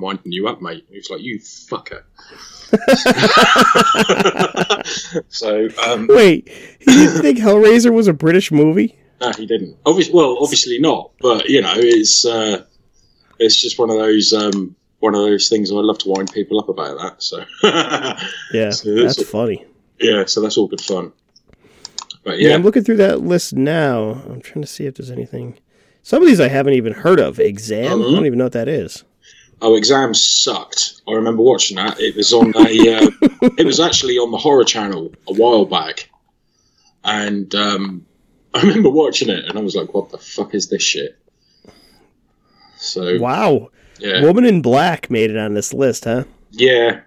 [0.00, 0.86] winding you up, mate.
[0.90, 2.02] He was like, you fucker.
[5.28, 6.48] so, um, Wait,
[6.80, 8.96] he didn't think Hellraiser was a British movie?
[9.20, 9.76] no, he didn't.
[9.86, 11.12] Obviously, well, obviously not.
[11.20, 12.64] But you know, it's uh,
[13.38, 15.70] it's just one of those um, one of those things.
[15.70, 17.22] I love to wind people up about that.
[17.22, 17.44] So,
[18.52, 19.64] Yeah, So it's- that's funny.
[20.00, 21.12] yeah, so that's all good fun.
[22.24, 22.48] But Yeah.
[22.50, 24.22] yeah, I'm looking through that list now.
[24.28, 25.58] I'm trying to see if there's anything.
[26.02, 27.40] Some of these I haven't even heard of.
[27.40, 28.00] Exam?
[28.00, 29.02] I don't even know what that is.
[29.62, 31.00] Oh, exams sucked.
[31.08, 31.98] I remember watching that.
[31.98, 32.60] It was on a.
[32.60, 33.10] Uh,
[33.58, 36.10] it was actually on the horror channel a while back,
[37.04, 38.06] and um,
[38.54, 41.18] I remember watching it, and I was like, "What the fuck is this shit?"
[42.76, 43.70] So Wow.
[43.98, 46.24] yeah, Woman in Black made it on this list, huh?
[46.50, 47.00] yeah,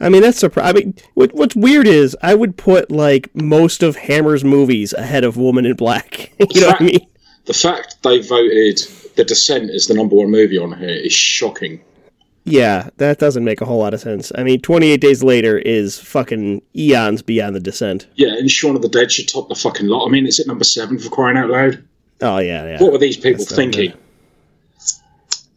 [0.00, 0.76] I mean, that's surprising.
[0.76, 5.24] I mean, what, what's weird is I would put like most of Hammer's movies ahead
[5.24, 6.32] of Woman in Black.
[6.50, 7.06] you know what I mean?
[7.46, 8.80] the fact they voted
[9.16, 11.82] The Descent is the number one movie on here is shocking.
[12.44, 14.32] Yeah, that doesn't make a whole lot of sense.
[14.34, 18.08] I mean, 28 Days Later is fucking eons beyond the descent.
[18.16, 20.06] Yeah, and Shaun of the Dead should top the fucking lot.
[20.06, 21.84] I mean, it's at number seven for crying out loud.
[22.20, 22.82] Oh, yeah, yeah.
[22.82, 23.92] What were these people That's thinking?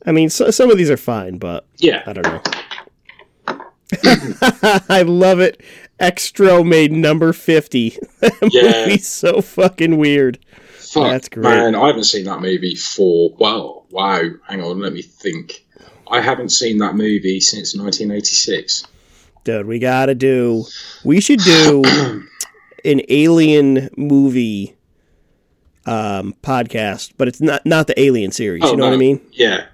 [0.06, 2.42] I mean, so, some of these are fine, but Yeah, I don't know.
[4.90, 5.62] I love it.
[6.00, 7.90] Xtro made number 50.
[8.20, 8.86] that Yeah.
[8.86, 10.38] movie's so fucking weird.
[10.96, 11.44] Fuck, That's great.
[11.44, 14.22] man, I haven't seen that movie for well, wow.
[14.48, 15.66] Hang on, let me think.
[16.10, 18.86] I haven't seen that movie since 1986.
[19.44, 20.66] Dude, we gotta do.
[21.04, 21.84] We should do
[22.86, 24.76] an alien movie
[25.86, 28.64] um, podcast, but it's not not the Alien series.
[28.64, 29.22] you know what I Oh, mean?
[29.32, 29.66] Yeah.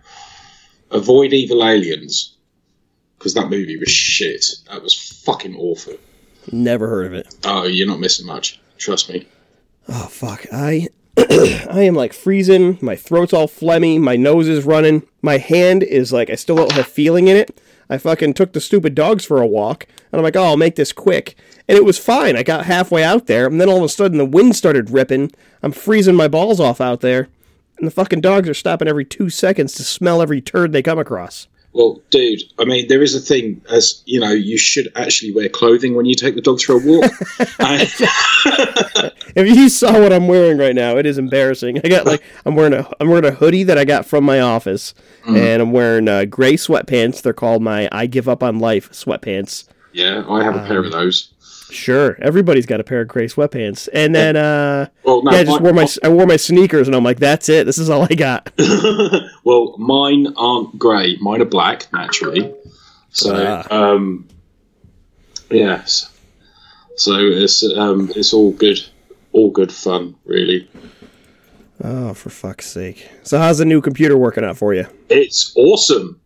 [0.92, 2.36] Avoid Evil Aliens,
[3.18, 4.46] because that movie was shit.
[4.70, 4.94] That was
[5.26, 5.94] fucking awful.
[6.52, 7.34] Never heard of it.
[7.46, 8.60] Oh, you're not missing much.
[8.78, 9.26] Trust me.
[9.88, 10.46] Oh fuck!
[10.52, 10.88] I
[11.70, 12.78] I am like freezing.
[12.82, 13.98] My throat's all phlegmy.
[14.02, 15.04] My nose is running.
[15.22, 17.58] My hand is like I still don't have feeling in it.
[17.90, 20.76] I fucking took the stupid dogs for a walk, and I'm like, oh, I'll make
[20.76, 21.36] this quick.
[21.70, 22.36] And it was fine.
[22.36, 25.32] I got halfway out there, and then all of a sudden the wind started ripping.
[25.64, 27.30] I'm freezing my balls off out there,
[27.78, 31.00] and the fucking dogs are stopping every two seconds to smell every turd they come
[31.00, 31.48] across.
[31.74, 35.48] Well, dude, I mean, there is a thing as you know, you should actually wear
[35.48, 37.12] clothing when you take the dogs for a walk.
[39.34, 41.80] If you saw what I'm wearing right now, it is embarrassing.
[41.84, 44.42] I got like I'm wearing a I'm wearing a hoodie that I got from my
[44.42, 44.94] office,
[45.26, 47.22] and I'm wearing uh, gray sweatpants.
[47.22, 49.68] They're called my I give up on life sweatpants.
[49.94, 51.31] yeah, I have a pair of those.
[51.72, 55.44] Sure, everybody's got a pair of gray sweatpants, and then uh, Well, no, yeah, I
[55.44, 57.66] just mine- wore my I wore my sneakers, and I'm like, that's it.
[57.66, 58.52] This is all I got.
[59.44, 61.18] well, mine aren't grey.
[61.22, 62.54] Mine are black, naturally.
[63.12, 63.36] So,
[63.70, 63.74] Ah.
[63.94, 64.28] um,
[65.50, 66.08] yes.
[66.98, 68.80] So it's um, it's all good,
[69.32, 70.70] all good fun, really.
[71.84, 73.10] Oh, for fuck's sake!
[73.24, 74.86] So how's the new computer working out for you?
[75.10, 76.20] It's awesome.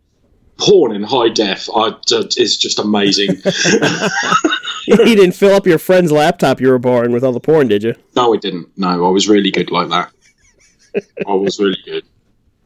[0.57, 1.93] Porn in high def I,
[2.37, 3.35] is just amazing.
[4.87, 7.83] you didn't fill up your friend's laptop you were borrowing with all the porn, did
[7.83, 7.95] you?
[8.15, 8.69] no, I didn't.
[8.77, 10.11] No, I was really good like that.
[11.27, 12.03] I was really good.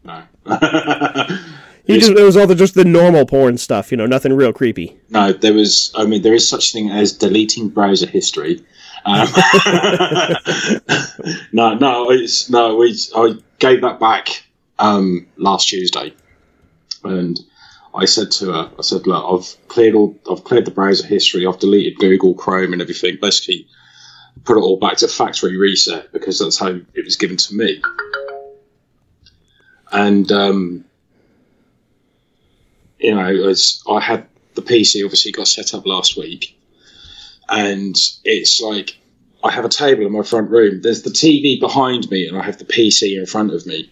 [0.04, 0.24] No.
[1.86, 2.06] You Yes.
[2.06, 4.96] just it was all the just the normal porn stuff, you know, nothing real creepy.
[5.10, 5.92] No, there was.
[5.96, 8.64] I mean, there is such thing as deleting browser history.
[9.06, 9.28] Um,
[11.52, 12.82] no, no, it's no.
[12.84, 14.44] It's, I gave that back
[14.78, 16.14] um, last Tuesday,
[17.04, 17.40] and
[17.94, 20.16] I said to her, I said, "Look, I've cleared all.
[20.30, 21.46] I've cleared the browser history.
[21.46, 23.18] I've deleted Google Chrome and everything.
[23.22, 23.68] Basically,
[24.44, 27.82] put it all back to factory reset because that's how it was given to me."
[29.92, 30.86] And um,
[33.00, 33.54] you know,
[33.90, 36.58] I had the PC obviously got set up last week,
[37.48, 38.98] and it's like
[39.44, 40.82] I have a table in my front room.
[40.82, 43.92] There's the TV behind me, and I have the PC in front of me,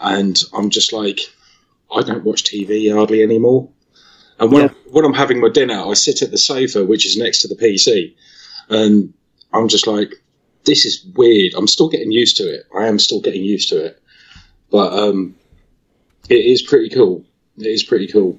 [0.00, 1.20] and I'm just like,
[1.94, 3.68] I don't watch TV hardly anymore.
[4.38, 4.68] And when, Yeah.
[4.68, 7.48] I'm, when I'm having my dinner, I sit at the sofa, which is next to
[7.48, 8.14] the PC,
[8.68, 9.12] and
[9.52, 10.12] I'm just like,
[10.64, 11.54] this is weird.
[11.56, 12.66] I'm still getting used to it.
[12.76, 14.02] I am still getting used to it,
[14.70, 15.34] but um,
[16.28, 17.24] it is pretty cool.
[17.56, 18.38] It is pretty cool.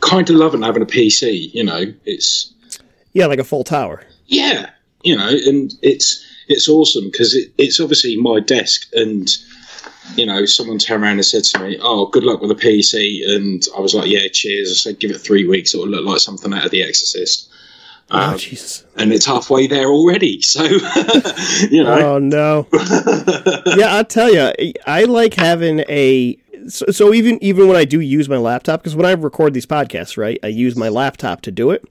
[0.00, 1.52] Kind of loving having a PC.
[1.52, 2.52] You know, it's
[3.12, 4.02] Yeah, like a full tower.
[4.26, 4.70] yeah,
[5.02, 9.28] you know, and it's it's awesome because it, it's obviously my desk, and
[10.16, 13.22] you know, someone turned around and said to me, "Oh, good luck with the PC,"
[13.34, 16.20] and I was like, "Yeah, cheers." I said, "Give it three weeks; it'll look like
[16.20, 17.48] something out of The Exorcist."
[18.10, 18.84] oh Um, Jesus!
[18.96, 20.62] and it's halfway there already, so
[21.70, 21.98] you know.
[22.14, 22.66] Oh no!
[23.76, 26.38] yeah, I'll tell you, I like having a.
[26.68, 29.66] So, so even even when I do use my laptop, because when I record these
[29.66, 31.84] podcasts, right, I use my laptop to do it.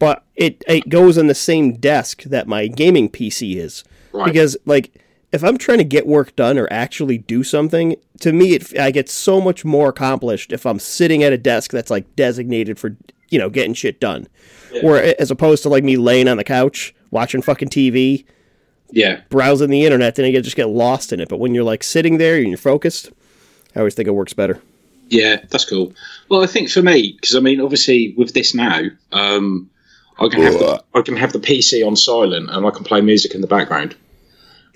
[0.00, 4.24] But it it goes on the same desk that my gaming PC is, Right.
[4.26, 4.92] because like
[5.34, 8.90] if I'm trying to get work done or actually do something, to me, it, I
[8.90, 12.96] get so much more accomplished if I'm sitting at a desk that's like designated for
[13.30, 14.28] you know getting shit done,
[14.82, 18.24] or as opposed to like me laying on the couch watching fucking TV,
[18.90, 19.20] Yeah.
[19.28, 21.28] browsing the internet, then I get just get lost in it.
[21.28, 23.10] But when you're like sitting there and you're focused,
[23.74, 24.60] I always think it works better.
[25.08, 25.92] Yeah, that's cool.
[26.28, 28.82] Well, I think for me, because I mean, obviously with this now,
[29.12, 29.68] um,
[30.18, 33.00] I can have the, I can have the PC on silent and I can play
[33.00, 33.96] music in the background.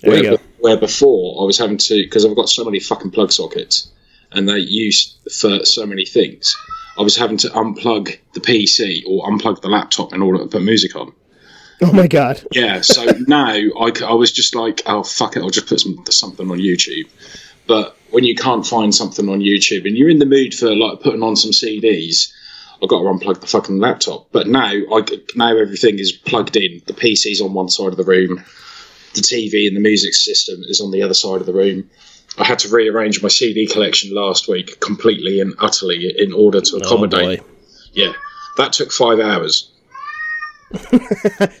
[0.01, 0.37] There you go.
[0.59, 3.91] Where before I was having to because I've got so many fucking plug sockets
[4.31, 6.55] and they use for so many things.
[6.97, 10.61] I was having to unplug the PC or unplug the laptop in order to put
[10.61, 11.13] music on.
[11.81, 12.43] Oh my god.
[12.51, 16.51] Yeah, so now I was just like, oh fuck it, I'll just put some, something
[16.51, 17.07] on YouTube.
[17.67, 21.01] But when you can't find something on YouTube and you're in the mood for like
[21.01, 22.31] putting on some CDs,
[22.81, 24.27] I've got to unplug the fucking laptop.
[24.31, 25.03] But now, I
[25.35, 26.81] now everything is plugged in.
[26.87, 28.43] The PC's on one side of the room,
[29.13, 31.89] the TV and the music system is on the other side of the room.
[32.37, 36.75] I had to rearrange my CD collection last week completely and utterly in order to
[36.75, 37.39] Oh accommodate.
[37.39, 37.45] boy.
[37.93, 38.13] yeah,
[38.57, 39.71] that took five hours.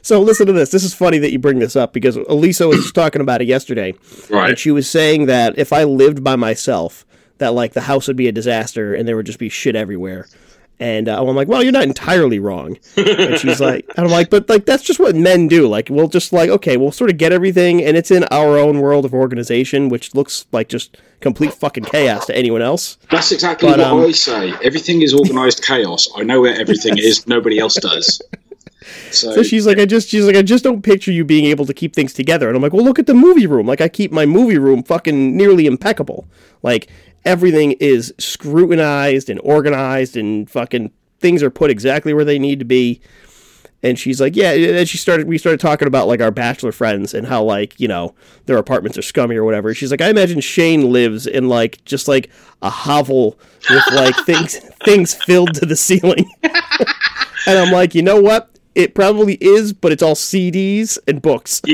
[0.03, 0.71] So listen to this.
[0.71, 3.47] This is funny that you bring this up because Elisa was just talking about it
[3.47, 3.93] yesterday.
[4.29, 4.49] Right.
[4.51, 7.05] And she was saying that if I lived by myself,
[7.39, 10.27] that like the house would be a disaster and there would just be shit everywhere.
[10.81, 12.77] And uh, I'm like, well, you're not entirely wrong.
[12.97, 15.67] And she's like, and I'm like, but like that's just what men do.
[15.67, 18.79] Like, we'll just like, okay, we'll sort of get everything, and it's in our own
[18.79, 22.97] world of organization, which looks like just complete fucking chaos to anyone else.
[23.11, 24.53] That's exactly But, what um, I say.
[24.63, 26.07] Everything is organised chaos.
[26.15, 27.27] I know where everything is.
[27.27, 28.21] Nobody else does.
[29.11, 31.65] So, So she's like, I just, she's like, I just don't picture you being able
[31.65, 32.47] to keep things together.
[32.47, 33.67] And I'm like, well, look at the movie room.
[33.67, 36.25] Like, I keep my movie room fucking nearly impeccable.
[36.63, 36.87] Like,
[37.25, 42.65] everything is scrutinized and organized, and fucking things are put exactly where they need to
[42.65, 43.01] be.
[43.81, 44.51] And she's like, yeah.
[44.51, 47.87] And she started, we started talking about like our bachelor friends and how like you
[47.87, 48.13] know
[48.45, 49.73] their apartments are scummy or whatever.
[49.73, 52.29] She's like, I imagine Shane lives in like just like
[52.61, 53.39] a hovel
[53.69, 56.29] with like things things filled to the ceiling.
[56.43, 56.53] and
[57.47, 58.58] I'm like, you know what?
[58.79, 61.59] It probably is, but it's all CDs and books.
[61.65, 61.73] do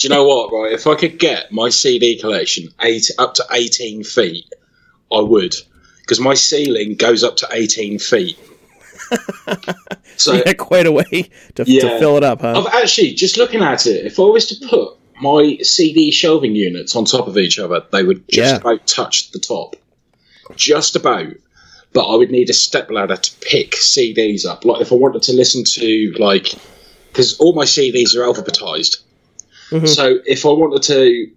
[0.00, 0.52] you know what?
[0.52, 4.52] Right, if I could get my CD collection eight up to eighteen feet,
[5.12, 5.54] I would,
[6.00, 8.36] because my ceiling goes up to eighteen feet.
[10.16, 12.60] so Yeah, quite a way to, to fill it up, huh?
[12.60, 14.04] I've actually just looking at it.
[14.06, 18.02] If I was to put my CD shelving units on top of each other, they
[18.02, 18.56] would just Yeah.
[18.56, 19.76] about touch the top,
[20.56, 21.34] just about.
[21.92, 24.64] But I would need a step ladder to pick CDs up.
[24.64, 26.54] Like if I wanted to listen to like,
[27.08, 29.02] because all my CDs are alphabetized.
[29.70, 29.88] Mhm.
[29.88, 31.30] So if I wanted to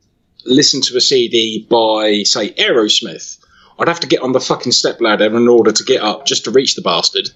[0.46, 3.38] listen to a CD by say Aerosmith,
[3.80, 6.44] I'd have to get on the fucking step ladder in order to get up just
[6.46, 7.30] to reach the bastard,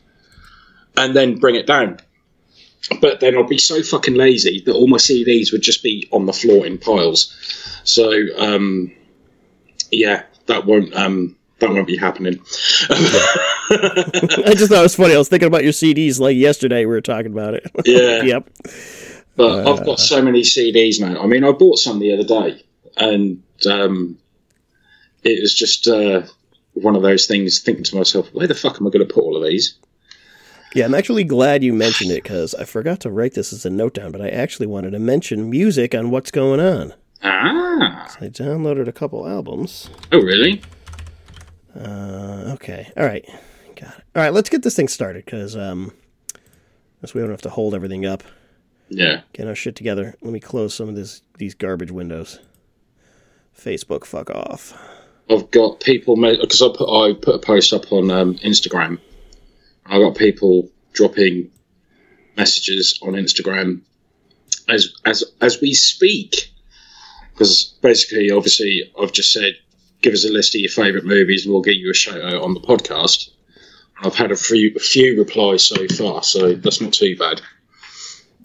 [0.95, 1.99] and then bring it down
[3.01, 6.25] but then I'd be so fucking lazy that all my CDs would just be on
[6.25, 7.33] the floor in piles.
[7.83, 8.91] So um,
[9.91, 12.39] yeah, that won't um, that won't be happening.
[12.89, 15.15] I just thought it was funny.
[15.15, 16.79] I was thinking about your CDs like yesterday.
[16.81, 17.69] We were talking about it.
[17.85, 18.21] Yeah.
[18.23, 18.49] yep.
[19.35, 21.17] But I've got so many CDs man.
[21.17, 22.63] I mean, I bought some the other day,
[22.97, 24.17] and um,
[25.23, 26.23] it was just uh,
[26.73, 27.59] one of those things.
[27.59, 29.77] Thinking to myself, where the fuck am I going to put all of these?
[30.73, 33.69] Yeah, I'm actually glad you mentioned it because I forgot to write this as a
[33.69, 36.93] note down, but I actually wanted to mention music on what's going on.
[37.23, 39.89] Ah, I downloaded a couple albums.
[40.11, 40.61] oh really?
[41.77, 42.91] Uh, okay.
[42.97, 43.25] All right.
[43.75, 44.03] Got it.
[44.15, 45.91] All right, let's get this thing started because um,
[47.05, 48.23] so we don't have to hold everything up.
[48.89, 49.21] Yeah.
[49.33, 50.15] Get our shit together.
[50.21, 52.39] Let me close some of this these garbage windows.
[53.57, 54.73] Facebook, fuck off.
[55.29, 58.99] I've got people because I put I put a post up on um, Instagram.
[59.85, 61.51] I got people dropping
[62.35, 63.81] messages on Instagram
[64.69, 66.51] as as as we speak.
[67.33, 69.57] Because basically, obviously, I've just said,
[70.01, 72.41] give us a list of your favourite movies, and we'll get you a shout out
[72.41, 73.29] on the podcast.
[74.03, 77.41] I've had a few a few replies so far, so that's not too bad.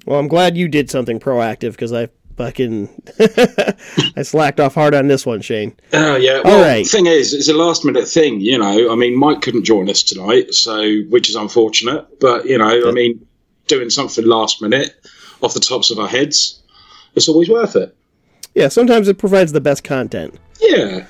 [0.06, 2.88] Well, I'm glad you did something proactive because I fucking
[4.16, 5.76] I slacked off hard on this one, Shane.
[5.92, 6.40] Oh yeah.
[6.44, 6.85] Well, right.
[6.85, 8.40] the thing is, it's a last minute thing.
[8.40, 12.21] You know, I mean, Mike couldn't join us tonight, so which is unfortunate.
[12.21, 13.26] But you know, I mean,
[13.66, 14.94] doing something last minute
[15.42, 16.62] off the tops of our heads,
[17.14, 17.94] it's always worth it.
[18.54, 20.38] Yeah, sometimes it provides the best content.
[20.61, 21.06] Yeah.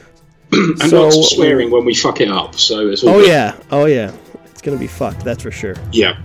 [0.81, 2.59] and So- not swearing when we fuck it up.
[2.59, 3.29] So it's all Oh good.
[3.29, 4.13] yeah, oh yeah.
[4.47, 5.77] It's gonna be fucked, that's for sure.
[5.93, 6.17] Yeah.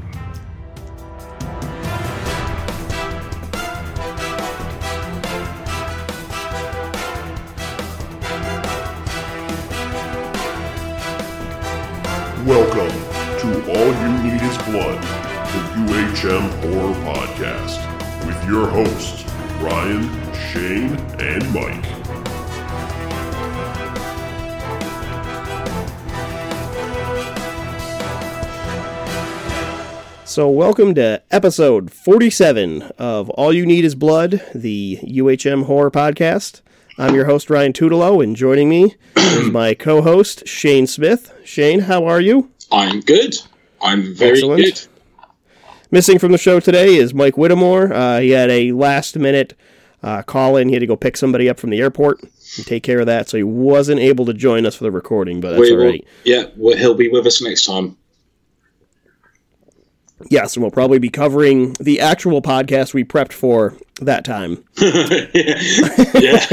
[12.46, 12.94] Welcome
[13.40, 17.80] to All You Need Is Blood, the UHM Horror Podcast,
[18.26, 19.26] with your hosts,
[19.60, 20.04] Ryan,
[20.52, 21.97] Shane and Mike.
[30.38, 36.62] So, welcome to episode 47 of All You Need Is Blood, the UHM horror podcast.
[37.00, 41.34] I'm your host, Ryan Tutelo, and joining me is my co host, Shane Smith.
[41.44, 42.52] Shane, how are you?
[42.72, 43.34] I'm good.
[43.82, 44.62] I'm very Excellent.
[44.64, 44.88] good.
[45.90, 47.92] Missing from the show today is Mike Whittemore.
[47.92, 49.58] Uh, he had a last minute
[50.04, 50.68] uh, call in.
[50.68, 53.28] He had to go pick somebody up from the airport and take care of that,
[53.28, 55.98] so he wasn't able to join us for the recording, but that's We all will-
[56.26, 57.98] Yeah, well, he'll be with us next time.
[60.30, 64.64] Yes, and we'll probably be covering the actual podcast we prepped for that time.
[64.82, 66.46] yeah.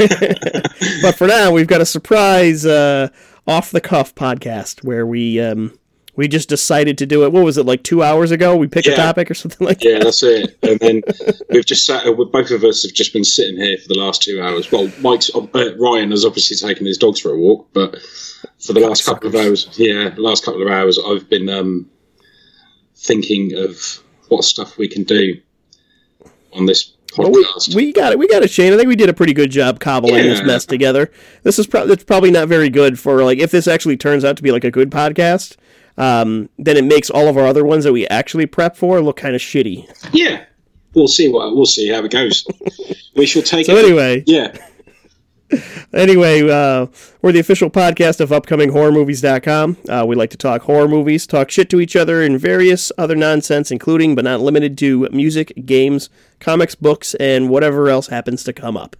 [1.01, 3.09] But for now, we've got a surprise uh,
[3.47, 5.77] off the cuff podcast where we um,
[6.15, 7.31] we just decided to do it.
[7.31, 8.55] What was it like two hours ago?
[8.55, 10.03] We picked a topic or something like Yeah, that.
[10.05, 10.57] that's it.
[10.61, 11.01] And then
[11.49, 12.05] we've just sat.
[12.05, 14.71] uh, Both of us have just been sitting here for the last two hours.
[14.71, 17.99] Well, Mike's uh, Ryan has obviously taken his dogs for a walk, but
[18.59, 21.89] for the last couple of hours, yeah, last couple of hours, I've been um,
[23.05, 25.39] thinking of what stuff we can do
[26.53, 27.75] on this But we, podcast.
[27.75, 28.19] we got it.
[28.19, 28.73] We got it, Shane.
[28.73, 31.11] I think we did a pretty good job cobbling this mess together.
[31.43, 34.37] This is pro- it's probably not very good for like if this actually turns out
[34.37, 35.57] to be like a good podcast.
[35.97, 39.15] Um, then it makes all of our other ones that we actually prep for look
[39.15, 39.87] kind of shitty.
[40.11, 40.43] yeah,
[40.93, 42.45] we'll see what we'll see how it goes.
[43.15, 43.85] we shall take So it.
[43.85, 44.57] anyway, Yeah,
[45.93, 46.87] Anyway, uh,
[47.21, 49.77] we're the official podcast of upcominghorrormovies.com.
[49.87, 53.15] Uh, we like to talk horror movies, talk shit to each other, and various other
[53.15, 56.09] nonsense, including but not limited to music, games,
[56.39, 58.95] comics, books, and whatever else happens to come up.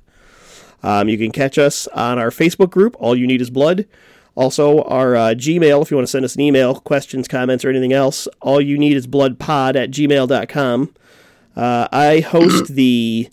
[0.84, 3.88] Um, you can catch us on our Facebook group, All You Need Is Blood.
[4.36, 7.70] Also, our uh, Gmail, if you want to send us an email, questions, comments, or
[7.70, 10.94] anything else, all you need is bloodpod at gmail.com.
[11.56, 13.30] Uh, I host the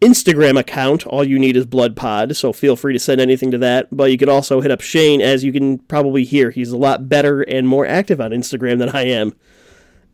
[0.00, 1.06] Instagram account.
[1.06, 3.88] All you need is Blood Pod, so feel free to send anything to that.
[3.90, 6.50] But you could also hit up Shane, as you can probably hear.
[6.50, 9.34] He's a lot better and more active on Instagram than I am.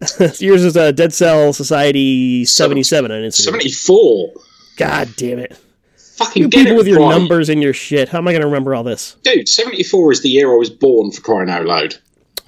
[0.40, 3.32] Yours is uh, Dead Cell Society 77 on Instagram.
[3.44, 4.32] seventy-four.
[4.76, 5.56] God damn it.
[6.16, 7.08] Fucking You get people it with your right.
[7.10, 8.08] numbers and your shit.
[8.08, 9.16] How am I going to remember all this?
[9.22, 9.48] dude.
[9.48, 11.10] Seventy-four is the year I was born.
[11.12, 11.96] For crying out loud.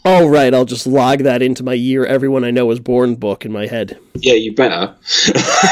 [0.06, 0.52] Oh, right.
[0.52, 3.66] I'll just log that into my year everyone I know is born book in my
[3.66, 3.98] head.
[4.14, 4.94] Yeah, you better.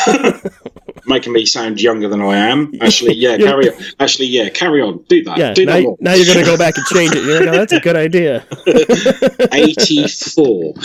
[1.06, 2.72] Making me sound younger than I am.
[2.80, 3.74] Actually, yeah, carry on.
[4.00, 5.02] Actually, yeah, carry on.
[5.08, 5.36] Do that.
[5.36, 5.96] Yeah, Do that now, more.
[6.00, 7.24] now you're going to go back and change it.
[7.24, 8.46] You're like, oh, that's a good idea.
[9.52, 10.74] 84.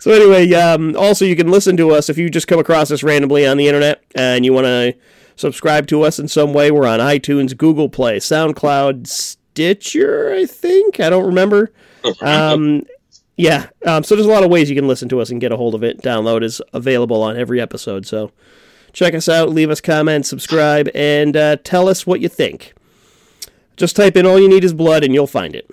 [0.00, 3.02] So anyway, um, also you can listen to us if you just come across us
[3.02, 4.94] randomly on the internet and you want to
[5.36, 6.70] subscribe to us in some way.
[6.70, 10.32] We're on iTunes, Google Play, SoundCloud, Stitcher.
[10.32, 11.72] I think I don't remember.
[12.22, 12.86] Um,
[13.36, 13.68] yeah.
[13.86, 15.56] Um, so there's a lot of ways you can listen to us and get a
[15.56, 16.00] hold of it.
[16.00, 18.06] Download is available on every episode.
[18.06, 18.32] So
[18.92, 22.74] check us out, leave us comments, subscribe, and uh, tell us what you think.
[23.76, 25.70] Just type in "All You Need Is Blood" and you'll find it.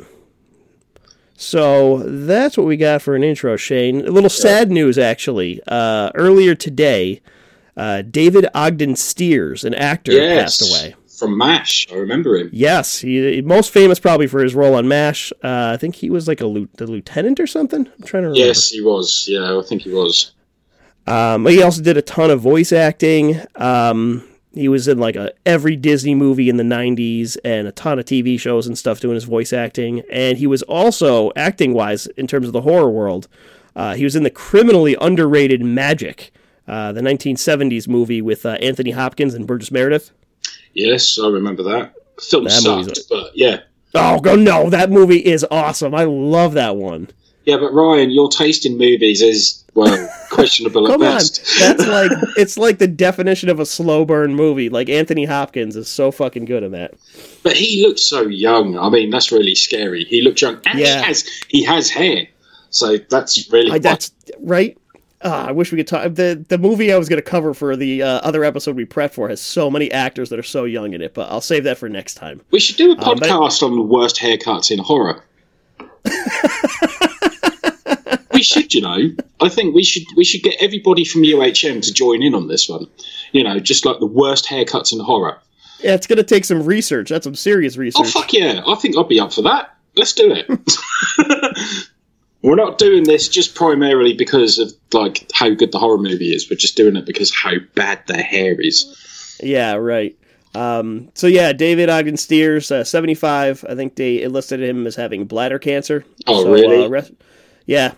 [1.36, 4.06] So that's what we got for an intro, Shane.
[4.06, 5.62] A little sad news, actually.
[5.68, 7.22] Uh, earlier today,
[7.76, 10.58] uh, David Ogden Stiers, an actor, yes.
[10.58, 10.96] passed away.
[11.18, 11.88] From MASH.
[11.92, 12.50] I remember him.
[12.54, 15.34] Yes, he most famous probably for his role on MASH.
[15.44, 17.88] Uh, I think he was like a the lieutenant or something.
[17.88, 18.38] I'm trying to remember.
[18.48, 19.26] Yes, he was.
[19.28, 20.34] Yeah, I think he was.
[21.08, 23.42] Um, he also did a ton of voice acting.
[23.56, 28.00] Um, he was in like a, every Disney movie in the 90s and a ton
[28.00, 30.02] of TV shows and stuff doing his voice acting.
[30.12, 33.28] And he was also, acting wise, in terms of the horror world,
[33.76, 36.34] uh, he was in the criminally underrated Magic,
[36.68, 40.12] uh, the 1970s movie with uh, Anthony Hopkins and Burgess Meredith.
[40.74, 41.94] Yes, I remember that.
[42.22, 43.62] Film That sucked, movie's- but yeah.
[43.96, 45.96] Oh, go no, that movie is awesome.
[45.96, 47.10] I love that one.
[47.46, 51.42] Yeah, but Ryan, your taste in movies is, well, questionable at Come on, best.
[51.60, 54.70] that's like it's like the definition of a slow burn movie.
[54.70, 56.96] Like Anthony Hopkins is so fucking good in that.
[57.44, 58.78] But he looks so young.
[58.78, 60.04] I mean, that's really scary.
[60.04, 61.00] He looked young, and Yeah.
[61.00, 62.28] he has he has hair,
[62.70, 64.78] so that's really I, that's right.
[65.24, 66.14] Ah, I wish we could talk.
[66.14, 69.14] The the movie I was going to cover for the uh, other episode we prepped
[69.14, 71.80] for has so many actors that are so young in it, but I'll save that
[71.80, 72.42] for next time.
[72.52, 75.24] We should do a Um, podcast on the worst haircuts in horror.
[78.34, 78.98] we should, you know.
[79.42, 82.70] I think we should we should get everybody from UHM to join in on this
[82.70, 82.86] one.
[83.32, 85.40] You know, just like the worst haircuts in horror.
[85.80, 87.10] Yeah, it's going to take some research.
[87.10, 88.06] That's some serious research.
[88.06, 88.62] Oh fuck yeah!
[88.68, 89.76] I think I'd be up for that.
[89.96, 90.48] Let's do it.
[92.48, 96.50] We're not doing this just primarily because of like how good the horror movie is.
[96.50, 99.38] We're just doing it because how bad their hair is.
[99.44, 100.18] Yeah, right.
[100.56, 103.66] Um, so yeah, David Ogden Stiers, uh, seventy-five.
[103.68, 106.06] I think they enlisted him as having bladder cancer.
[106.26, 106.86] Oh, So, really?
[106.86, 107.12] Uh, rest-
[107.66, 107.96] yeah.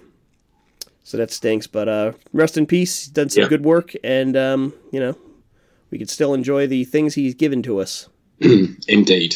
[1.04, 1.68] So that stinks.
[1.68, 3.02] But uh, rest in peace.
[3.06, 3.50] He's done some Yeah.
[3.50, 5.16] good work, and um, you know,
[5.92, 8.10] we can still enjoy the things he's given to us.
[8.88, 9.36] Indeed.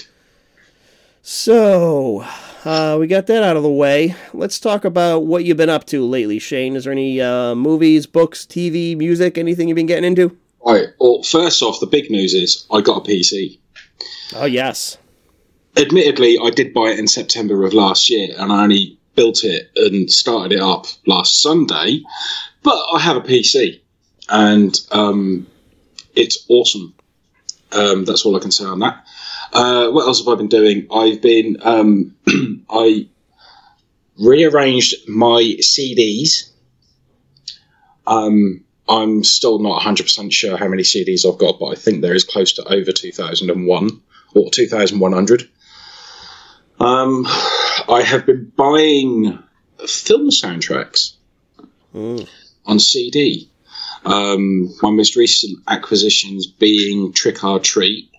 [1.21, 2.25] So,
[2.65, 4.15] uh, we got that out of the way.
[4.33, 6.75] Let's talk about what you've been up to lately, Shane.
[6.75, 10.37] Is there any uh, movies, books, TV, music, anything you've been getting into?
[10.65, 10.87] Right.
[10.99, 13.59] Well, first off, the big news is I got a PC.
[14.35, 14.97] Oh, yes.
[15.75, 19.71] Admittedly, I did buy it in September of last year, and I only built it
[19.75, 22.01] and started it up last Sunday.
[22.61, 23.81] But I have a PC,
[24.29, 25.47] and um,
[26.15, 26.93] it's awesome.
[27.71, 29.03] Um, that's all I can say on that.
[29.53, 30.87] Uh, what else have I been doing?
[30.91, 32.15] I've been um,
[32.69, 33.07] I
[34.19, 36.49] rearranged my CDs.
[38.07, 42.13] Um, I'm still not 100% sure how many CDs I've got, but I think there
[42.13, 44.01] is close to over 2001
[44.35, 45.49] or 2100.
[46.79, 49.39] Um, I have been buying
[49.87, 51.13] film soundtracks
[51.93, 52.27] Mm.
[52.65, 53.47] on CD.
[54.03, 58.09] Um, my most recent acquisitions being Trick or Treat,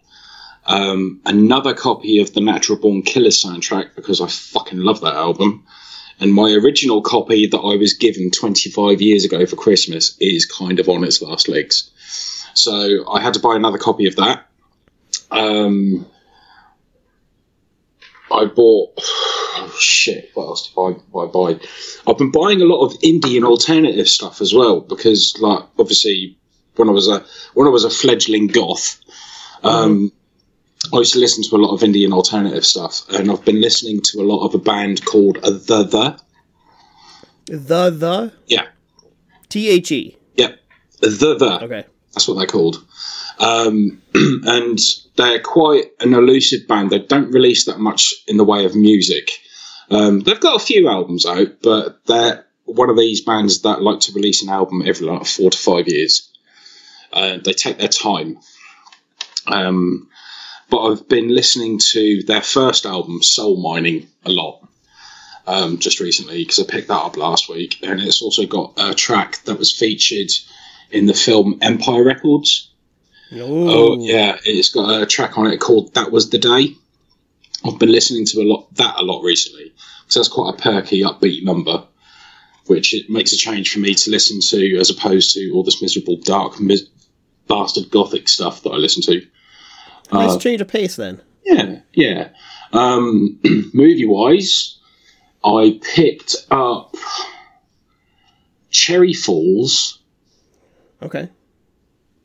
[0.67, 5.67] um, another copy of the Natural Born Killer soundtrack because I fucking love that album,
[6.21, 10.81] and my original copy that I was given 25 years ago for Christmas is kind
[10.81, 11.91] of on its last legs.
[12.55, 14.47] So I had to buy another copy of that.
[15.31, 16.07] Um,
[18.31, 20.31] I bought oh shit.
[20.35, 21.61] What else did I, buy?
[22.07, 26.39] I've been buying a lot of indie and alternative stuff as well because, like, obviously,
[26.77, 29.01] when I was a when I was a fledgling goth,
[29.63, 30.13] um,
[30.93, 34.01] I used to listen to a lot of Indian alternative stuff, and I've been listening
[34.03, 36.21] to a lot of a band called The The.
[37.47, 38.67] The, the, Yeah,
[39.49, 40.17] T H E.
[40.35, 40.59] yep,
[41.01, 41.65] The The.
[41.65, 41.85] Okay.
[42.13, 42.85] That's what they're called.
[43.39, 44.79] Um, and
[45.17, 46.91] they're quite an elusive band.
[46.91, 49.31] They don't release that much in the way of music.
[49.91, 54.01] Um, they've got a few albums out, but they're one of these bands that like
[54.01, 56.31] to release an album every like four to five years.
[57.13, 58.39] Uh, they take their time.
[59.47, 60.09] Um,
[60.71, 64.61] but I've been listening to their first album, Soul Mining, a lot.
[65.47, 68.95] Um, just recently because I picked that up last week, and it's also got a
[68.95, 70.31] track that was featured
[70.91, 72.71] in the film Empire Records.
[73.69, 76.75] Oh yeah, it's got a track on it called "That Was the Day."
[77.65, 79.73] I've been listening to a lot that a lot recently,
[80.09, 81.85] so that's quite a perky, upbeat number,
[82.67, 85.83] which it makes a change for me to listen to as opposed to all this
[85.83, 86.89] miserable, dark, mis-
[87.49, 89.27] bastard gothic stuff that I listen to.
[90.13, 91.21] Nice Uh, change of pace then.
[91.45, 92.29] yeah, yeah.
[92.73, 93.39] Um,
[93.75, 94.79] movie wise,
[95.45, 96.95] I picked up
[98.71, 99.99] Cherry Falls
[101.03, 101.29] Okay.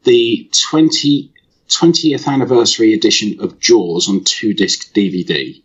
[0.03, 1.31] the 20,
[1.67, 5.61] 20th anniversary edition of Jaws on two disc DVD.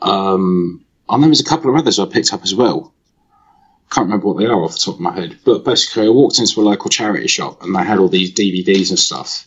[0.00, 2.92] Um, and there was a couple of others I picked up as well.
[3.90, 6.40] Can't remember what they are off the top of my head, but basically, I walked
[6.40, 9.46] into a local charity shop and they had all these DVDs and stuff,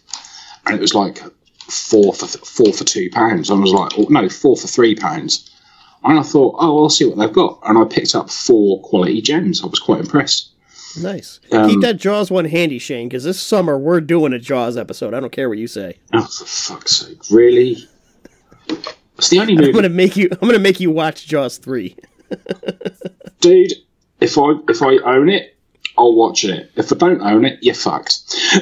[0.66, 1.22] and it was like
[1.70, 3.50] four for four for two pounds.
[3.50, 5.50] I was like, oh, no, four for three pounds.
[6.04, 9.22] And I thought, oh, I'll see what they've got, and I picked up four quality
[9.22, 9.62] gems.
[9.64, 10.52] I was quite impressed.
[11.02, 11.40] Nice.
[11.52, 15.14] Um, Keep that Jaws one handy, Shane, because this summer we're doing a Jaws episode.
[15.14, 15.98] I don't care what you say.
[16.14, 17.20] Oh, for fuck's sake!
[17.30, 17.78] Really?
[19.18, 19.70] It's the only movie.
[19.70, 20.30] I'm gonna make you.
[20.32, 21.96] I'm gonna make you watch Jaws three.
[23.42, 23.74] dude.
[24.20, 25.56] If I if I own it,
[25.98, 26.72] I'll watch it.
[26.76, 28.36] If I don't own it, you're fucked.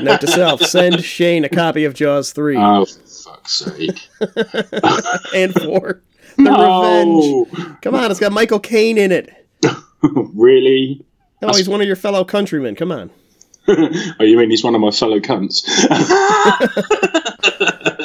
[0.00, 4.08] Note to self: send Shane a copy of Jaws three oh, for fuck's sake!
[5.34, 6.02] and four.
[6.36, 7.80] The no, Revenge.
[7.82, 9.30] Come on, it's got Michael Caine in it.
[10.02, 11.04] really?
[11.42, 12.74] Oh, he's one of your fellow countrymen.
[12.74, 13.10] Come on,
[13.68, 15.62] Oh, you mean he's one of my fellow cunts?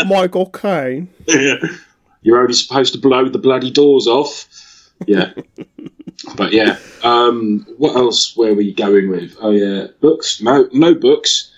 [0.07, 1.09] Michael Caine.
[2.21, 4.47] You're only supposed to blow the bloody doors off.
[5.05, 5.33] Yeah.
[6.35, 6.77] but yeah.
[7.03, 9.35] Um, what else were we going with?
[9.39, 10.41] Oh yeah, books.
[10.41, 11.51] No, no books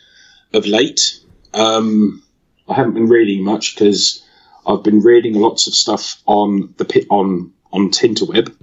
[0.53, 1.19] of late.
[1.53, 2.23] Um,
[2.67, 4.23] I haven't been reading much because
[4.67, 8.55] I've been reading lots of stuff on the pit on on Tinterweb.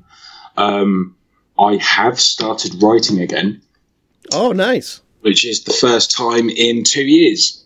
[0.56, 1.16] Um,
[1.58, 3.62] I have started writing again,
[4.32, 5.00] Oh, nice.
[5.20, 7.64] which is the first time in two years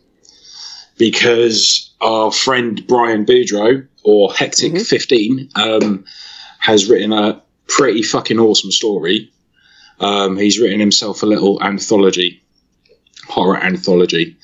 [0.99, 6.05] because our friend Brian Boudreau or Hectic Fifteen um,
[6.59, 9.33] has written a pretty fucking awesome story.
[9.99, 12.40] Um, he's written himself a little anthology,
[13.31, 14.37] horror anthology,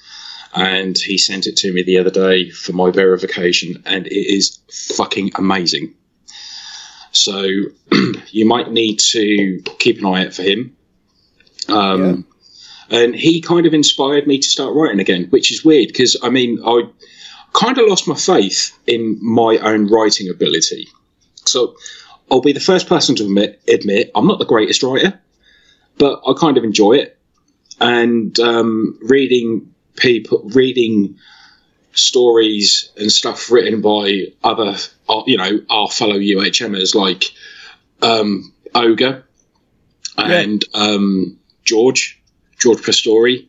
[0.55, 4.59] and he sent it to me the other day for my verification, and it is
[4.96, 5.94] fucking amazing.
[7.12, 7.42] So
[8.31, 10.77] you might need to keep an eye out for him.
[11.68, 12.27] Um,
[12.90, 16.31] And he kind of inspired me to start writing again, which is weird because I
[16.31, 16.83] mean I
[17.53, 20.88] kind of lost my faith in my own writing ability.
[21.46, 21.75] So
[22.31, 25.18] I'll be the first person to admit, admit I'm not the greatest writer,
[25.99, 27.15] but I kind of enjoy it.
[27.81, 31.19] And um, reading people, reading
[31.93, 34.77] stories and stuff written by other,
[35.09, 37.25] uh, you know, our fellow UHMers like
[38.03, 39.25] um, Ogre
[40.17, 42.21] and um, George,
[42.59, 43.47] George Pastori.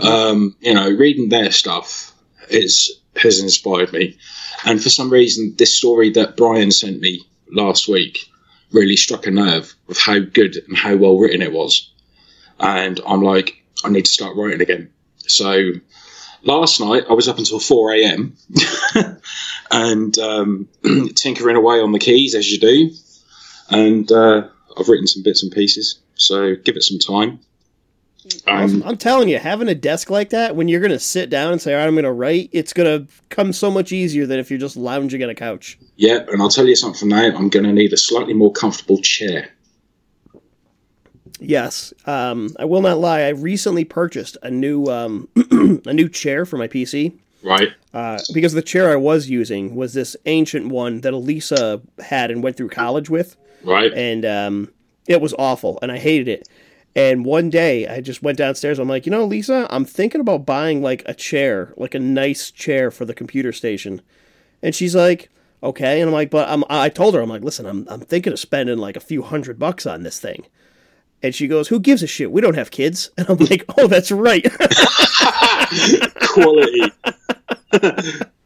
[0.00, 2.12] Um, you know, reading their stuff
[2.48, 4.18] is has inspired me.
[4.64, 8.18] And for some reason, this story that Brian sent me last week
[8.72, 11.90] really struck a nerve with how good and how well written it was.
[12.58, 14.90] And I'm like, I need to start writing again.
[15.18, 15.72] So
[16.42, 18.36] last night I was up until 4 a.m.
[19.70, 20.68] and um,
[21.14, 22.90] tinkering away on the keys as you do.
[23.70, 26.00] And uh, I've written some bits and pieces.
[26.14, 27.40] So give it some time.
[28.46, 31.52] Um, I'm telling you, having a desk like that, when you're going to sit down
[31.52, 34.26] and say, all right, I'm going to write, it's going to come so much easier
[34.26, 35.78] than if you're just lounging on a couch.
[35.96, 37.36] yeah, and I'll tell you something now.
[37.36, 39.50] I'm going to need a slightly more comfortable chair.
[41.38, 43.22] Yes, um, I will not lie.
[43.22, 45.28] I recently purchased a new um,
[45.86, 47.68] a new chair for my PC Right.
[47.92, 52.42] uh, because the chair I was using was this ancient one that Elisa had and
[52.42, 53.92] went through college with, Right.
[53.92, 54.72] and um,
[55.06, 56.48] it was awful, and I hated it.
[56.96, 58.78] And one day, I just went downstairs.
[58.78, 62.50] I'm like, you know, Lisa, I'm thinking about buying like a chair, like a nice
[62.50, 64.00] chair for the computer station.
[64.62, 65.28] And she's like,
[65.62, 66.00] okay.
[66.00, 68.38] And I'm like, but I'm, I told her, I'm like, listen, I'm, I'm thinking of
[68.40, 70.46] spending like a few hundred bucks on this thing.
[71.26, 72.32] And she goes, who gives a shit?
[72.32, 73.10] We don't have kids.
[73.18, 74.44] And I'm like, oh, that's right.
[76.20, 76.92] Quality.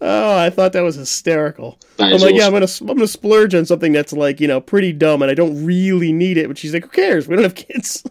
[0.00, 1.78] oh, I thought that was hysterical.
[1.96, 4.60] That I'm like, yeah, I'm gonna I'm gonna splurge on something that's like you know
[4.60, 6.48] pretty dumb, and I don't really need it.
[6.48, 7.28] But she's like, who cares?
[7.28, 8.04] We don't have kids.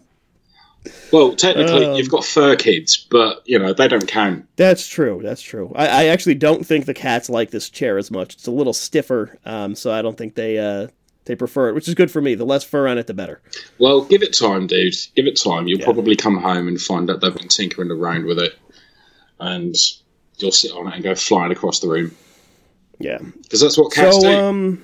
[1.12, 4.46] Well, technically, Um, you've got fur kids, but you know they don't count.
[4.58, 5.22] That's true.
[5.24, 5.72] That's true.
[5.76, 8.36] I, I actually don't think the cats like this chair as much.
[8.36, 10.88] It's a little stiffer, um, so I don't think they uh,
[11.26, 12.36] they prefer it, which is good for me.
[12.36, 13.42] The less fur on it, the better.
[13.80, 14.94] Well, give it time, dude.
[15.16, 15.68] Give it time.
[15.68, 15.86] You'll Yeah.
[15.86, 18.54] probably come home and find out they've been tinkering around with it,
[19.40, 19.76] and
[20.38, 22.16] you'll sit on it and go flying across the room
[23.00, 23.20] Yeah.
[23.44, 24.22] because that's what cats do.
[24.24, 24.84] So um,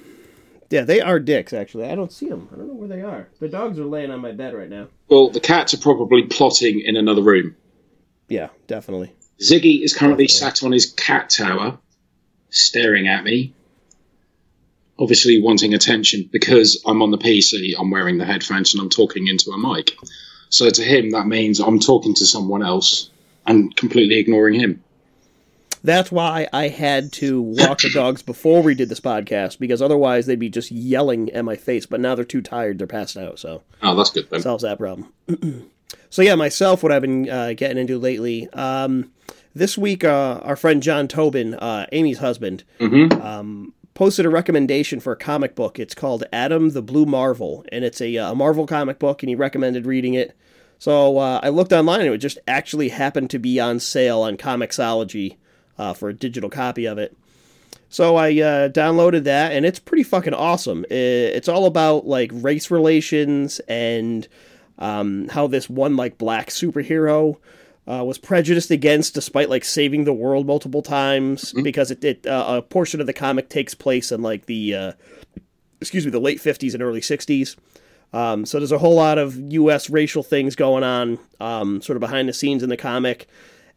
[0.69, 1.51] yeah, they are dicks.
[1.53, 2.47] Actually, I don't see them.
[2.53, 3.27] I don't know where they are.
[3.39, 4.87] The dogs are laying on my bed right now.
[5.09, 7.55] well, the cats are probably plotting in another room.
[8.29, 9.11] Yeah, definitely.
[9.41, 11.79] Ziggy is currently sat on his cat tower,
[12.49, 13.53] staring at me.
[14.99, 19.27] Obviously, wanting attention because I'm on the PC, I'm wearing the headphones, and I'm talking
[19.27, 19.95] into a mic.
[20.49, 23.09] So to him, that means I'm talking to someone else
[23.47, 24.83] and completely ignoring him.
[25.81, 30.25] That's why I had to walk the dogs before we did this podcast because otherwise
[30.25, 31.85] they'd be just yelling at my face.
[31.85, 33.39] But now they're too tired; they're passed out.
[33.39, 34.41] So Oh, that's good then.
[34.41, 35.13] solves that problem.
[36.09, 38.49] so yeah, myself, what I've been uh, getting into lately.
[38.51, 39.11] Um,
[39.55, 45.11] this week, uh, our friend John Tobin, uh, Amy's husband, um, posted a recommendation for
[45.11, 45.77] a comic book.
[45.77, 49.29] It's called Adam the Blue Marvel, and it's a, uh, a Marvel comic book, and
[49.29, 50.33] he recommended reading it.
[50.77, 54.37] So uh, I looked online, and it just actually happened to be on sale on
[54.37, 55.35] Comixology
[55.77, 57.17] uh, for a digital copy of it.
[57.89, 60.85] So I uh, downloaded that, and it's pretty fucking awesome.
[60.89, 64.29] It's all about like race relations and
[64.77, 67.35] um, how this one like black superhero
[67.89, 72.45] uh, was prejudiced against, despite like saving the world multiple times, because it, it uh,
[72.47, 74.91] a portion of the comic takes place in like the uh,
[75.81, 77.57] excuse me the late fifties and early sixties.
[78.13, 79.89] Um, so there's a whole lot of U.S.
[79.89, 83.27] racial things going on, um, sort of behind the scenes in the comic,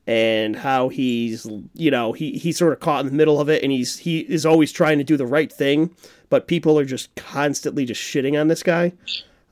[0.07, 3.63] and how he's, you know, he he's sort of caught in the middle of it,
[3.63, 5.95] and he's he is always trying to do the right thing,
[6.29, 8.93] but people are just constantly just shitting on this guy.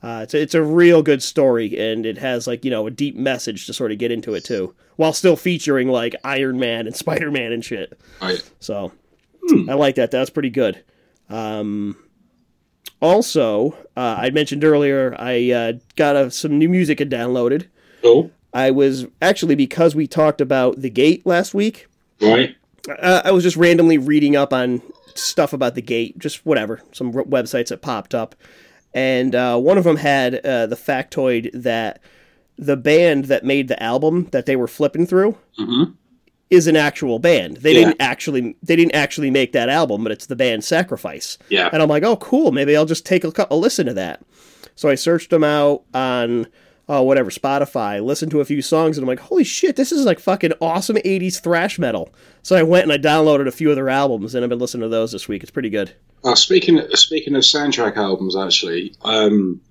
[0.03, 2.91] Uh, it's a, it's a real good story, and it has like you know a
[2.91, 6.87] deep message to sort of get into it too, while still featuring like Iron Man
[6.87, 7.99] and Spider Man and shit.
[8.21, 8.41] Right.
[8.59, 8.91] So
[9.69, 10.11] I like that.
[10.11, 10.83] That's pretty good.
[11.29, 11.97] Um,
[13.01, 17.67] also, uh, I mentioned earlier I uh, got uh some new music I downloaded.
[18.01, 18.31] Cool.
[18.53, 21.87] I was actually because we talked about the Gate last week.
[22.21, 22.55] Right.
[22.89, 24.81] Uh, I was just randomly reading up on
[25.15, 28.35] stuff about the Gate, just whatever, some r- websites that popped up,
[28.93, 32.01] and uh, one of them had uh, the factoid that
[32.57, 35.93] the band that made the album that they were flipping through Mhm.
[36.49, 37.57] is an actual band.
[37.57, 37.85] They Yeah.
[37.85, 41.37] didn't actually they didn't actually make that album, but it's the band Sacrifice.
[41.49, 41.69] Yeah.
[41.71, 42.51] And I'm like, oh, cool.
[42.51, 44.21] Maybe I'll just take a, a listen to that.
[44.75, 46.47] So I searched them out on,
[46.89, 50.05] oh, whatever, Spotify, listened to a few songs, and I'm like, holy shit, this is
[50.05, 52.13] like fucking awesome 80s thrash metal.
[52.43, 54.83] So I went and I downloaded a few of their albums, and I've been listening
[54.83, 55.43] to those this week.
[55.43, 55.93] It's pretty good.
[56.23, 59.61] Uh, speaking speaking of soundtrack albums, actually, um,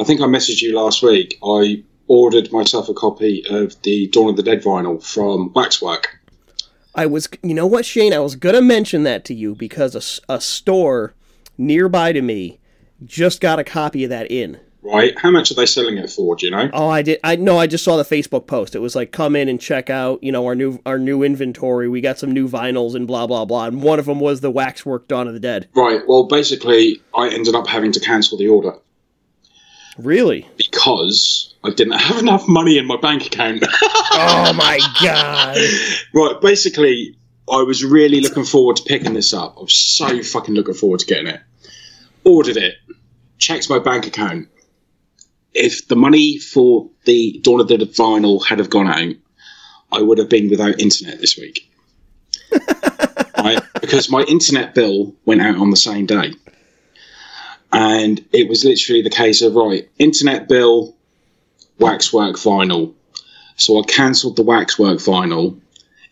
[0.00, 1.38] I think I messaged you last week.
[1.44, 6.18] I ordered myself a copy of the Dawn of the Dead vinyl from Waxwork.
[6.94, 8.12] I was, you know what, Shane?
[8.12, 11.14] I was gonna mention that to you because a, a store
[11.58, 12.58] nearby to me
[13.04, 14.60] just got a copy of that in.
[14.84, 15.16] Right?
[15.16, 16.34] How much are they selling it for?
[16.34, 16.68] Do you know?
[16.72, 17.20] Oh, I did.
[17.22, 18.74] I no, I just saw the Facebook post.
[18.74, 21.88] It was like, come in and check out, you know, our new our new inventory.
[21.88, 23.66] We got some new vinyls and blah blah blah.
[23.66, 25.68] And one of them was the Waxwork Dawn of the Dead.
[25.74, 26.00] Right.
[26.08, 28.74] Well, basically, I ended up having to cancel the order
[29.98, 30.48] Really?
[30.56, 33.62] because I didn't have enough money in my bank account.
[33.82, 35.56] oh my god!
[36.12, 36.40] right.
[36.40, 37.16] Basically,
[37.48, 39.54] I was really looking forward to picking this up.
[39.58, 41.40] I was so fucking looking forward to getting it.
[42.24, 42.74] Ordered it.
[43.38, 44.48] Checked my bank account.
[45.54, 49.14] If the money for the Dawn of the Dead vinyl had have gone out,
[49.90, 51.70] I would have been without internet this week.
[53.38, 53.62] right?
[53.80, 56.32] Because my internet bill went out on the same day.
[57.72, 60.96] And it was literally the case of, right, internet bill,
[61.78, 62.94] waxwork vinyl.
[63.56, 65.60] So I cancelled the waxwork vinyl.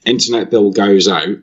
[0.04, 1.38] Internet bill goes out.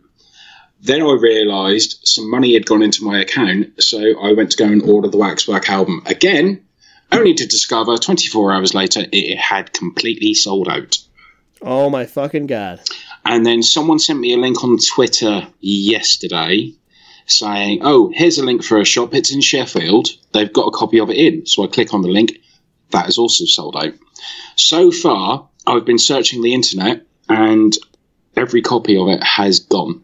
[0.79, 4.65] Then I realised some money had gone into my account, so I went to go
[4.65, 6.66] and order the Waxwork album again,
[7.11, 10.97] only to discover 24 hours later it had completely sold out.
[11.61, 12.81] Oh my fucking god!
[13.25, 16.73] And then someone sent me a link on Twitter yesterday
[17.27, 19.13] saying, Oh, here's a link for a shop.
[19.13, 20.09] It's in Sheffield.
[20.33, 21.45] They've got a copy of it in.
[21.45, 22.39] So I click on the link.
[22.91, 23.93] That is also sold out.
[24.55, 27.75] So far, I've been searching the internet and
[28.35, 30.03] every copy of it has gone.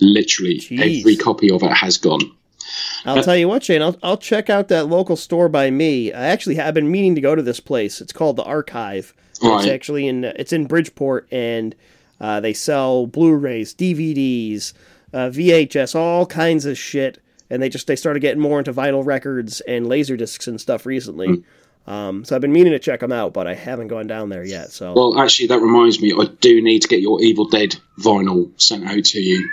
[0.00, 1.00] Literally, Jeez.
[1.00, 2.30] every copy of it has gone.
[3.04, 3.82] I'll tell you what, Shane.
[3.82, 6.12] I'll I'll check out that local store by me.
[6.12, 8.00] I actually have been meaning to go to this place.
[8.00, 9.14] It's called the Archive.
[9.42, 9.60] Right.
[9.60, 11.74] It's actually in it's in Bridgeport, and
[12.20, 14.72] uh, they sell Blu-rays, DVDs,
[15.12, 17.22] uh, VHS, all kinds of shit.
[17.50, 20.84] And they just they started getting more into vinyl records and laser discs and stuff
[20.84, 21.28] recently.
[21.86, 24.44] Um, so I've been meaning to check them out, but I haven't gone down there
[24.44, 24.70] yet.
[24.72, 28.50] So Well, actually, that reminds me, I do need to get your Evil Dead vinyl
[28.60, 29.48] sent out to you.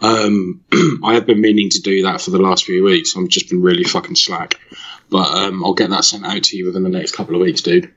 [0.00, 0.62] Um,
[1.04, 3.16] I have been meaning to do that for the last few weeks.
[3.16, 4.58] I've just been really fucking slack.
[5.10, 7.60] But um, I'll get that sent out to you within the next couple of weeks,
[7.62, 7.92] dude.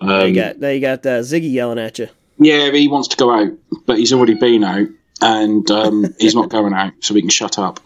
[0.00, 2.08] there you Um, got there you got uh, Ziggy yelling at you.
[2.38, 3.52] yeah, he wants to go out,
[3.86, 4.88] but he's already been out,
[5.22, 7.78] and um, he's not going out, so we can shut up.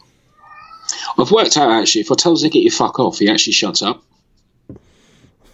[1.18, 4.02] I've worked out, actually, if I tell Ziggy to fuck off, he actually shuts up.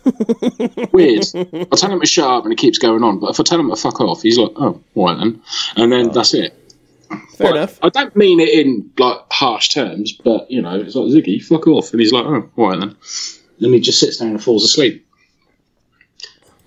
[0.93, 1.25] Weird.
[1.35, 3.61] I tell him to shut up and it keeps going on, but if I tell
[3.61, 5.43] him to fuck off, he's like, oh, all right then.
[5.77, 6.57] And then that's it.
[7.11, 7.79] Fair Well, enough.
[7.83, 11.67] I don't mean it in like harsh terms, but you know, it's like Ziggy, fuck
[11.67, 12.97] off, and he's like, oh, all right then.
[13.61, 15.07] And he just sits down and falls asleep.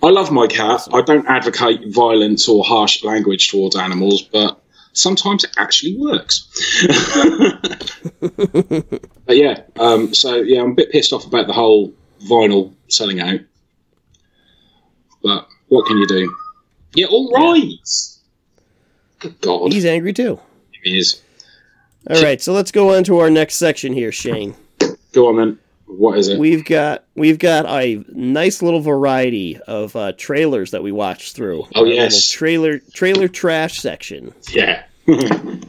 [0.02, 0.86] I love my cat.
[0.92, 4.60] I don't advocate violence or harsh language towards animals, but
[4.92, 6.46] sometimes it actually works.
[8.20, 11.94] but yeah, um, so yeah, I'm a bit pissed off about the whole
[12.26, 13.40] vinyl selling out.
[15.22, 16.36] But what can you do?
[16.94, 17.62] Yeah, all right.
[17.62, 17.78] Good
[19.40, 20.40] God, He's angry too.
[20.82, 21.22] he is.
[22.10, 24.54] All right, so let's go on to our next section here, Shane.
[25.12, 25.58] Go on then.
[25.86, 26.38] What is it?
[26.38, 31.66] We've got we've got a nice little variety of uh, trailers that we watched through.
[31.74, 32.28] Oh, yes.
[32.30, 34.34] trailer trailer trash section.
[34.50, 34.84] yeah.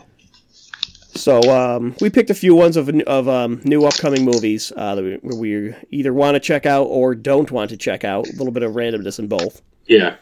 [1.16, 5.22] So um, we picked a few ones of of um, new upcoming movies uh, that
[5.24, 8.28] we, we either want to check out or don't want to check out.
[8.28, 9.62] A little bit of randomness in both.
[9.88, 10.18] yeah.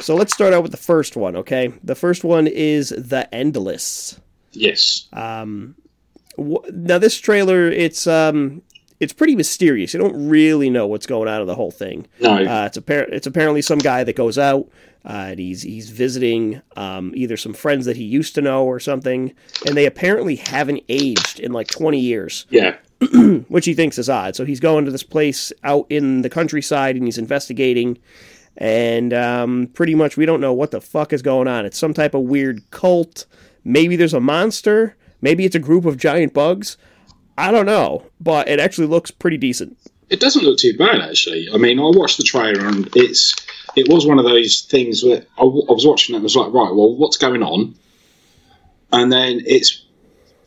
[0.00, 1.36] So let's start out with the first one.
[1.36, 4.20] Okay, the first one is The Endless.
[4.52, 5.08] Yes.
[6.38, 8.62] Wh- now this trailer it's um
[9.00, 12.32] it's pretty mysterious you don't really know what's going on in the whole thing no.
[12.32, 14.68] uh, it's appar- it's apparently some guy that goes out
[15.04, 18.80] uh, and he's he's visiting um, either some friends that he used to know or
[18.80, 19.32] something
[19.66, 22.76] and they apparently haven't aged in like 20 years yeah.
[23.48, 26.96] which he thinks is odd so he's going to this place out in the countryside
[26.96, 27.98] and he's investigating
[28.58, 31.92] and um, pretty much we don't know what the fuck is going on it's some
[31.94, 33.26] type of weird cult
[33.64, 36.76] maybe there's a monster maybe it's a group of giant bugs
[37.36, 39.76] i don't know but it actually looks pretty decent
[40.08, 41.48] It doesn't look too bad actually.
[41.52, 43.34] I mean, I watched the trailer and it's
[43.74, 46.36] it was one of those things where I, w- I was watching it and was
[46.36, 47.74] like, right, well, what's going on?
[48.92, 49.84] And then it's.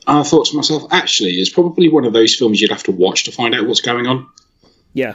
[0.07, 3.25] I thought to myself, actually, it's probably one of those films you'd have to watch
[3.25, 4.27] to find out what's going on.
[4.93, 5.13] yeah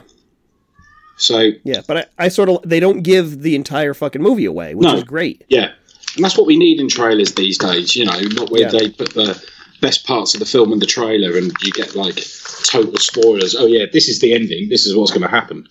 [1.16, 4.74] So yeah but i, I sort of they don't give the entire fucking movie away
[4.74, 4.96] which No.
[4.96, 5.72] is great yeah,
[6.16, 7.94] and that's what we need in trailers these days.
[7.96, 8.68] You know, not where Yeah.
[8.70, 9.40] they put the
[9.81, 12.16] best parts of the film in the trailer and you get like
[12.64, 13.55] total spoilers.
[13.55, 14.68] Oh yeah, this is the ending.
[14.68, 15.68] This is what's going to happen.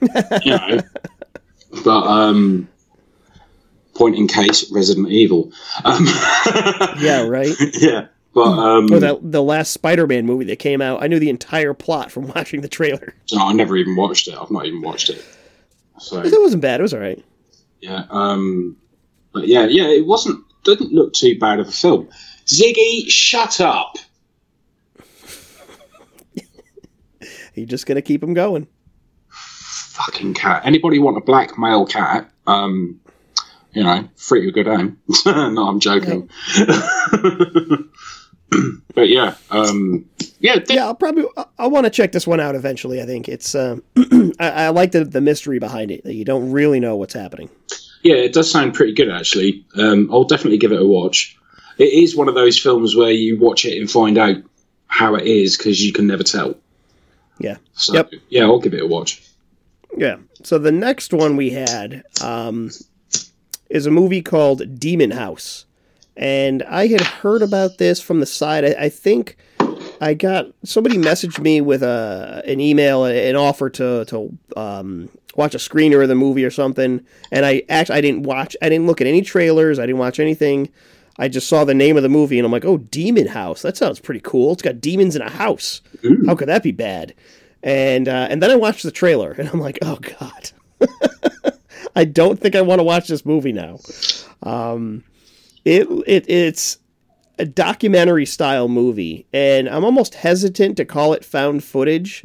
[0.44, 0.80] you know,
[1.84, 2.68] but um,
[3.94, 5.52] point in case Resident Evil.
[5.84, 6.06] Um,
[7.00, 11.06] yeah right yeah, but um, or that the last spider-man movie that came out i
[11.06, 14.34] knew the entire plot from watching the trailer no, I never even watched it.
[14.34, 15.24] I've not even watched it.
[15.98, 17.22] So it wasn't bad it was all right
[17.80, 18.76] yeah, um,
[19.32, 20.44] but yeah, yeah, it wasn't.
[20.64, 22.08] Didn't look too bad of a film.
[22.46, 23.96] Ziggy, shut up.
[27.54, 28.66] You're just gonna keep him going.
[29.28, 30.62] Fucking cat.
[30.64, 32.30] Anybody want a black male cat?
[32.46, 33.00] Um,
[33.72, 34.98] you know, free a good aim.
[35.24, 36.28] no, I'm joking.
[38.94, 40.04] but yeah, um,
[40.40, 43.00] yeah, th- Yeah, I'll probably I, I want to check this one out eventually.
[43.02, 43.82] I think it's um,
[44.40, 47.48] I, I like the the mystery behind it that you don't really know what's happening.
[48.02, 49.64] yeah, it does sound pretty good actually.
[49.76, 51.36] Um, I'll definitely give it a watch.
[51.78, 54.36] It is one of those films where you watch it and find out
[54.88, 56.54] how it is because you can never tell.
[57.38, 57.56] Yeah.
[57.72, 58.10] So, Yep.
[58.28, 59.22] yeah, I'll give it a watch.
[59.96, 60.16] Yeah.
[60.42, 62.70] So the next one we had um,
[63.70, 65.64] is a movie called Demon House,
[66.20, 68.62] and I had heard about this from the side.
[68.64, 69.38] I, I think
[70.02, 75.54] I got somebody messaged me with a an email, an offer to to um, watch
[75.54, 78.54] a screener of the movie or something, and I actually I didn't watch.
[78.60, 79.78] I didn't look at any trailers.
[79.78, 80.68] I didn't watch anything.
[81.18, 83.60] I just saw the name of the movie and I'm like, oh, Demon House.
[83.62, 84.52] That sounds pretty cool.
[84.52, 85.82] It's got demons in a house.
[86.26, 87.12] How could that be bad?
[87.62, 90.50] And uh, and then I watched the trailer and I'm like, oh god,
[91.96, 93.80] I don't think I want to watch this movie now.
[94.42, 95.04] Um,
[95.64, 96.78] it it it's
[97.38, 102.24] a documentary style movie, and I'm almost hesitant to call it found footage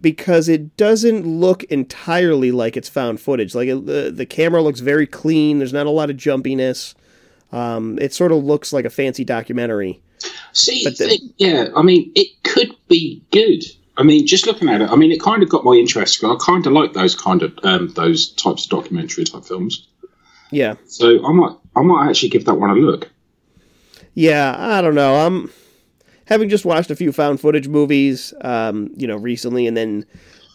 [0.00, 3.54] because it doesn't look entirely like it's found footage.
[3.54, 5.58] Like it, the the camera looks very clean.
[5.58, 6.94] There's not a lot of jumpiness.
[7.52, 10.00] Um, it sort of looks like a fancy documentary.
[10.52, 13.62] See, But the- th- yeah, I mean, it could be good.
[13.98, 16.22] I mean, just looking at it, I mean, it kind of got my interest.
[16.22, 19.86] I kind of like those kind of um, those types of documentary type films.
[20.50, 23.10] Yeah, So I might, I might actually give that one a look.
[24.14, 24.56] yeah.
[24.58, 25.26] I don't know.
[25.26, 25.52] I'm
[26.26, 30.06] having just watched a few found footage movies, um, you know, recently, and then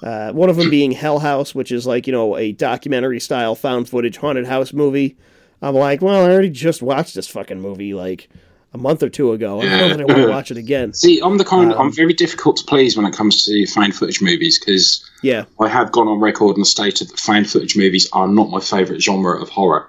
[0.03, 3.55] uh, one of them being Hell House, which is like you know a documentary style
[3.55, 5.17] found footage haunted house movie.
[5.61, 8.29] I'm like, well, I already just watched this fucking movie like
[8.73, 9.61] a month or two ago.
[9.61, 10.93] I don't know that I want to watch it again.
[10.95, 11.71] See, I'm the kind.
[11.73, 15.45] Um, I'm very difficult to please when it comes to found footage movies because Yeah,
[15.59, 19.01] I have gone on record and stated that found footage movies are not my favourite
[19.01, 19.87] genre of horror.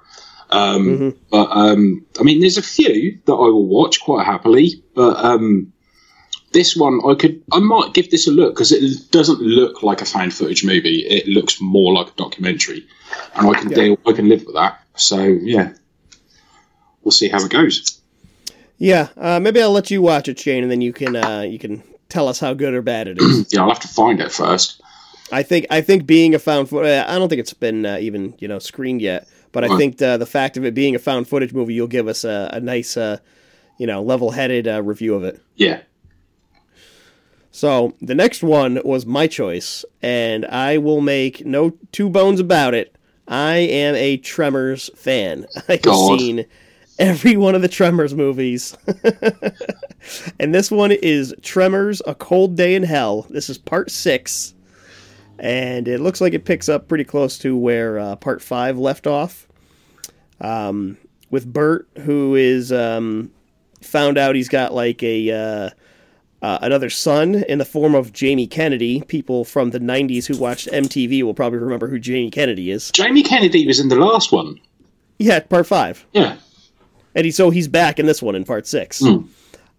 [0.53, 1.17] Um, Mhm.
[1.31, 4.83] But um, I mean, there's a few that I will watch quite happily.
[4.95, 5.73] But um,
[6.53, 10.03] this one, I could, I might give this a look because it doesn't look like
[10.03, 11.01] a found footage movie.
[11.09, 12.85] It looks more like a documentary,
[13.35, 13.77] and I can Yeah.
[13.77, 14.79] deal, I can live with that.
[14.97, 15.73] So yeah,
[17.03, 17.99] we'll see how it goes.
[18.79, 19.09] yeah.
[19.17, 21.83] Uh, maybe I'll let you watch it, Shane, and then you can uh, you can
[22.09, 23.47] tell us how good or bad it is.
[23.53, 24.83] Yeah, I'll have to find it first.
[25.31, 28.35] I think I think being a found footage, I don't think it's been uh, even
[28.39, 31.29] you know screened yet, but I think the the fact of it being a found
[31.29, 33.19] footage movie, you'll give us a, a nice uh,
[33.79, 35.41] you know level headed uh, review of it.
[35.57, 35.83] Yeah.
[37.51, 42.73] So the next one was my choice, and I will make no two bones about
[42.73, 42.97] it.
[43.29, 45.47] I am a Tremors fan.
[45.69, 46.19] I've God.
[46.19, 46.47] seen
[46.99, 48.77] every one of the Tremors movies.
[50.41, 53.27] and this one is Tremors A Cold Day in Hell.
[53.29, 54.55] This is part six.
[55.43, 59.09] And it looks like it picks up pretty close to where uh, part five left
[59.09, 59.49] off.
[60.41, 60.97] Um,
[61.31, 63.33] with Bert, who is um,
[63.83, 65.31] found out he's got like a.
[65.31, 65.71] Uh,
[66.43, 69.01] uh, another son in the form of Jamie Kennedy.
[69.03, 72.91] People from the 90s who watched MTV will probably remember who Jamie Kennedy is.
[72.91, 74.61] Jamie Kennedy was in the last one.
[75.21, 76.05] Yeah, part five.
[76.13, 76.37] Yeah.
[77.15, 78.99] And he, so he's back in this one in part six.
[78.99, 79.19] Hmm.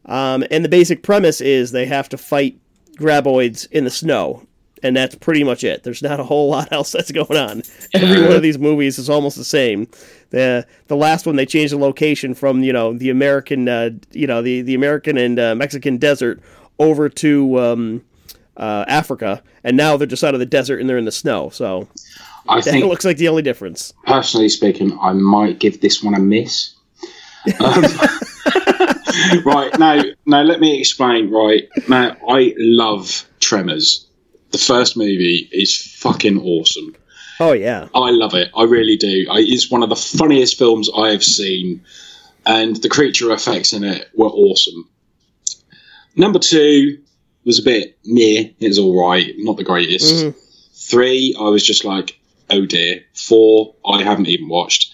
[0.05, 2.57] Um, and the basic premise is they have to fight
[2.97, 4.47] graboids in the snow.
[4.83, 5.83] And that's pretty much it.
[5.83, 7.63] There's not a whole lot else that's going on.
[7.93, 9.87] Every one of these movies is almost the same.
[10.29, 14.27] The the last one they changed the location from you know the American uh, you
[14.27, 16.41] know the the American and uh, Mexican desert
[16.79, 18.03] over to um,
[18.57, 21.49] uh, Africa, and now they're just out of the desert and they're in the snow.
[21.49, 21.87] So
[22.49, 23.93] I that think looks like the only difference.
[24.05, 26.73] personally speaking, I might give this one a miss.
[27.59, 27.83] Um,
[29.45, 31.29] right now, now let me explain.
[31.31, 34.07] Right now, I love Tremors.
[34.53, 36.95] The first movie is fucking awesome.
[37.39, 38.51] Oh yeah, I love it.
[38.55, 39.25] I really do.
[39.29, 41.81] I, it's one of the funniest films I have seen,
[42.45, 44.87] and the creature effects in it were awesome.
[46.15, 46.99] Number two
[47.45, 48.51] was a bit meh.
[48.59, 50.13] It was all right, not the greatest.
[50.23, 50.35] Mhm.
[50.73, 52.19] Three, I was just like,
[52.51, 53.01] oh dear.
[53.15, 54.93] Four, I haven't even watched.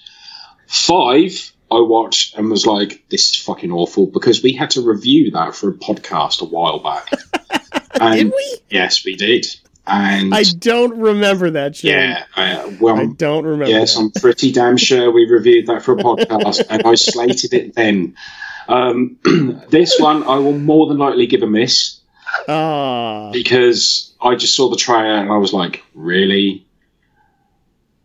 [0.68, 5.32] Five, I watched and was like, this is fucking awful because we had to review
[5.32, 7.10] that for a podcast a while back.
[8.00, 8.58] did we?
[8.70, 9.46] Yes, we did.
[9.88, 13.72] And I don't remember that yeah, uh, well, I don't remember.
[13.72, 14.02] Yes, that.
[14.02, 18.16] I'm pretty damn sure we reviewed that for a podcast, and I slated it then.
[18.68, 19.18] Um,
[19.70, 22.00] this one I will more than likely give a miss
[22.48, 26.66] Ah, because I just saw the trailer and I was like, really?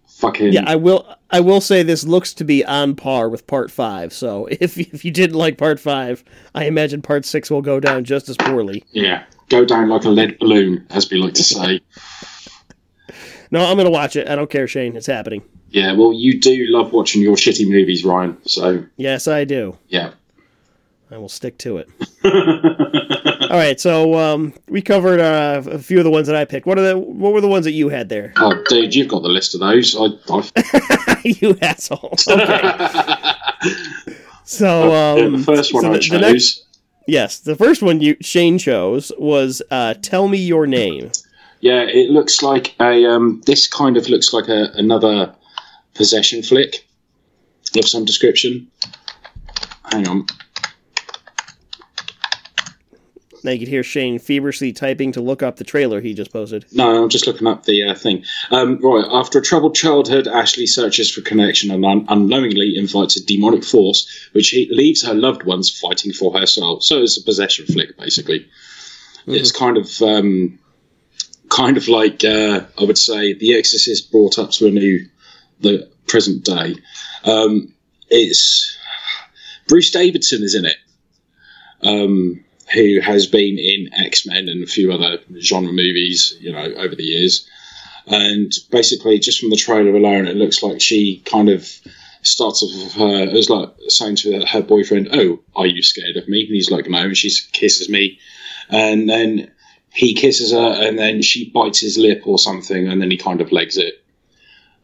[0.07, 0.64] Fucking yeah.
[0.66, 1.07] I will.
[1.30, 4.12] I will say this looks to be on par with part five.
[4.12, 6.24] So if if you didn't like part five,
[6.55, 8.85] I imagine part six will go down just as poorly.
[8.93, 9.24] yeah.
[9.49, 11.80] Go down like a lead balloon, as we like to say.
[13.51, 14.28] No, I'm gonna watch it.
[14.28, 14.97] I don't care, Shane.
[14.97, 15.42] It's happening.
[15.70, 18.36] Yeah, well, you do love watching your shitty movies, Ryan.
[18.47, 19.76] So Yes, I do.
[19.88, 20.12] yeah.
[21.11, 21.88] I will stick to it.
[23.51, 26.66] All right, so um, we covered uh, a few of the ones that I picked.
[26.66, 28.32] What are the what were the ones that you had there?
[28.36, 29.95] Oh, dude, you've got the list of those.
[29.97, 32.14] I, I you asshole.
[32.28, 34.14] Okay.
[34.47, 36.11] So um, the first one so I the- chose.
[36.11, 36.64] the next-
[37.07, 41.11] yes, the first one you Shane chose was uh, "Tell Me Your Name."
[41.61, 43.07] Yeah, it looks like a.
[43.07, 45.34] Um, this kind of looks like a, another
[45.94, 46.86] possession flick
[47.76, 48.68] of some description.
[49.90, 50.26] Hang on.
[53.45, 56.64] Now you could hear Shane feverishly typing to look up the trailer he just posted.
[56.72, 58.24] No, I'm just looking up the uh, thing.
[58.51, 63.24] Um, right, after a troubled childhood, Ashley searches for connection and un- unknowingly invites a
[63.24, 66.80] demonic force, which he- leaves her loved ones fighting for her soul.
[66.80, 68.49] So it's a possession flick, basically.
[69.26, 70.59] It's kind of, um,
[71.51, 75.07] kind of like uh, I would say, The Exorcist brought up to a new,
[75.61, 76.76] the present day.
[77.24, 77.74] Um,
[78.09, 78.76] it's
[79.68, 80.76] Bruce Davison is in it.
[81.82, 86.65] Um, who has been in X Men and a few other genre movies, you know,
[86.77, 87.49] over the years.
[88.07, 91.69] And basically, just from the trailer alone, it looks like she kind of
[92.23, 96.17] starts off with her, it was like saying to her boyfriend, Oh, are you scared
[96.17, 96.41] of me?
[96.41, 96.99] And he's like, No.
[96.99, 98.19] And she kisses me.
[98.71, 99.51] And then
[99.93, 103.41] he kisses her, and then she bites his lip or something, and then he kind
[103.41, 104.03] of legs it.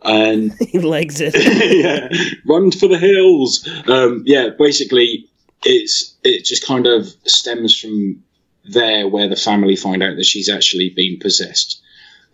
[0.03, 1.35] And he legs it.
[1.85, 2.09] yeah,
[2.47, 3.68] run for the hills.
[3.89, 5.30] Um, yeah, basically,
[5.64, 8.22] it's it just kind of stems from
[8.64, 11.80] there where the family find out that she's actually been possessed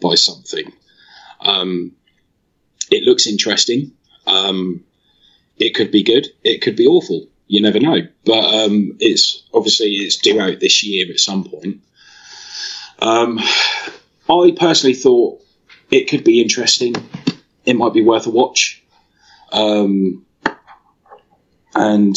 [0.01, 0.73] by something.
[1.41, 1.93] Um,
[2.91, 3.93] it looks interesting.
[4.27, 4.85] Um,
[5.59, 6.29] it could be good.
[6.45, 7.27] It could be awful.
[7.49, 8.01] You never know.
[8.25, 11.81] But um, it's obviously it's due out this year at some point.
[12.99, 13.39] Um,
[14.29, 15.43] I personally thought
[15.91, 16.95] it could be interesting.
[17.65, 18.83] It might be worth a watch.
[19.53, 20.25] Um,
[21.75, 22.17] and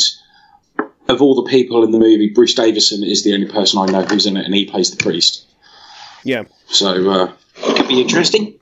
[1.09, 4.03] of all the people in the movie, Bruce Davison is the only person I know
[4.03, 5.45] who's in it, and he plays the priest.
[6.23, 6.43] yeah.
[6.67, 8.53] So uh, it could be interesting.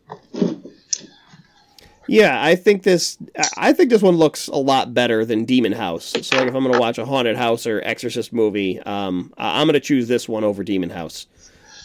[2.07, 3.17] Yeah, I think this.
[3.57, 6.13] I think this one looks a lot better than Demon House.
[6.21, 9.67] So, like, if I'm going to watch a haunted house or Exorcist movie, um, I'm
[9.67, 11.27] going to choose this one over Demon House.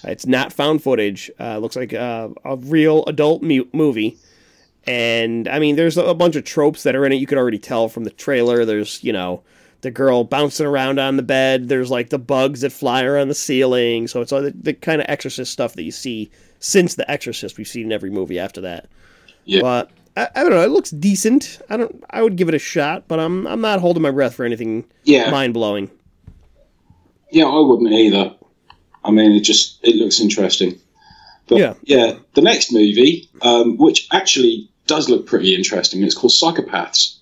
[0.04, 1.28] It's not found footage.
[1.40, 4.16] Uh, looks like uh, a real adult mu- movie,
[4.86, 7.16] and I mean, there's a bunch of tropes that are in it.
[7.16, 8.64] You could already tell from the trailer.
[8.64, 9.42] There's, you know,
[9.82, 11.68] the girl bouncing around on the bed.
[11.68, 14.08] There's like the bugs that fly around the ceiling.
[14.08, 16.30] So it's all the, the kind of Exorcist stuff that you see
[16.60, 17.58] since the Exorcist.
[17.58, 18.88] We've seen in every movie after that.
[19.44, 19.60] Yeah.
[19.60, 20.62] But I, I don't know.
[20.62, 21.60] It looks decent.
[21.68, 22.02] I don't.
[22.10, 24.84] I would give it a shot, but I'm I'm not holding my breath for anything
[25.04, 25.90] Yeah, mind blowing.
[27.30, 28.34] yeah, I wouldn't either.
[29.04, 30.78] I mean, it just it looks interesting.
[31.48, 31.74] But Yeah.
[31.82, 37.16] yeah, the next movie, um, which actually does look pretty interesting, it's called Psychopaths.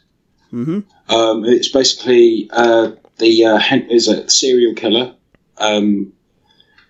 [0.51, 0.81] hmm
[1.11, 5.17] Um, it's basically uh, the uh, is a serial killer
[5.59, 6.13] um,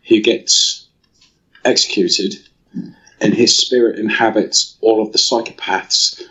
[0.06, 0.86] who gets
[1.64, 2.34] executed,
[3.20, 6.22] and his spirit inhabits all of the psychopaths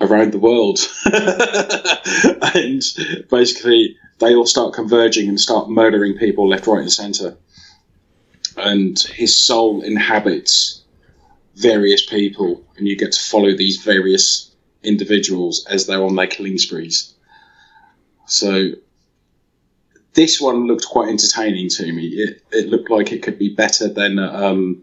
[0.00, 0.78] around the world,
[2.54, 2.82] and
[3.28, 7.36] basically they all start converging and start murdering people left, right, and centre.
[8.56, 10.82] And his soul inhabits
[11.56, 14.52] various people, and you get to follow these various
[14.84, 17.14] individuals as they're on their killing sprees.
[18.32, 18.70] So
[20.14, 22.06] this one looked quite entertaining to me.
[22.08, 24.82] It, it looked like it could be better than um,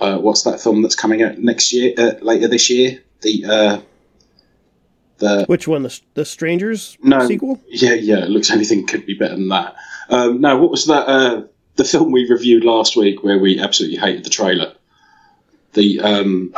[0.00, 3.02] uh, what's that film that's coming out next year, uh, later this year?
[3.22, 3.80] The uh,
[5.18, 5.82] the Which one?
[5.82, 7.26] The the Strangers No.
[7.26, 7.60] sequel?
[7.68, 9.74] yeah yeah, it looks anything could be better than that.
[10.08, 11.08] Um, no, what was that?
[11.08, 11.42] Uh,
[11.76, 14.72] the film we reviewed last week where we absolutely hated the trailer.
[15.72, 16.54] The um,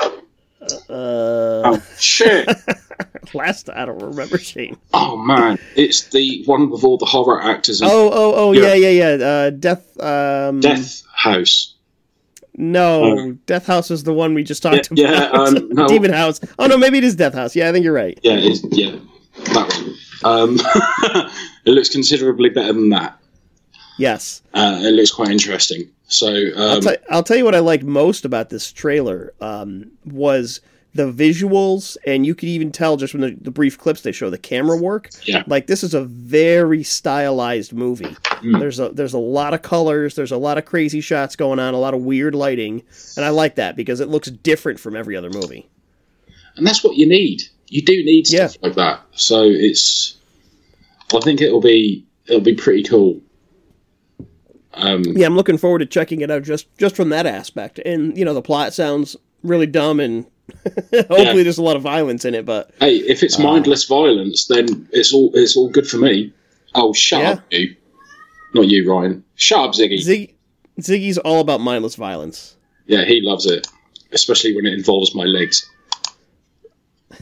[0.61, 2.49] Uh, oh shit.
[3.35, 4.77] last I don't remember Shane.
[4.93, 8.75] Oh man, it's the one with all the horror actors and Oh oh oh Yeah.
[8.75, 9.25] yeah yeah yeah.
[9.27, 10.01] Uh, Death.
[10.01, 11.75] Um, Death House.
[12.57, 13.33] No, Oh.
[13.47, 15.57] Death House is the one we just talked Yeah, yeah, about.
[15.57, 15.89] um, no.
[15.89, 16.41] Demon House.
[16.59, 17.57] Oh no, maybe it is Death House.
[17.57, 18.19] Yeah, I think you're right.
[18.23, 18.97] Yeah, it's, yeah,
[19.55, 19.95] that one.
[20.23, 20.57] Um,
[21.67, 23.19] it looks considerably better than that.
[23.99, 24.43] Yes.
[24.55, 25.91] Uh, it looks quite interesting.
[26.07, 29.91] So I'll, um, tell I'll tell you what I liked most about this trailer um,
[30.05, 30.61] was
[30.95, 34.31] the visuals, and you could even tell just from the, the brief clips they show
[34.31, 35.11] the camera work.
[35.25, 35.43] Yeah.
[35.47, 38.17] like this is a very stylized movie.
[38.25, 38.61] Mm.
[38.61, 41.75] There's a there's a lot of colors, there's a lot of crazy shots going on,
[41.75, 42.83] a lot of weird lighting,
[43.17, 45.69] and I like that because it looks different from every other movie.
[46.57, 47.43] and that's what you need.
[47.69, 49.01] You do need stuff like that.
[49.13, 50.17] So it's.
[51.13, 53.21] I think it'll be it'll be pretty cool.
[54.75, 57.79] Um, Yeah, I'm looking forward to checking it out just just from that aspect.
[57.81, 60.27] And you know, the plot sounds really dumb, and
[60.93, 62.45] hopefully there's a lot of violence in it.
[62.45, 66.33] But Hey, if it's mindless violence, then it's all it's all good for me.
[66.75, 67.31] Oh, shut Yeah.
[67.33, 67.75] up, you.
[68.55, 69.25] Not you, Ryan.
[69.37, 69.99] Shut up, Ziggy.
[69.99, 70.35] Ziggy,
[70.81, 72.57] Ziggy's all about mindless violence.
[72.87, 73.67] yeah, he loves it,
[74.13, 75.69] especially when it involves my legs.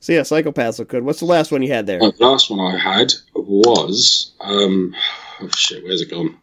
[0.00, 1.04] So yeah, psychopaths look good.
[1.04, 2.02] What's the last one you had there?
[2.02, 4.96] Uh, the last one I had was um,
[5.40, 6.36] oh shit, where's it gone?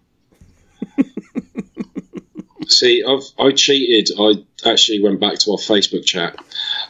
[2.70, 4.09] See, I've I cheated.
[4.17, 4.34] I
[4.70, 6.38] actually went back to our Facebook chat.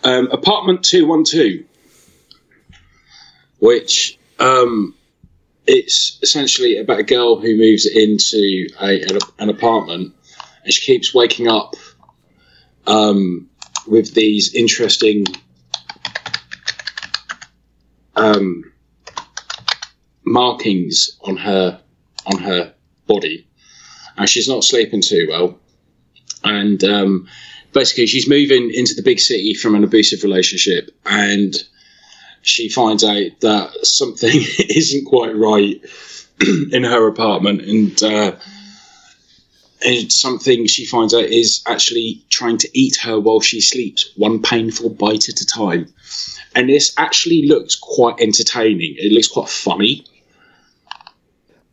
[0.04, 1.64] Um, apartment two one two,
[3.60, 4.94] which um,
[5.66, 9.02] it's essentially about a girl who moves into a,
[9.40, 10.14] an, apartment,
[10.66, 11.76] and she keeps waking up
[12.86, 13.50] um,
[13.88, 15.26] with these interesting
[18.18, 18.70] um,
[20.26, 21.80] markings on her
[22.26, 22.74] on her
[23.08, 23.48] body,
[24.18, 25.58] and she's not sleeping too well.
[26.44, 27.28] And um,
[27.74, 31.56] basically, she's moving into the big city from an abusive relationship, and
[32.42, 34.30] she finds out that something
[34.70, 35.82] isn't quite right
[36.72, 38.04] in her apartment, and.
[38.04, 38.36] Uh,
[39.82, 44.42] and something she finds out is actually trying to eat her while she sleeps, one
[44.42, 45.94] painful bite at a time
[46.56, 48.96] and this actually looks quite entertaining.
[48.98, 50.06] It looks quite funny.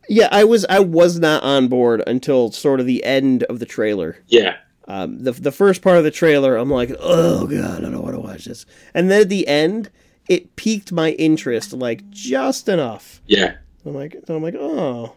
[0.09, 3.65] Yeah, I was I was not on board until sort of the end of the
[3.65, 4.23] trailer.
[4.27, 4.55] Yeah,
[4.87, 8.15] Um, the the first part of the trailer, I'm like, oh god, I don't want
[8.15, 8.65] to watch this.
[8.93, 9.89] And then at the end,
[10.29, 13.21] it piqued my interest like just enough.
[13.27, 15.13] yeah, I'm like, I'm like, oh,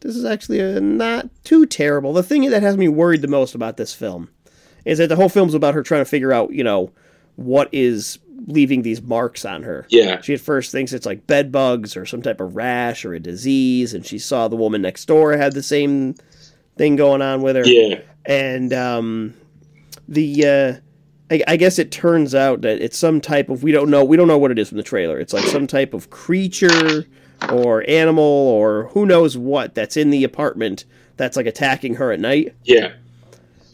[0.00, 2.12] this is actually a, not too terrible.
[2.12, 4.30] The thing that has me worried the most about this film
[4.84, 6.92] is that the whole film's about her trying to figure out, you know,
[7.36, 9.86] what is leaving these marks on her.
[9.88, 13.14] yeah, She at first thinks it's like bed bugs or some type of rash or
[13.14, 16.14] a disease, and she saw the woman next door had the same
[16.76, 17.64] thing going on with her.
[17.64, 19.34] yeah, And um,
[20.08, 20.74] the uh,
[21.30, 24.16] I, I guess it turns out that it's some type of we don't know we
[24.16, 25.18] don't know what it is from the trailer.
[25.18, 27.06] It's like some type of creature
[27.50, 30.84] or animal or who knows what that's in the apartment
[31.16, 32.54] that's like attacking her at night.
[32.64, 32.92] yeah.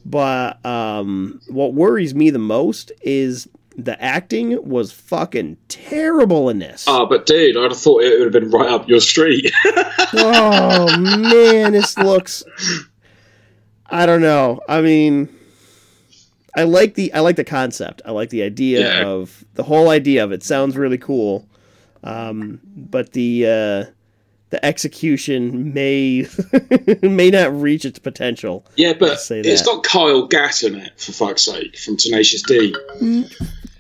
[0.04, 3.48] But um, what worries me the most is
[3.84, 6.86] the acting was fucking terrible in this.
[6.88, 9.50] Ah, but dude, I'd have thought it would have been right up your street.
[10.14, 12.44] oh man, this looks.
[13.86, 14.60] I don't know.
[14.68, 15.28] I mean,
[16.56, 18.02] I like the I like the concept.
[18.04, 19.06] I like the idea Yeah.
[19.08, 20.42] of the whole idea of it.
[20.42, 21.46] Sounds really cool.
[22.02, 23.84] Um, but the uh,
[24.50, 26.26] the execution may
[27.02, 28.64] may not reach its potential.
[28.76, 32.74] yeah, but it's got Kyle Gass in it, for fuck's sake, from Tenacious D.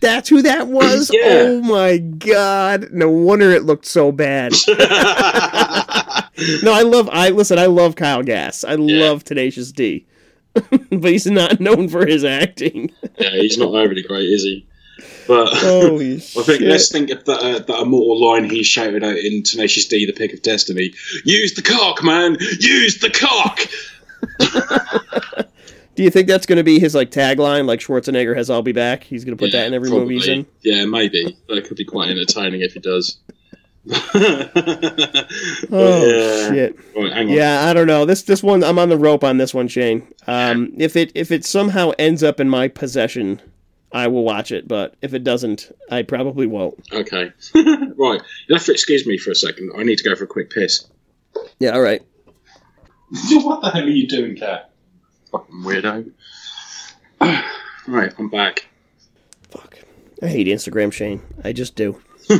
[0.00, 1.10] That's who that was.
[1.20, 1.42] Yeah.
[1.46, 2.90] Oh my god!
[2.92, 4.52] No wonder it looked so bad.
[6.62, 7.10] No, I love.
[7.12, 7.58] I listen.
[7.58, 8.64] I love Kyle Gass.
[8.64, 10.06] I love Tenacious D,
[10.54, 12.90] but he's not known for his acting.
[13.18, 14.66] yeah, he's not overly great, is he?
[15.26, 16.46] But Holy I shit!
[16.46, 20.06] think let's think of that, uh, that immortal line he shouted out in Tenacious D,
[20.06, 20.92] The Pick of Destiny.
[21.24, 22.36] Use the cock, man!
[22.60, 23.60] Use the cock!
[25.96, 27.66] Do you think that's going to be his like tagline?
[27.66, 30.28] Like Schwarzenegger has "I'll be back." He's going to put that in every movie he's
[30.28, 30.46] in.
[30.62, 31.36] Yeah, maybe.
[31.48, 33.18] That could be quite entertaining if he does.
[35.72, 36.48] Oh yeah.
[36.52, 36.76] shit!
[36.96, 37.32] Right, hang on.
[37.34, 38.04] Yeah, I don't know.
[38.04, 40.06] This this one, I'm on the rope on this one, Shane.
[40.26, 43.40] Um, if it if it somehow ends up in my possession,
[43.92, 44.68] I will watch it.
[44.68, 46.80] But if it doesn't, I probably won't.
[46.92, 47.32] Okay.
[47.54, 48.20] right.
[48.48, 49.72] You'll have to excuse me for a second.
[49.76, 50.86] I need to go for a quick piss.
[51.58, 52.02] Yeah, all right.
[53.30, 54.70] what the hell are you doing, Cat?
[55.32, 56.12] Fucking weirdo.
[57.88, 58.68] right, I'm back.
[59.50, 59.78] Fuck.
[60.22, 61.22] I hate Instagram, Shane.
[61.42, 62.00] I just do.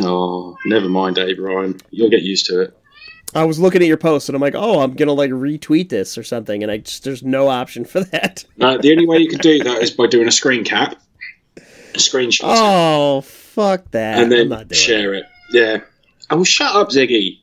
[0.00, 1.80] oh, never mind, Abe Ryan.
[1.90, 2.76] You'll get used to it.
[3.34, 6.18] I was looking at your post and I'm like, oh, I'm gonna like retweet this
[6.18, 8.44] or something, and I just there's no option for that.
[8.60, 11.00] Uh, the only way you can do that is by doing a screen cap,
[11.56, 11.60] a
[11.98, 14.18] screenshot, Oh, fuck that!
[14.22, 14.74] and then doing it.
[14.74, 15.24] share it.
[15.52, 15.78] Yeah.
[16.30, 17.38] Oh, shut up, Ziggy.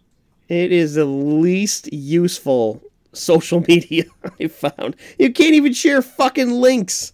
[0.50, 2.82] It is the least useful
[3.14, 4.06] social media
[4.40, 4.96] I found.
[5.20, 7.14] You can't even share fucking links.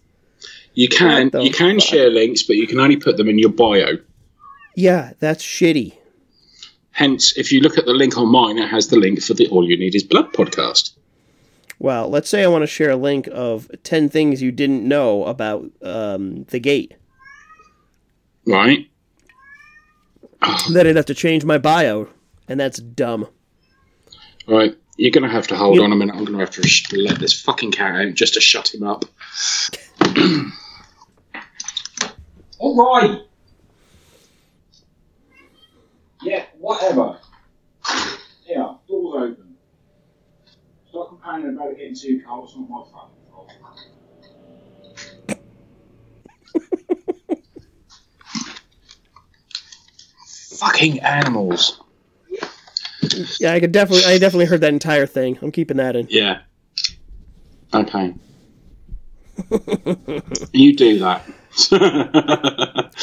[0.74, 1.88] You can you can fuck?
[1.88, 3.98] share links, but you can only put them in your bio.
[4.76, 5.94] Yeah, that's shitty.
[6.94, 9.48] Hence, if you look at the link on mine, it has the link for the
[9.48, 10.94] All You Need Is Blood podcast.
[11.80, 15.24] Well, let's say I want to share a link of 10 things you didn't know
[15.24, 16.94] about um, the gate.
[18.46, 18.88] Right?
[20.70, 22.08] Then I'd have to change my bio,
[22.48, 23.26] and that's dumb.
[24.46, 24.76] Right.
[24.96, 26.14] You're going to have to hold You- on a minute.
[26.14, 28.84] I'm going to have to sh- let this fucking cat out just to shut him
[28.84, 29.04] up.
[32.58, 33.20] All right.
[36.24, 37.18] Yeah, whatever.
[38.46, 39.56] Yeah, doors open.
[40.88, 43.10] Stop complaining about it getting too cold, it's not my fault.
[50.58, 51.80] fucking animals.
[53.38, 55.38] Yeah, I could definitely, I definitely heard that entire thing.
[55.42, 56.06] I'm keeping that in.
[56.08, 56.40] Yeah.
[57.74, 58.14] Okay.
[60.52, 61.22] you do that.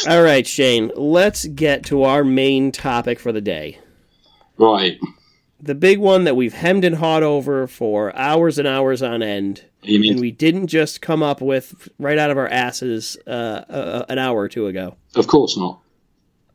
[0.09, 0.91] All right, Shane.
[0.95, 3.79] Let's get to our main topic for the day.
[4.57, 4.99] right.
[5.63, 9.63] The big one that we've hemmed and hawed over for hours and hours on end,
[9.83, 13.29] You mean and we didn't just come up with right out of our asses uh,
[13.69, 14.95] uh, an hour or two ago.
[15.13, 15.79] Of course not.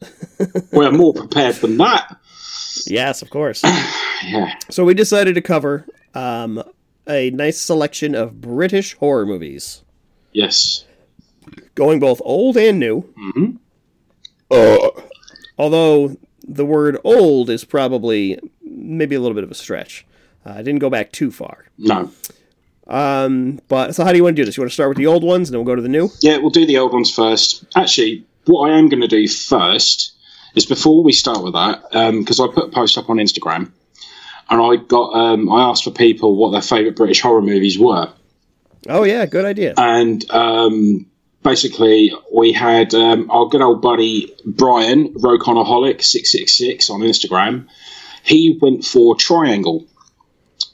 [0.72, 2.16] We're more prepared than that.
[2.86, 3.62] Yes, of course.
[4.24, 4.54] Yeah.
[4.70, 6.62] So we decided to cover um,
[7.06, 9.82] a nice selection of British horror movies,
[10.32, 10.84] Yes.
[11.74, 13.02] Going both old and new.
[13.18, 13.56] Mm-hmm.
[15.58, 16.16] Although
[16.46, 20.06] the word old is probably maybe a little bit of a stretch.
[20.44, 21.66] Uh, I didn't go back too far.
[21.78, 22.10] No.
[22.86, 24.56] Um, but so how do you want to do this?
[24.56, 26.08] You want to start with the old ones and then we'll go to the new?
[26.20, 27.64] Yeah, we'll do the old ones first.
[27.74, 30.12] Actually, what I am going to do first
[30.54, 31.82] is before we start with that,
[32.20, 33.72] because I put a post up on Instagram,
[34.48, 38.12] and I got um, I asked for people what their favourite British horror movies were,
[38.88, 39.74] Oh yeah, good idea.
[39.76, 41.06] and um,
[41.46, 47.66] basically we had um, our good old buddy Brian Roconaholic six six six on Instagram.
[48.24, 49.86] He went for Triangle.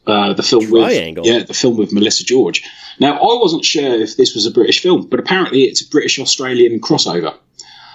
[0.05, 1.23] Uh, the film Triangle?
[1.23, 2.64] with yeah, the film with Melissa George.
[2.99, 6.18] Now I wasn't sure if this was a British film, but apparently it's a British
[6.18, 7.37] Australian crossover.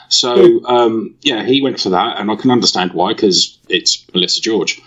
[0.10, 4.40] So um, yeah, he went for that, and I can understand why because it's Melissa
[4.40, 4.80] George.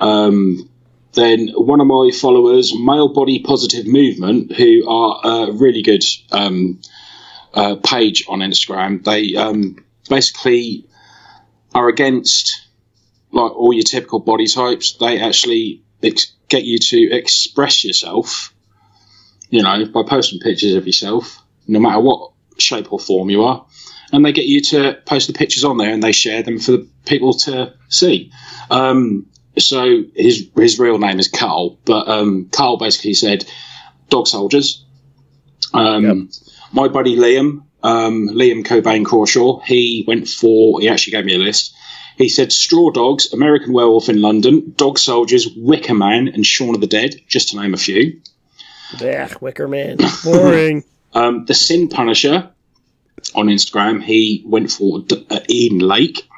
[0.00, 0.68] Um,
[1.14, 6.78] then one of my followers, Male Body Positive Movement, who are a really good um,
[7.54, 10.86] uh, page on Instagram, they um, basically
[11.74, 12.68] are against
[13.30, 14.96] like all your typical body types.
[14.98, 18.54] They actually ex- get you to express yourself,
[19.50, 23.64] you know, by posting pictures of yourself, no matter what shape or form you are.
[24.12, 26.72] And they get you to post the pictures on there and they share them for
[26.72, 28.32] the people to see.
[28.70, 29.26] Um,
[29.58, 33.44] so his his real name is Carl, but um, Carl basically said
[34.08, 34.84] dog soldiers.
[35.74, 36.30] Um,
[36.72, 40.80] My buddy Liam, um, Liam Cobain Crawshaw, he went for.
[40.80, 41.74] He actually gave me a list.
[42.16, 46.80] He said Straw Dogs, American Werewolf in London, Dog Soldiers, Wicker Man, and Shaun of
[46.80, 48.20] the Dead, just to name a few.
[49.00, 49.98] Yeah, Wicker Man.
[50.24, 50.82] Boring.
[51.14, 52.50] Um, the Sin Punisher
[53.34, 56.28] on Instagram, he went for D- uh, Eden Lake.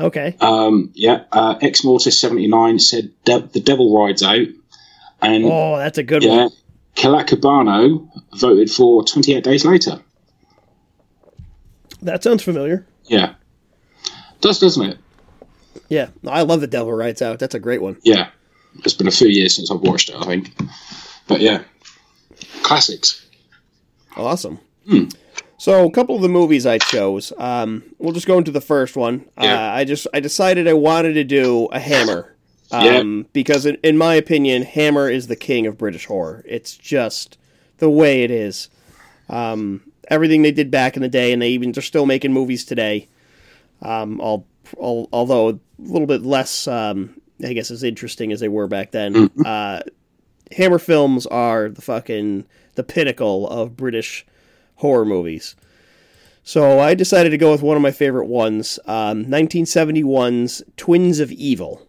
[0.00, 0.36] okay.
[0.40, 4.46] Um, yeah, uh, Ex Mortis seventy nine said De- the Devil Rides Out,
[5.22, 6.50] and Oh, that's a good yeah, one.
[6.96, 10.00] Kalakabano voted for Twenty Eight Days Later.
[12.02, 12.86] That sounds familiar.
[13.04, 13.34] Yeah,
[14.40, 14.98] does doesn't it?
[15.88, 17.38] Yeah, I love The Devil Rides Out.
[17.38, 17.96] That's a great one.
[18.02, 18.30] Yeah,
[18.84, 20.16] it's been a few years since I've watched it.
[20.16, 20.52] I think,
[21.26, 21.62] but yeah,
[22.62, 23.26] classics.
[24.16, 24.58] Awesome.
[25.58, 27.32] So, a couple of the movies I chose.
[27.36, 29.26] Um, we'll just go into the first one.
[29.38, 29.54] Yeah.
[29.54, 32.34] Uh, I just I decided I wanted to do a Hammer.
[32.72, 36.44] Um, because in, in my opinion, Hammer is the king of British horror.
[36.46, 37.38] It's just
[37.78, 38.68] the way it is.
[39.28, 42.64] Um, everything they did back in the day, and they even they're still making movies
[42.64, 43.08] today.
[43.82, 44.46] Um, all,
[44.76, 48.90] all, although a little bit less, um, I guess, as interesting as they were back
[48.90, 49.30] then.
[49.44, 49.80] Uh,
[50.52, 52.44] Hammer films are the fucking
[52.74, 54.26] the pinnacle of British
[54.76, 55.54] horror movies.
[56.42, 61.30] So I decided to go with one of my favorite ones, um, 1971's Twins of
[61.32, 61.86] Evil.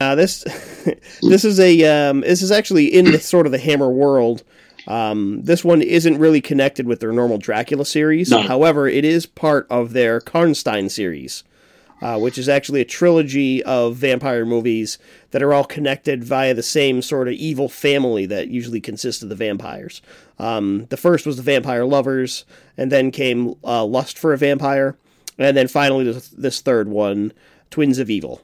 [0.00, 0.44] Uh, this
[1.22, 4.42] this is a um, this is actually in the sort of the Hammer world.
[4.86, 8.30] Um, this one isn't really connected with their normal Dracula series.
[8.30, 8.42] No.
[8.42, 11.42] However, it is part of their Karnstein series,
[12.00, 14.98] uh, which is actually a trilogy of vampire movies
[15.32, 19.28] that are all connected via the same sort of evil family that usually consists of
[19.28, 20.02] the vampires.
[20.38, 22.44] Um, the first was the Vampire Lovers,
[22.76, 24.96] and then came uh, Lust for a Vampire,
[25.36, 27.32] and then finally this, this third one,
[27.70, 28.42] Twins of Evil.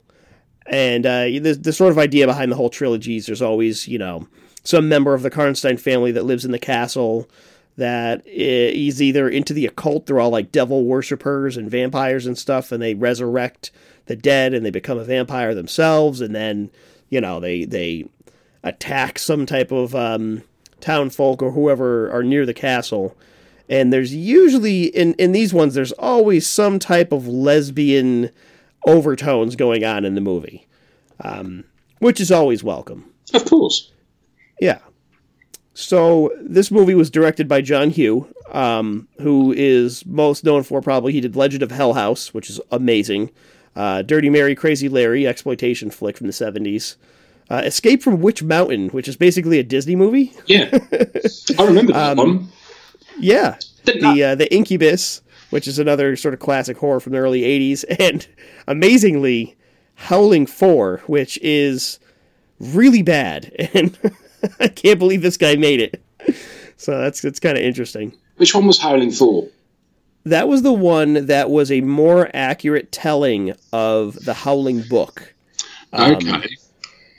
[0.66, 3.98] And uh, the, the sort of idea behind the whole trilogy is there's always, you
[3.98, 4.28] know,
[4.64, 7.28] some member of the Karnstein family that lives in the castle
[7.76, 10.06] that is either into the occult.
[10.06, 13.70] They're all like devil worshippers and vampires and stuff, and they resurrect
[14.06, 16.20] the dead and they become a vampire themselves.
[16.20, 16.70] And then,
[17.08, 18.08] you know, they they
[18.62, 20.42] attack some type of um,
[20.80, 23.16] town folk or whoever are near the castle.
[23.68, 28.30] And there's usually in in these ones, there's always some type of lesbian
[28.86, 30.66] overtones going on in the movie,
[31.20, 31.64] um,
[31.98, 33.12] which is always welcome.
[33.34, 33.90] Of course.
[34.60, 34.78] Yeah.
[35.74, 41.12] So this movie was directed by John Hough, um, who is most known for probably
[41.12, 43.30] he did Legend of Hell House, which is amazing.
[43.74, 46.96] Uh, Dirty Mary, Crazy Larry, exploitation flick from the seventies.
[47.50, 50.32] Uh, Escape from Witch Mountain, which is basically a Disney movie.
[50.46, 50.68] Yeah,
[51.58, 52.48] I remember that one.
[53.18, 55.22] Yeah, the uh, the Incubus,
[55.52, 58.26] which is another sort of classic horror from the early '80s, and
[58.66, 59.56] amazingly,
[59.94, 61.98] Howling Four, which is
[62.58, 63.96] really bad, and
[64.58, 66.02] I can't believe this guy made it.
[66.76, 68.16] So that's that's kind of interesting.
[68.36, 69.48] Which one was Howling Four?
[70.24, 75.34] That was the one that was a more accurate telling of the Howling book.
[75.92, 76.46] Um, Okay,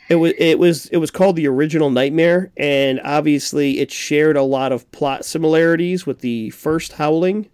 [0.09, 4.43] It was it was it was called the original Nightmare, and obviously it shared a
[4.43, 7.49] lot of plot similarities with the first Howling.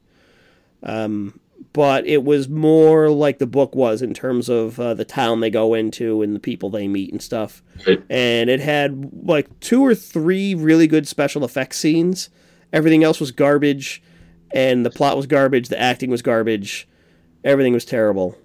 [0.83, 1.39] Um,
[1.73, 5.49] but it was more like the book was in terms of uh, the town they
[5.49, 7.61] go into and the people they meet and stuff.
[7.85, 8.01] Right.
[8.09, 12.29] And it had like two or three really good special effects scenes.
[12.73, 14.01] Everything else was garbage,
[14.51, 15.67] and the plot was garbage.
[15.69, 16.87] The acting was garbage.
[17.43, 18.37] Everything was terrible.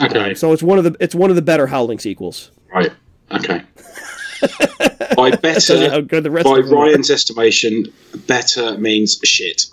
[0.00, 2.50] okay, So it's one of the it's one of the better Howling sequels.
[2.72, 2.92] right,
[3.30, 3.62] okay.
[5.16, 6.84] by better, good the rest by of them are.
[6.84, 7.84] Ryan's estimation,
[8.26, 9.66] better means shit.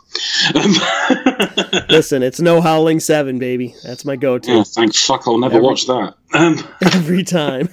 [0.56, 0.72] Um,
[1.90, 3.76] Listen, it's no Howling Seven, baby.
[3.84, 6.16] That's my go-to oh, thank fuck, I'll never Every- watch that.
[6.34, 7.70] Um, every time.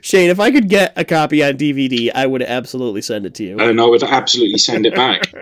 [0.00, 3.44] Shane, if I could get a copy on DVD, I would absolutely send it to
[3.44, 3.58] you.
[3.58, 5.32] and I would absolutely send it back.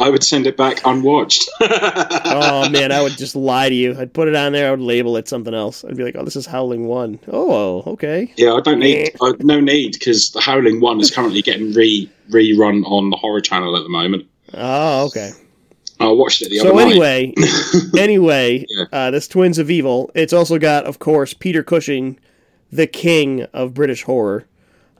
[0.00, 1.48] I would send it back unwatched.
[1.60, 3.96] oh man, I would just lie to you.
[3.98, 4.68] I'd put it on there.
[4.68, 5.84] I would label it something else.
[5.84, 7.20] I'd be like, "Oh, this is Howling One.
[7.28, 8.32] Oh, okay.
[8.36, 12.10] Yeah, I don't need uh, no need because the Howling One is currently getting re
[12.30, 14.26] rerun on the Horror Channel at the moment.
[14.54, 15.32] Oh, okay."
[16.00, 16.90] I watched it the So other night.
[16.94, 17.34] So anyway,
[17.98, 18.84] anyway, Yeah.
[18.92, 20.10] uh, this Twins of Evil.
[20.14, 22.20] It's also got, of course, Peter Cushing,
[22.70, 24.46] the king of British horror,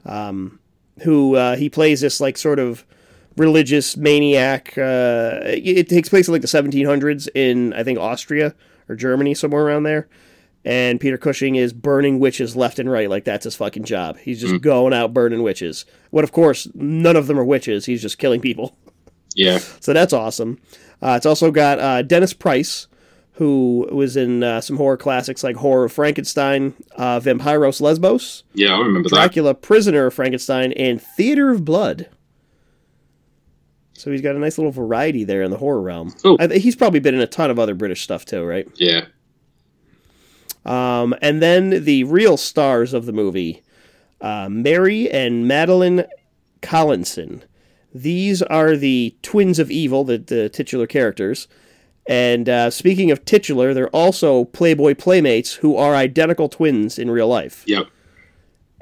[0.05, 0.59] um,
[1.03, 2.85] who uh, he plays this like sort of
[3.37, 4.77] religious maniac.
[4.77, 8.53] Uh, it, it takes place in like the 1700s in I think Austria
[8.89, 10.09] or Germany, somewhere around there.
[10.69, 14.19] And Peter Cushing is burning witches left and right, like that's his fucking job.
[14.19, 15.83] He's just going out burning witches.
[16.11, 17.87] What, of course, none of them are witches.
[17.87, 18.77] He's just killing people.
[19.33, 20.59] Yeah, So that's awesome.
[21.01, 22.85] Uh, it's also got uh, Dennis Price,
[23.31, 28.75] who was in uh, some horror classics like Horror of Frankenstein, uh, Vampiros Lesbos, yeah,
[28.75, 29.15] I remember that.
[29.15, 32.09] Dracula, Prisoner of Frankenstein, and Theater of Blood.
[33.93, 36.11] So he's got a nice little variety there in the horror realm.
[36.11, 36.37] Cool.
[36.39, 38.67] I, he's probably been in a ton of other British stuff too, right?
[38.75, 39.05] Yeah,
[40.65, 43.63] Um, and then the real stars of the movie,
[44.21, 46.05] uh, Mary and Madeleine
[46.61, 47.43] Collinson.
[47.93, 51.47] These are the twins of evil, the, the titular characters.
[52.07, 57.27] And uh, speaking of titular, they're also Playboy playmates who are identical twins in real
[57.27, 57.63] life.
[57.67, 57.87] yep.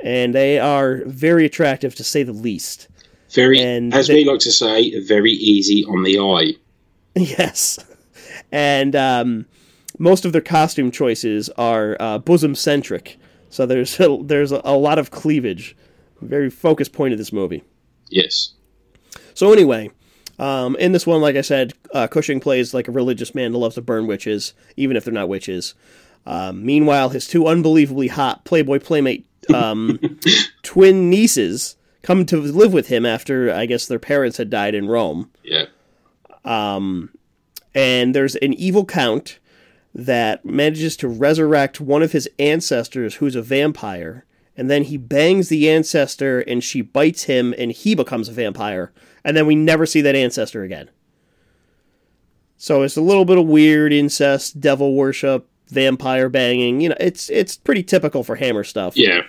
[0.04, 2.88] And they are very attractive to say the least.
[3.32, 6.54] Very, And as they- we like to say, very easy on the eye.
[7.16, 7.80] Yes.
[8.52, 9.46] And um,
[9.98, 13.18] most of their costume choices are uh, bosom centric.
[13.50, 15.76] So there's a, there's a, a lot of cleavage.
[16.22, 17.64] Very focused point of this movie.
[18.10, 18.54] Yes.
[19.34, 19.92] So anyway,
[20.40, 23.60] um, in this one, like I said, uh, Cushing plays like a religious man who
[23.60, 25.74] loves to burn witches, even if they're not witches.
[26.26, 30.00] Um, meanwhile, his two unbelievably hot Playboy playmate um,
[30.64, 34.88] twin nieces come to live with him after I guess their parents had died in
[34.88, 35.32] Rome.
[35.44, 35.66] Yeah.
[37.74, 39.40] and there's an evil count
[39.98, 44.24] that manages to resurrect one of his ancestors who's a vampire
[44.56, 48.92] and then he bangs the ancestor and she bites him and he becomes a vampire
[49.24, 50.90] and then we never see that ancestor again.
[52.58, 57.30] So it's a little bit of weird incest devil worship vampire banging you know it's
[57.30, 58.96] it's pretty typical for hammer stuff.
[58.96, 59.22] Yeah.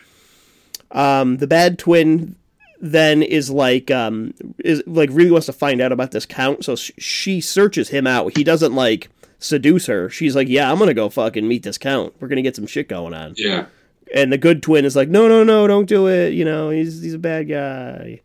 [0.92, 2.36] um, the bad twin
[2.80, 6.76] then is like um is like really wants to find out about this count so
[6.76, 8.36] sh- she searches him out.
[8.36, 9.08] He doesn't like
[9.39, 12.57] seduce her she's like yeah i'm gonna go fucking meet this count we're gonna get
[12.57, 13.66] some shit going on Yeah.
[14.14, 17.01] and the good twin is like no no no don't do it you know he's
[17.03, 18.20] he's a bad guy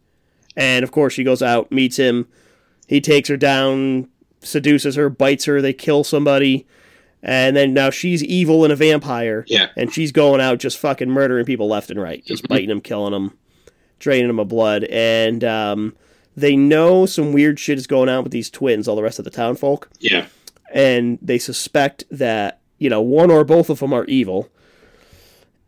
[0.55, 2.27] and of course she goes out meets him
[2.87, 4.07] he takes her down
[4.41, 6.65] seduces her bites her they kill somebody
[7.21, 9.67] and then now she's evil and a vampire Yeah.
[9.77, 13.13] and she's going out just fucking murdering people left and right, just biting them, killing
[13.13, 13.37] them,
[13.99, 14.83] draining them of blood.
[14.83, 15.95] And um,
[16.35, 19.23] they know some weird shit is going on with these twins, all the rest of
[19.25, 20.25] the town folk, Yeah.
[20.73, 24.49] And they suspect that you know one or both of them are evil.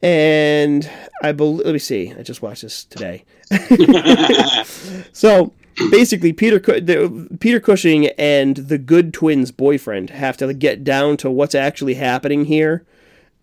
[0.01, 0.89] And
[1.23, 3.23] I believe, let me see, I just watched this today.
[5.13, 5.53] so
[5.89, 6.59] basically, Peter
[7.39, 12.45] Peter Cushing and the good twins' boyfriend have to get down to what's actually happening
[12.45, 12.85] here.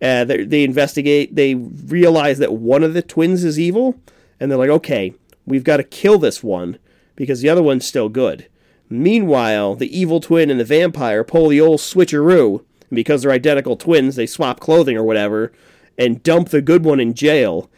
[0.01, 1.35] Uh, they, they investigate.
[1.35, 3.95] They realize that one of the twins is evil,
[4.39, 5.13] and they're like, "Okay,
[5.45, 6.77] we've got to kill this one
[7.15, 8.47] because the other one's still good."
[8.89, 12.59] Meanwhile, the evil twin and the vampire pull the old switcheroo,
[12.89, 15.51] and because they're identical twins, they swap clothing or whatever,
[15.97, 17.69] and dump the good one in jail.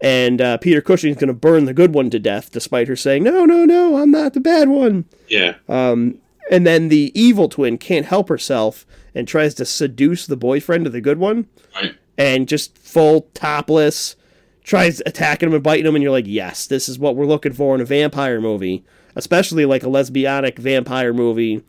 [0.00, 3.22] and uh, Peter Cushing's going to burn the good one to death, despite her saying,
[3.22, 5.54] "No, no, no, I'm not the bad one." Yeah.
[5.68, 6.18] Um,
[6.50, 8.84] And then the evil twin can't help herself
[9.14, 11.46] and tries to seduce the boyfriend of the good one,
[11.80, 11.94] right.
[12.18, 14.16] and just full topless
[14.62, 17.52] tries attacking him and biting him, and you're like, "Yes, this is what we're looking
[17.52, 18.82] for in a vampire movie."
[19.16, 21.62] Especially like a lesbianic vampire movie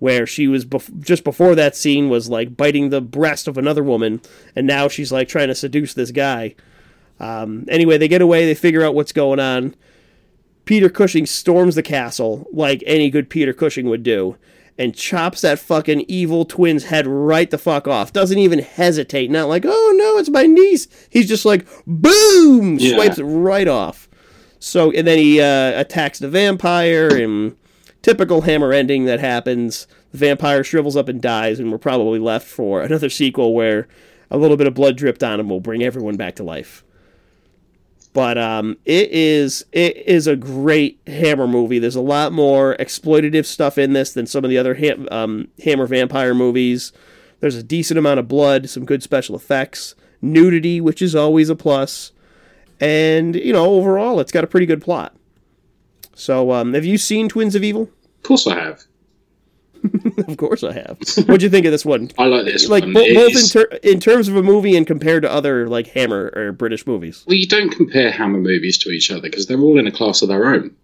[0.00, 3.82] where she was bef- just before that scene was like biting the breast of another
[3.82, 4.20] woman,
[4.54, 6.54] and now she's like trying to seduce this guy.
[7.20, 8.46] Um, anyway, they get away.
[8.46, 9.74] They figure out what's going on.
[10.64, 14.36] Peter Cushing storms the castle like any good Peter Cushing would do,
[14.76, 18.12] and chops that fucking evil twin's head right the fuck off.
[18.12, 19.30] Doesn't even hesitate.
[19.30, 20.86] Not like, oh no, it's my niece.
[21.10, 22.94] He's just like, boom, Yeah.
[22.94, 24.07] swipes it right off.
[24.58, 27.56] So, and then he uh, attacks the vampire, and
[28.02, 29.86] typical hammer ending that happens.
[30.12, 33.88] The vampire shrivels up and dies, and we're probably left for another sequel where
[34.30, 36.84] a little bit of blood dripped on him will bring everyone back to life.
[38.12, 41.78] But um, it is it is a great Hammer movie.
[41.78, 44.76] There's a lot more exploitative stuff in this than some of the other
[45.10, 46.92] um, Hammer vampire movies.
[47.40, 51.54] There's a decent amount of blood, some good special effects, nudity, which is always a
[51.54, 52.12] plus,
[52.80, 55.14] and you know overall it's got a pretty good plot.
[56.14, 57.82] So, um, have you seen Twins of Evil?
[58.16, 58.82] Of course I have.
[60.26, 60.98] Of course I have.
[61.26, 62.10] What'd you think of this one?
[62.18, 62.94] I like this Like one.
[62.94, 66.32] bo- both in, ter- in terms of a movie and compared to other like Hammer
[66.34, 67.22] or British movies.
[67.28, 70.20] well, you don't compare Hammer movies to each other because they're all in a class
[70.20, 70.74] of their own.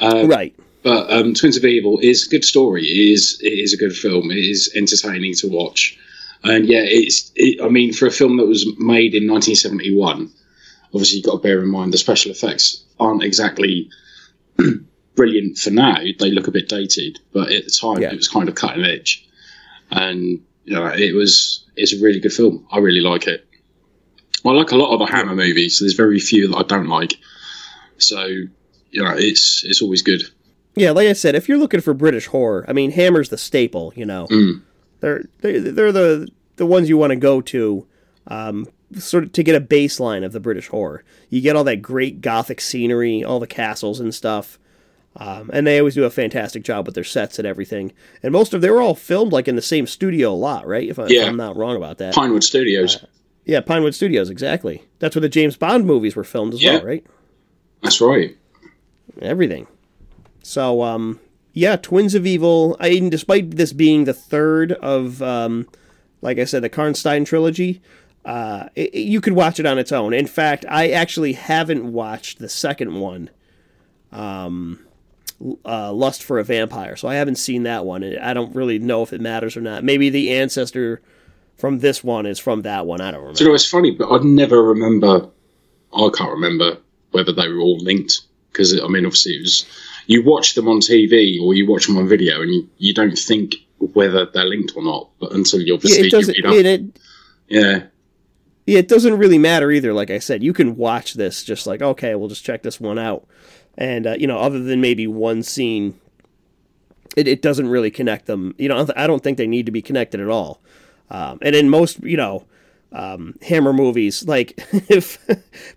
[0.00, 0.54] Uh, right.
[0.84, 2.82] But um, Twins of Evil is a good story.
[2.84, 4.30] It is it is a good film.
[4.30, 5.98] It is entertaining to watch,
[6.44, 7.32] and yeah, it's.
[7.34, 10.30] It, I mean, for a film that was made in 1971,
[10.94, 13.88] obviously you've got to bear in mind the special effects aren't exactly
[15.14, 15.96] brilliant for now.
[16.18, 18.12] They look a bit dated, but at the time Yeah.
[18.12, 19.26] it was kind of cutting edge,
[19.90, 21.64] and you know it was.
[21.76, 22.66] It's a really good film.
[22.70, 23.46] I really like it.
[24.44, 25.78] I like a lot of the Hammer movies.
[25.78, 27.14] So there's very few that I don't like.
[27.98, 30.22] So you know, it's it's always good.
[30.76, 33.92] Yeah, like I said, if you're looking for British horror, I mean, Hammer's the staple.
[33.96, 34.62] You know, Mm.
[35.00, 37.86] they're they're, they're the the ones you want to go to,
[38.26, 38.66] um,
[38.96, 41.04] sort of to get a baseline of the British horror.
[41.28, 44.58] You get all that great gothic scenery, all the castles and stuff,
[45.16, 47.92] um, and they always do a fantastic job with their sets and everything.
[48.22, 50.88] And most of they were all filmed like in the same studio a lot, right?
[50.88, 51.24] If, I, Yeah.
[51.26, 52.14] I'm not wrong about that.
[52.14, 53.04] Pinewood Studios.
[53.44, 54.84] Yeah, Pinewood Studios, exactly.
[54.98, 56.74] That's where the James Bond movies were filmed as Yeah.
[56.76, 57.06] well, right?
[57.82, 58.36] That's right.
[59.22, 59.66] everything.
[60.42, 61.18] So, um,
[61.52, 62.76] yeah, Twins of Evil.
[62.80, 65.66] I, despite this being the third of, um,
[66.22, 67.80] like I said, the Karnstein trilogy,
[68.24, 70.12] uh, it, you could watch it on its own.
[70.12, 73.30] In fact, I actually haven't watched the second one,
[74.12, 74.80] um,
[75.64, 76.96] uh, Lust for a Vampire.
[76.96, 78.04] So I haven't seen that one.
[78.18, 79.84] I don't really know if it matters or not.
[79.84, 81.00] Maybe the ancestor
[81.56, 83.00] from this one is from that one.
[83.00, 83.38] I don't remember.
[83.38, 85.28] Do you know, it's funny, but I'd never remember.
[85.94, 86.78] I can't remember
[87.10, 88.20] whether they were all linked
[88.52, 89.66] because I mean, obviously, it was
[90.06, 93.16] you watch them on TV or you watch them on video, and you, you don't
[93.16, 96.36] think whether they're linked or not, but until you Yeah, obviously it doesn't.
[96.36, 96.64] you read up.
[96.64, 97.00] It, it,
[97.48, 97.86] yeah, Yeah,
[98.76, 99.92] it doesn't really matter either.
[99.92, 102.98] Like I said, you can watch this just like, okay, we'll just check this one
[102.98, 103.26] out.
[103.76, 105.98] And, uh, you know, other than maybe one scene,
[107.16, 108.54] it, it doesn't really connect them.
[108.58, 110.60] You know, I don't think they need to be connected at all.
[111.10, 112.46] Um, and in most, you know,
[112.92, 115.18] um, Hammer movies, like if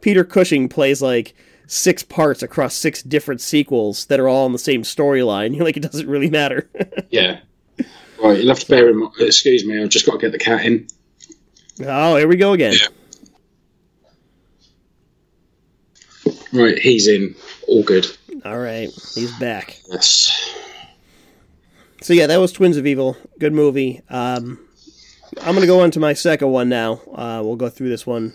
[0.01, 1.33] Peter Cushing plays like
[1.67, 5.77] six parts across six different sequels that are all in the same storyline, you're like,
[5.77, 6.69] it doesn't really matter.
[7.09, 7.39] yeah.
[8.21, 9.13] Right, you'll have to bear in mind.
[9.19, 10.87] Excuse me, I've just got to get the cat in.
[11.81, 12.73] Oh, here we go again.
[16.51, 17.35] Right, he's in.
[17.67, 18.05] All good.
[18.45, 19.79] All right, he's back.
[19.89, 20.31] Yes.
[22.01, 23.17] So yeah, that was Twins of Evil.
[23.39, 24.01] Good movie.
[24.09, 24.59] Um,
[25.41, 27.01] I'm gonna go on to my second one now.
[27.13, 28.33] Uh, we'll go through this one.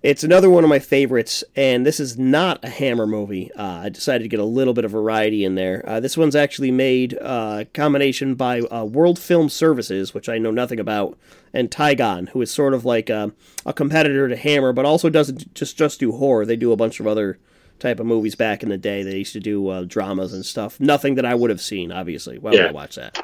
[0.00, 3.50] It's another one of my favorites, and this is not a Hammer movie.
[3.54, 5.82] Uh, I decided to get a little bit of variety in there.
[5.84, 10.52] Uh, this one's actually made uh, combination by uh, World Film Services, which I know
[10.52, 11.18] nothing about,
[11.52, 13.32] and Tigon, who is sort of like a,
[13.66, 16.46] a competitor to Hammer, but also doesn't just just do horror.
[16.46, 17.40] They do a bunch of other
[17.80, 19.02] type of movies back in the day.
[19.02, 20.78] They used to do uh, dramas and stuff.
[20.78, 22.38] Nothing that I would have seen, obviously.
[22.38, 22.66] Why would Yeah.
[22.68, 23.18] I watch that?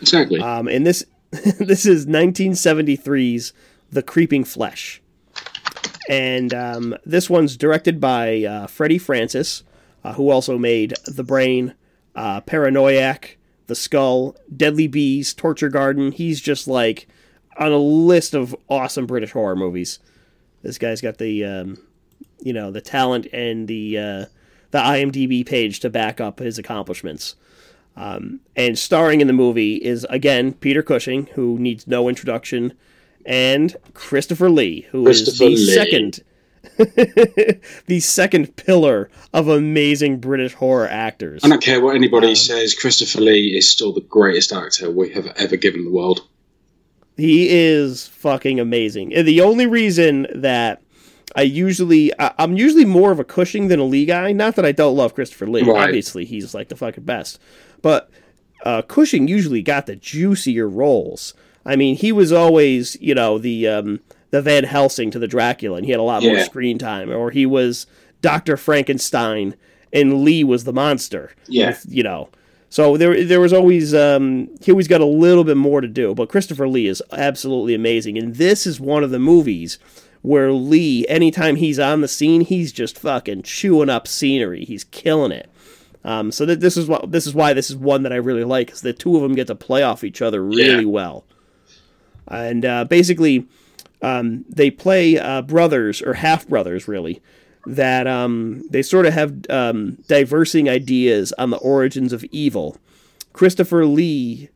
[0.00, 0.40] Exactly.
[0.40, 1.04] Um, and this
[1.58, 3.52] this is 1973's
[3.92, 5.02] The Creeping Flesh,
[6.08, 9.62] and um, this one's directed by uh, Freddie Francis,
[10.02, 11.74] uh, who also made The Brain,
[12.14, 16.12] uh, Paranoiac, The Skull, Deadly Bees, Torture Garden.
[16.12, 17.08] He's just like
[17.56, 19.98] on a list of awesome British horror movies.
[20.62, 21.78] This guy's got the um,
[22.40, 24.24] you know the talent and the uh,
[24.70, 27.36] the IMDb page to back up his accomplishments.
[27.96, 32.72] Um, and starring in the movie is again Peter Cushing, who needs no introduction,
[33.26, 35.74] and Christopher Lee, who is Christopher the Lee.
[35.74, 36.20] second
[37.86, 41.42] the second pillar of amazing British horror actors.
[41.44, 42.74] I don't care what anybody says.
[42.74, 46.26] Christopher Lee is still the greatest actor we have ever given the world.
[47.16, 49.14] He is fucking amazing.
[49.14, 50.82] And the only reason that
[51.36, 54.32] I usually, I'm usually more of a Cushing than a Lee guy.
[54.32, 55.62] Not that I don't love Christopher Lee.
[55.62, 55.88] Right.
[55.88, 57.38] Obviously, he's like the fucking best.
[57.82, 58.10] But
[58.64, 61.34] uh, Cushing usually got the juicier roles.
[61.66, 64.00] I mean, he was always, you know, the um,
[64.30, 67.10] the Van Helsing to the Dracula, and he had a lot more screen time.
[67.10, 67.86] Or he was
[68.20, 69.54] Doctor Frankenstein,
[69.92, 71.76] and Lee was the monster Yeah.
[71.88, 72.28] you know.
[72.68, 76.14] So there, there was always um, he always got a little bit more to do.
[76.14, 79.78] But Christopher Lee is absolutely amazing, and this is one of the movies
[80.22, 84.64] where Lee, anytime he's on the scene, he's just fucking chewing up scenery.
[84.64, 85.48] He's killing it.
[86.02, 88.44] Um, so that this is what this is why this is one that I really
[88.44, 90.90] like, because the two of them get to play off each other really Yeah.
[90.90, 91.24] well,
[92.28, 93.46] and uh, basically
[94.02, 97.22] um, they play uh, brothers or half brothers really
[97.66, 102.76] that um, they sort of have um, diversing ideas on the origins of evil.
[103.32, 104.50] Christopher Lee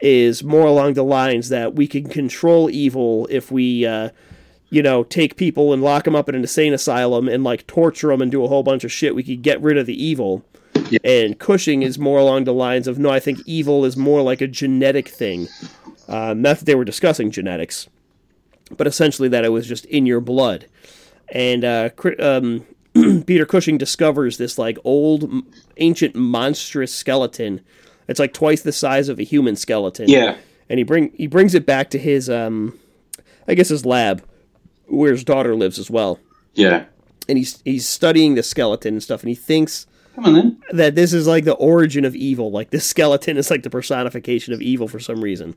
[0.00, 4.10] is more along the lines that we can control evil if we, uh,
[4.70, 8.08] you know, take people and lock them up in an insane asylum and like torture
[8.08, 9.14] them and do a whole bunch of shit.
[9.14, 10.44] We could get rid of the evil.
[11.02, 14.40] And Cushing is more along the lines of no, I think evil is more like
[14.40, 15.48] a genetic thing.
[16.08, 17.88] Uh, not that they were discussing genetics,
[18.76, 20.66] but essentially that it was just in your blood
[21.32, 22.64] and uh, um,
[23.26, 25.30] Peter Cushing discovers this like old,
[25.78, 27.60] ancient, monstrous skeleton.
[28.08, 30.08] It's like twice the size of a human skeleton.
[30.08, 30.36] Yeah.
[30.68, 32.78] and he bring he brings it back to his um,
[33.48, 34.22] I guess his lab,
[34.86, 36.20] where his daughter lives as well.
[36.54, 36.84] Yeah.
[37.28, 40.62] And he's he's studying the skeleton and stuff, and he thinks Come on then.
[40.72, 42.50] that this is like the origin of evil.
[42.50, 45.54] Like this skeleton is like the personification of evil for some reason.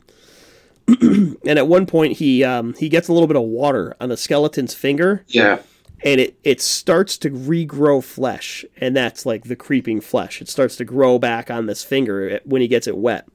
[1.02, 4.18] and at one point, he um, he gets a little bit of water on the
[4.18, 5.60] skeleton's finger, Yeah.
[6.04, 10.42] and it it starts to regrow flesh, and that's like the creeping flesh.
[10.42, 13.28] It starts to grow back on this finger when he gets it wet.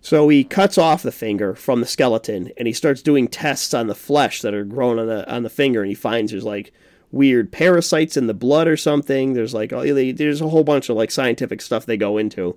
[0.00, 3.88] So he cuts off the finger from the skeleton, and he starts doing tests on
[3.88, 6.72] the flesh that are grown on the on the finger, and he finds there's like
[7.10, 9.32] weird parasites in the blood or something.
[9.34, 12.56] There's like oh, they- there's a whole bunch of like scientific stuff they go into,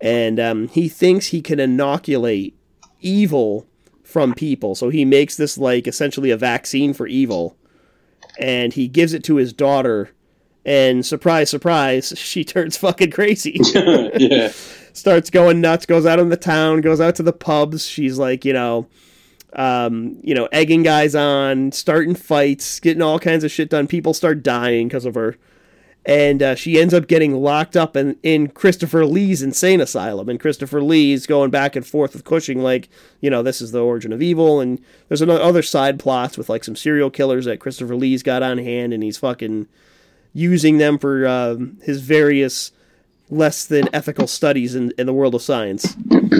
[0.00, 2.56] and um, he thinks he can inoculate
[3.04, 3.66] evil
[4.02, 4.74] from people.
[4.74, 7.56] So he makes this like essentially a vaccine for evil,
[8.38, 10.10] and he gives it to his daughter.
[10.66, 13.60] And surprise, surprise, she turns fucking crazy
[14.16, 14.50] yeah.
[14.92, 17.86] starts going nuts, goes out in the town, goes out to the pubs.
[17.86, 18.86] She's like, you know,
[19.54, 23.86] um, you know, egging guys on, starting fights, getting all kinds of shit done.
[23.86, 25.36] People start dying because of her.
[26.06, 30.28] And uh, she ends up getting locked up in, in Christopher Lee's insane asylum.
[30.28, 32.90] And Christopher Lee's going back and forth with Cushing, like,
[33.22, 34.60] you know, this is the origin of evil.
[34.60, 38.42] And there's another other side plots with like some serial killers that Christopher Lee's got
[38.42, 39.66] on hand, and he's fucking
[40.34, 42.72] using them for um, his various
[43.30, 45.96] less than ethical studies in, in the world of science.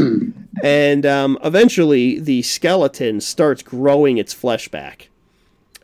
[0.63, 5.09] and um, eventually, the skeleton starts growing its flesh back.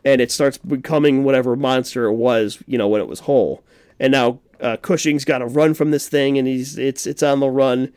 [0.03, 3.63] And it starts becoming whatever monster it was, you know, when it was whole.
[4.01, 7.39] And now uh, Cushing's got to run from this thing, and he's it's it's on
[7.39, 7.93] the run.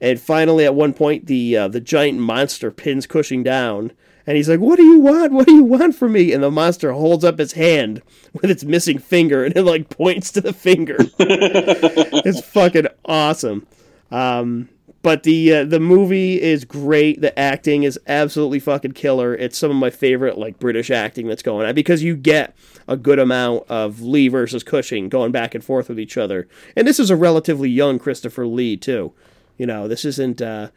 [0.00, 3.92] And finally, at one point, the uh, the giant monster pins Cushing down,
[4.26, 5.32] and he's like, "What do you want?
[5.32, 8.00] What do you want from me?" And the monster holds up its hand
[8.32, 10.96] with its missing finger, and it like points to the finger.
[11.18, 13.66] it's fucking awesome.
[14.10, 14.70] Um,
[15.02, 17.20] but the uh, the movie is great.
[17.20, 19.34] The acting is absolutely fucking killer.
[19.34, 22.54] It's some of my favorite like British acting that's going on because you get
[22.88, 26.48] a good amount of Lee versus Cushing going back and forth with each other.
[26.76, 29.12] And this is a relatively young Christopher Lee too.
[29.58, 30.68] You know, this isn't uh,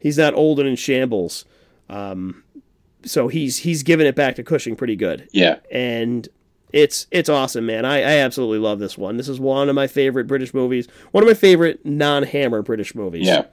[0.00, 1.44] he's not old and in shambles.
[1.88, 2.42] Um,
[3.04, 5.58] so he's he's giving it back to Cushing pretty good Yeah.
[5.70, 6.26] and
[6.72, 7.84] it's it's awesome, man.
[7.84, 9.16] I, I absolutely love this one.
[9.16, 10.88] This is one of my favorite British movies.
[11.12, 13.26] One of my favorite non-Hammer British movies.
[13.28, 13.44] Yeah.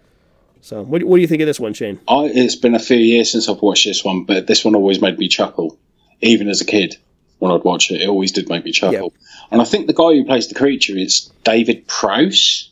[0.62, 2.00] So, what, what do you think of this one, Shane?
[2.08, 5.02] I, it's been a few years since I've watched this one, but this one always
[5.02, 5.78] made me chuckle,
[6.22, 6.98] even as a kid.
[7.40, 9.14] When I'd watch it, it always did make me chuckle.
[9.50, 12.70] And I think the guy who plays the creature is David Prowse.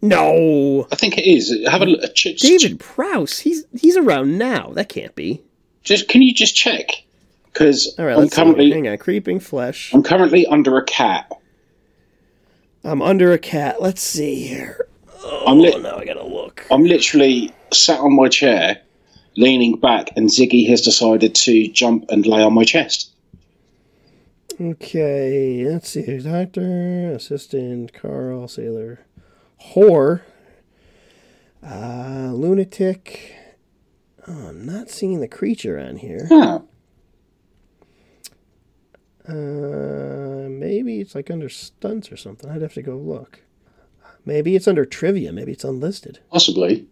[0.00, 1.54] No, I think it is.
[1.68, 2.14] Have a look.
[2.14, 3.40] ch- ch- David Prowse.
[3.40, 4.70] He's he's around now.
[4.74, 5.42] That can't be.
[5.82, 6.88] Just can you just check?
[7.46, 9.92] Because right, I'm currently Hang on, creeping flesh.
[9.92, 11.30] I'm currently under a cat.
[12.84, 13.82] I'm under a cat.
[13.82, 14.86] Let's see here.
[15.24, 15.82] I'm Oh, lit.
[15.82, 16.64] now I gotta look.
[16.70, 18.80] I'm literally sat on my chair,
[19.36, 23.10] leaning back, and Ziggy has decided to jump and lay on my chest.
[24.60, 26.18] Okay, let's see.
[26.18, 29.00] Doctor, assistant, Carl, sailor,
[29.72, 30.22] whore,
[31.64, 33.34] uh, lunatic.
[34.26, 36.26] Oh, I'm not seeing the creature on here.
[36.28, 36.60] Huh.
[39.28, 42.50] Maybe it's like under stunts or something.
[42.50, 43.40] I'd have to go look.
[44.28, 45.32] Maybe it's under trivia.
[45.32, 46.18] Maybe it's unlisted.
[46.30, 46.86] Possibly.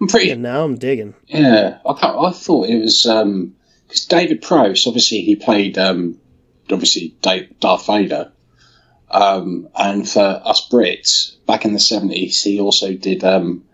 [0.00, 0.30] I'm pretty.
[0.30, 1.14] And now I'm digging.
[1.26, 4.86] Yeah, I, can't, I thought it was because David Prowse.
[4.86, 6.18] Obviously, he played um,
[6.70, 8.32] obviously Darth Vader,
[9.10, 13.64] um, and for us Brits back in the seventies, he also did um,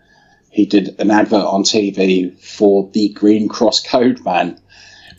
[0.51, 4.59] he did an advert on TV for the Green Cross Code Man.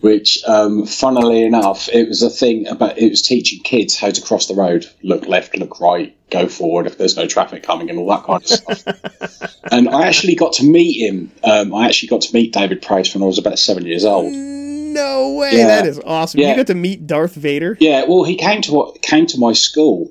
[0.01, 4.23] Which, um, funnily enough, it was a thing about it was teaching kids how to
[4.23, 7.99] cross the road, look left, look right, go forward if there's no traffic coming, and
[7.99, 9.59] all that kind of stuff.
[9.71, 11.31] and I actually got to meet him.
[11.45, 14.33] Um, I actually got to meet David Price when I was about seven years old.
[14.33, 15.53] No way!
[15.53, 15.67] Yeah.
[15.67, 16.41] That is awesome.
[16.41, 16.51] Yeah.
[16.51, 17.77] You got to meet Darth Vader.
[17.79, 20.11] Yeah, well, he came to what came to my school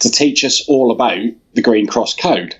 [0.00, 1.18] to teach us all about
[1.54, 2.56] the Green Cross Code,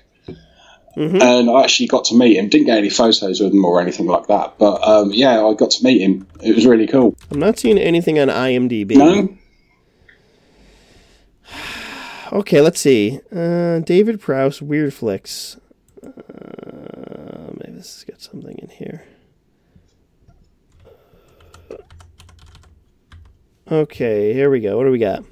[0.99, 1.21] Mhm.
[1.21, 2.49] and I actually got to meet him.
[2.49, 5.71] Didn't get any photos with him or anything like that, but um, yeah, I got
[5.71, 6.27] to meet him.
[6.43, 7.15] It was really cool.
[7.31, 8.97] I'm not seeing anything on IMDb.
[8.97, 9.29] No,
[12.33, 13.21] Okay, let's see.
[13.33, 15.57] Uh, David Prowse, Weird Flicks.
[16.03, 16.09] Uh,
[17.57, 19.03] maybe this has got something in here.
[23.71, 24.77] Okay, here we go.
[24.77, 25.23] What do we got?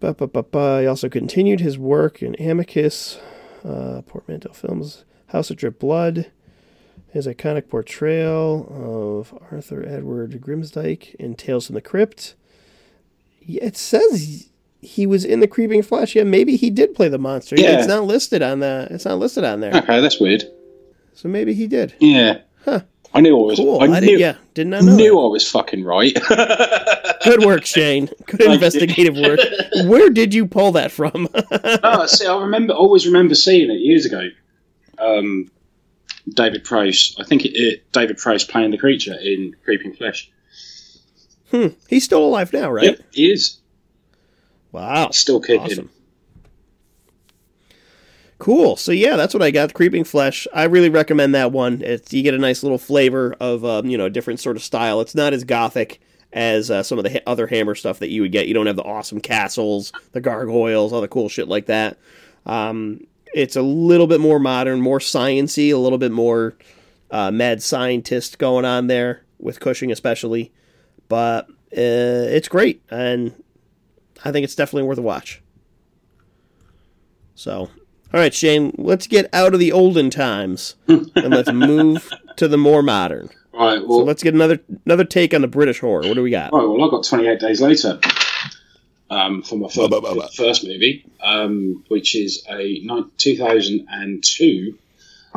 [0.00, 0.80] Ba, ba, ba, ba.
[0.80, 3.18] He also continued his work in Amicus,
[3.64, 6.30] uh, Portmanteau Films, House of Drip Blood,
[7.10, 12.34] his iconic portrayal of Arthur Edward Grimsdyke in Tales from the Crypt.
[13.40, 14.48] It says
[14.80, 16.14] he was in the Creeping Flesh.
[16.16, 17.56] Yeah, maybe he did play the monster.
[17.56, 17.78] Yeah.
[17.78, 18.88] It's not listed on the.
[18.90, 19.74] It's not listed on there.
[19.74, 20.44] okay, that's weird.
[21.14, 21.94] So maybe he did.
[22.00, 22.80] Yeah, Huh.
[23.14, 23.58] I knew I was.
[23.58, 23.80] Cool.
[23.80, 24.94] I, I, knew, did, yeah, did not know.
[24.96, 25.20] knew.
[25.20, 26.14] I was fucking right.
[27.24, 28.08] Good work, Shane.
[28.26, 29.38] Good investigative work.
[29.84, 31.28] Where did you pull that from?
[31.32, 34.28] oh, see, I remember, always remember seeing it years ago.
[34.98, 35.50] Um,
[36.28, 40.30] David Price, I think it, it David Price playing the creature in Creeping Flesh.
[41.50, 41.68] hmm.
[41.88, 42.84] He's still alive now, right?
[42.84, 43.58] Yep, he is
[44.70, 45.10] Wow.
[45.10, 45.60] still kicking.
[45.60, 45.90] Awesome.
[48.42, 48.74] Cool.
[48.74, 49.72] So yeah, that's what I got.
[49.72, 50.48] Creeping Flesh.
[50.52, 51.80] I really recommend that one.
[51.80, 54.64] It's you get a nice little flavor of um, you know a different sort of
[54.64, 55.00] style.
[55.00, 56.00] It's not as gothic
[56.32, 58.48] as uh, some of the ha- other Hammer stuff that you would get.
[58.48, 61.98] You don't have the awesome castles, the gargoyles, all the cool shit like that.
[62.44, 66.56] Um, it's a little bit more modern, more sciency, a little bit more
[67.12, 70.50] uh, mad scientist going on there with Cushing, especially.
[71.08, 73.40] But uh, it's great, and
[74.24, 75.40] I think it's definitely worth a watch.
[77.36, 77.70] So,
[78.14, 82.58] all right, Shane, let's get out of the olden times and let's move to the
[82.58, 83.30] more modern.
[83.54, 86.02] Right, So well, let's get another another take on the British horror.
[86.06, 86.52] What do we got?
[86.52, 88.00] right, well, I got 28 days later
[89.10, 94.78] um, for my first, first movie, um, which is a ni- 2002.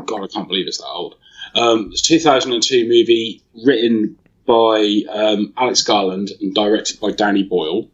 [0.06, 1.16] God, I can't believe it's that old.
[1.56, 7.90] Um, it's a 2002 movie written by um, Alex Garland and directed by Danny Boyle,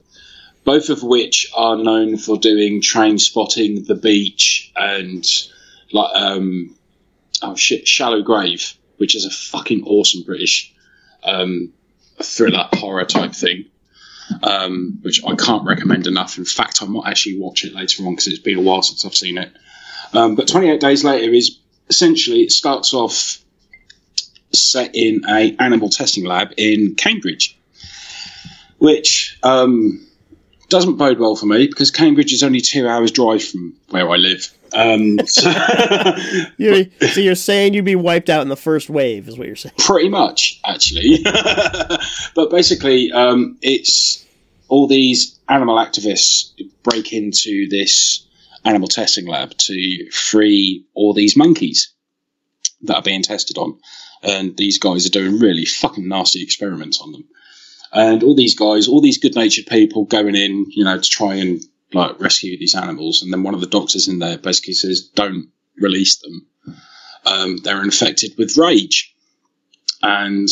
[0.63, 5.25] both of which are known for doing Trainspotting, The Beach, and
[5.91, 6.75] like um,
[7.41, 10.73] oh shit, Shallow Grave, which is a fucking awesome British
[11.23, 11.73] um,
[12.21, 13.65] thriller horror type thing.
[14.43, 16.37] Um, which I can't recommend enough.
[16.37, 19.03] In fact, I might actually watch it later on because it's been a while since
[19.03, 19.51] I've seen it.
[20.13, 21.59] Um, but 28 Days Later is
[21.89, 23.39] essentially it starts off
[24.53, 27.59] set in a animal testing lab in Cambridge,
[28.77, 30.07] which um,
[30.71, 34.15] doesn't bode well for me because Cambridge is only two hours drive from where I
[34.15, 34.51] live.
[34.73, 35.51] Um, so
[36.57, 39.55] You're, so you're saying you'd be wiped out in the first wave, is what you're
[39.55, 39.75] saying?
[39.77, 41.19] pretty much, actually.
[42.35, 44.25] but basically, um, it's
[44.69, 46.51] all these animal activists
[46.83, 48.25] break into this
[48.63, 51.93] animal testing lab to free all these monkeys
[52.83, 53.77] that are being tested on.
[54.23, 57.25] And these guys are doing really fucking nasty experiments on them.
[57.93, 61.35] And all these guys, all these good natured people going in, you know, to try
[61.35, 61.61] and
[61.93, 63.21] like rescue these animals.
[63.21, 66.47] And then one of the doctors in there basically says, don't release them.
[67.25, 69.13] Um, they're infected with rage.
[70.03, 70.47] And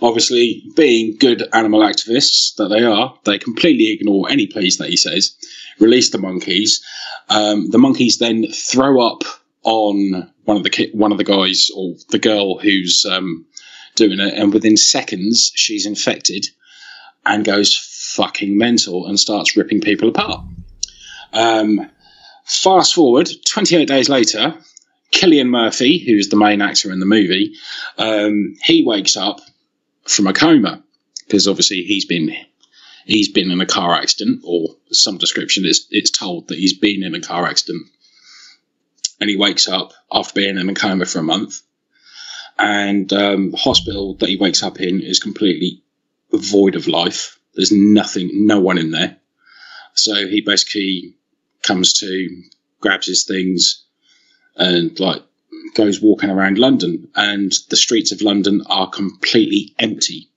[0.00, 4.96] obviously, being good animal activists that they are, they completely ignore any pleas that he
[4.96, 5.36] says,
[5.78, 6.82] release the monkeys.
[7.28, 9.24] Um, the monkeys then throw up
[9.62, 13.44] on one of the ki- one of the guys or the girl who's um,
[13.94, 16.46] doing it, and within seconds she's infected
[17.26, 17.76] and goes
[18.14, 20.44] fucking mental and starts ripping people apart.
[21.32, 21.90] Um,
[22.44, 24.54] fast forward 28 days later,
[25.12, 27.54] Cillian Murphy, who's the main actor in the movie,
[27.98, 29.40] um, he wakes up
[30.06, 30.82] from a coma
[31.26, 32.34] because obviously he's been
[33.06, 37.02] he's been in a car accident or some description it's it's told that he's been
[37.02, 37.86] in a car accident
[39.20, 41.60] and he wakes up after being in a coma for a month
[42.58, 45.82] and um, hospital that he wakes up in is completely
[46.32, 47.38] void of life.
[47.54, 49.16] There's nothing no one in there.
[49.94, 51.14] So he basically
[51.62, 52.42] comes to,
[52.80, 53.84] grabs his things,
[54.56, 55.22] and like
[55.74, 60.28] goes walking around London, and the streets of London are completely empty,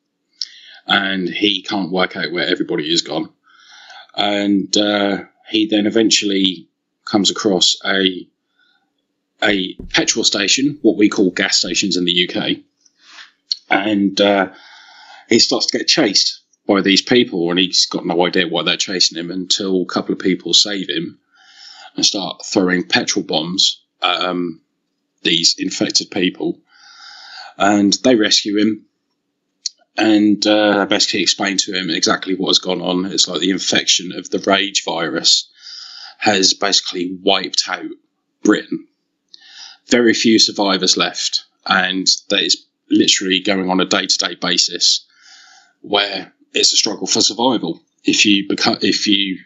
[0.86, 3.30] and he can't work out where everybody is gone,
[4.16, 6.68] and uh, he then eventually
[7.06, 8.28] comes across a
[9.44, 12.58] a petrol station, what we call gas stations in the UK,
[13.70, 14.52] and uh,
[15.28, 18.78] he starts to get chased by these people, and he's got no idea why they're
[18.78, 21.20] chasing him until a couple of people save him
[21.95, 24.62] and start throwing petrol bombs at um,
[25.24, 26.60] these infected people,
[27.58, 28.84] and they rescue him.
[29.99, 33.08] And uh, basically explain to him exactly what has gone on.
[33.08, 35.49] It's like the infection of the rage virus
[36.20, 37.90] has basically wiped out
[38.44, 38.88] Britain.
[39.88, 45.07] Very few survivors left, and that is literally going on a day to day basis
[45.82, 47.80] where it's a struggle for survival.
[48.04, 49.40] If you become if you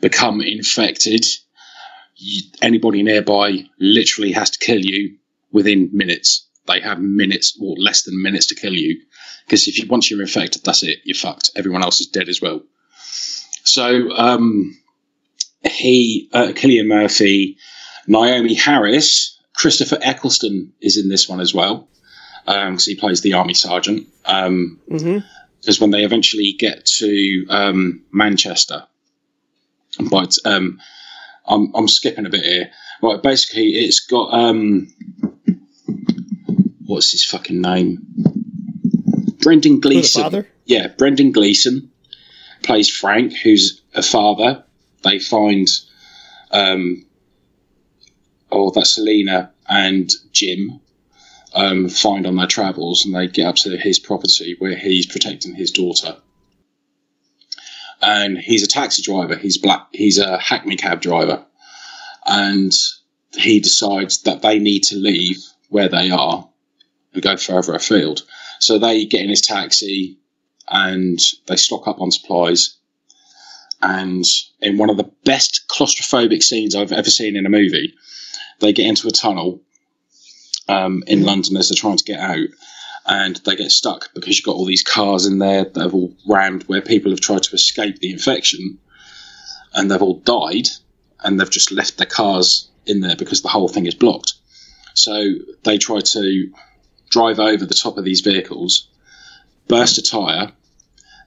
[0.00, 1.24] become infected,
[2.16, 5.16] you, anybody nearby literally has to kill you
[5.52, 6.46] within minutes.
[6.66, 9.00] They have minutes or less than minutes to kill you
[9.46, 10.98] because if you once you're infected, that's it.
[11.04, 11.50] You're fucked.
[11.56, 12.62] Everyone else is dead as well.
[13.64, 14.76] So um,
[15.64, 17.56] he, uh, Cillian Murphy,
[18.08, 21.88] Naomie Harris, Christopher Eccleston is in this one as well
[22.46, 24.06] because um, he plays the army sergeant.
[24.24, 25.24] Um, Mhm.
[25.60, 28.86] Because when they eventually get to um, Manchester,
[30.10, 30.80] but um,
[31.46, 32.70] I'm, I'm skipping a bit here.
[33.02, 34.92] Right, basically, it's got um,
[36.86, 37.98] what's his fucking name?
[39.40, 40.46] Brendan Gleeson.
[40.66, 41.90] Yeah, Brendan Gleeson
[42.62, 44.64] plays Frank, who's a father.
[45.02, 45.66] They find,
[46.50, 47.06] um,
[48.52, 50.80] oh, that's Selena and Jim
[51.54, 55.54] um, find on their travels, and they get up to his property where he's protecting
[55.54, 56.16] his daughter.
[58.02, 59.36] And he's a taxi driver.
[59.36, 59.88] He's black.
[59.92, 61.44] He's a hackney cab driver,
[62.26, 62.72] and
[63.32, 66.48] he decides that they need to leave where they are
[67.12, 68.22] and go further afield.
[68.58, 70.18] So they get in his taxi
[70.68, 72.76] and they stock up on supplies.
[73.82, 74.24] And
[74.60, 77.94] in one of the best claustrophobic scenes I've ever seen in a movie,
[78.60, 79.62] they get into a tunnel
[80.70, 82.48] um, in London as they're trying to get out.
[83.06, 86.14] And they get stuck because you've got all these cars in there that have all
[86.28, 88.78] rammed where people have tried to escape the infection
[89.74, 90.68] and they've all died
[91.24, 94.34] and they've just left their cars in there because the whole thing is blocked.
[94.94, 95.34] So
[95.64, 96.52] they try to
[97.10, 98.88] drive over the top of these vehicles,
[99.66, 100.52] burst a tyre,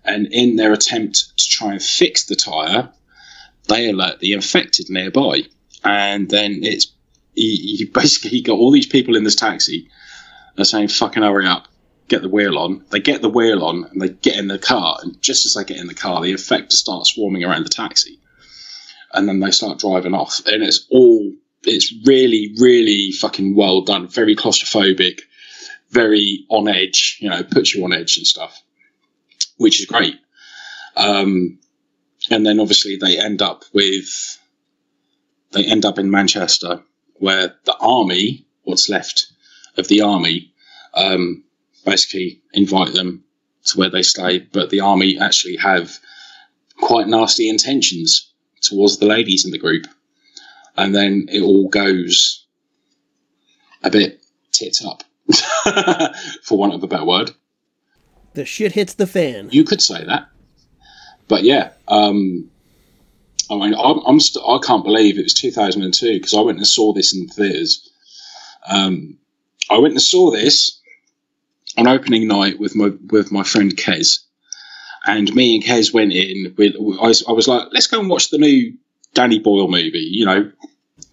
[0.06, 2.90] and in their attempt to try and fix the tyre,
[3.68, 5.44] they alert the infected nearby.
[5.84, 6.94] And then it's
[7.36, 9.90] he, he basically got all these people in this taxi.
[10.56, 11.68] They're saying, "Fucking hurry up,
[12.08, 14.98] get the wheel on." They get the wheel on and they get in the car.
[15.02, 18.20] And just as they get in the car, the infected start swarming around the taxi,
[19.12, 20.42] and then they start driving off.
[20.46, 21.34] And it's all
[21.64, 24.08] it's really, really fucking well done.
[24.08, 25.22] Very claustrophobic,
[25.90, 27.18] very on edge.
[27.20, 28.62] You know, puts you on edge and stuff,
[29.58, 30.20] which is great.
[30.96, 31.60] Um,
[32.30, 34.40] and then obviously they end up with
[35.52, 36.84] they end up in Manchester,
[37.16, 39.28] where the army, what's left
[39.78, 40.54] of the army,
[40.94, 41.44] um,
[41.86, 43.24] basically invite them
[43.66, 44.40] to where they stay.
[44.40, 45.98] But the army actually have
[46.80, 48.32] quite nasty intentions
[48.62, 49.88] towards the ladies in the group,
[50.78, 52.46] and then it all goes
[53.84, 55.04] a bit tits up,
[56.44, 57.32] for want of a better word.
[58.34, 59.50] The shit hits the fan.
[59.52, 60.28] You could say that,
[61.28, 61.72] but yeah.
[61.88, 62.50] Um,
[63.50, 66.68] I mean, I'm, I'm st- I can't believe it was 2002 because I went and
[66.68, 67.90] saw this in the theaters.
[68.68, 69.18] Um,
[69.70, 70.80] I went and saw this
[71.78, 74.20] on opening night with my with my friend Kez,
[75.06, 76.54] and me and Kez went in.
[76.58, 78.74] With I was, I was like, let's go and watch the new
[79.14, 80.08] Danny Boyle movie.
[80.10, 80.52] You know,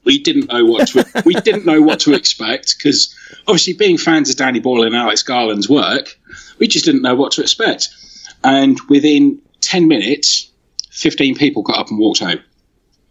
[0.04, 3.14] we didn't know what to we didn't know what to expect because
[3.46, 6.18] obviously being fans of Danny Boyle and Alex Garland's work,
[6.58, 7.88] we just didn't know what to expect.
[8.44, 10.49] And within ten minutes,
[11.00, 12.38] fifteen people got up and walked out.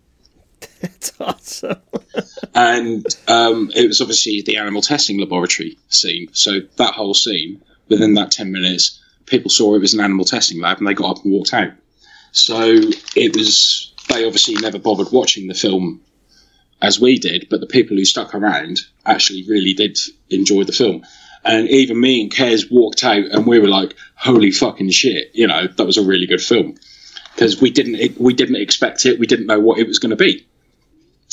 [0.81, 1.81] That's awesome.
[2.55, 6.29] and um, it was obviously the animal testing laboratory scene.
[6.31, 10.61] So that whole scene, within that ten minutes, people saw it was an animal testing
[10.61, 11.71] lab, and they got up and walked out.
[12.31, 12.61] So
[13.15, 16.01] it was they obviously never bothered watching the film
[16.81, 19.97] as we did, but the people who stuck around actually really did
[20.29, 21.03] enjoy the film.
[21.43, 25.47] And even me and Kez walked out, and we were like, "Holy fucking shit!" You
[25.47, 26.75] know, that was a really good film
[27.39, 29.17] because we didn't we didn't expect it.
[29.17, 30.45] We didn't know what it was going to be.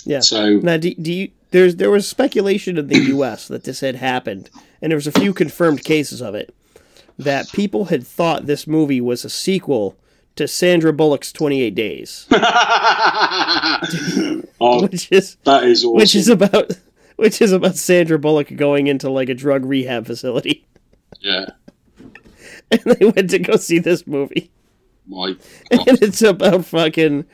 [0.04, 0.20] Yeah.
[0.20, 1.30] So Now, do, do you?
[1.50, 3.48] There's there was speculation in the U.S.
[3.48, 4.48] that this had happened,
[4.80, 6.54] and there was a few confirmed cases of it.
[7.18, 9.96] That people had thought this movie was a sequel
[10.36, 12.26] to Sandra Bullock's 28 Days,
[14.60, 15.96] oh, which is that is awesome.
[15.96, 16.72] which is about
[17.16, 20.66] which is about Sandra Bullock going into like a drug rehab facility.
[21.20, 21.46] yeah.
[22.68, 24.50] And they went to go see this movie.
[25.06, 25.28] My
[25.70, 27.24] And it's about fucking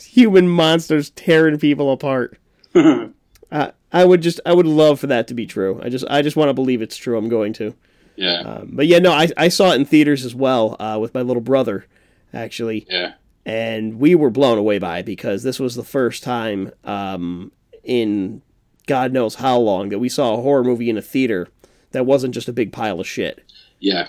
[0.00, 2.38] human monsters tearing people apart.
[2.74, 5.80] I I would just I would love for that to be true.
[5.82, 7.16] I just I just want to believe it's true.
[7.16, 7.74] I'm going to.
[8.16, 11.14] yeah, Um, but yeah, no, I I saw it in theaters as well uh, with
[11.14, 11.86] my little brother,
[12.32, 13.14] actually, yeah,
[13.46, 18.42] and we were blown away by it because this was the first time um, in
[18.86, 21.48] God knows how long that we saw a horror movie in a theater
[21.92, 23.42] that wasn't just a big pile of shit.
[23.80, 24.08] yeah.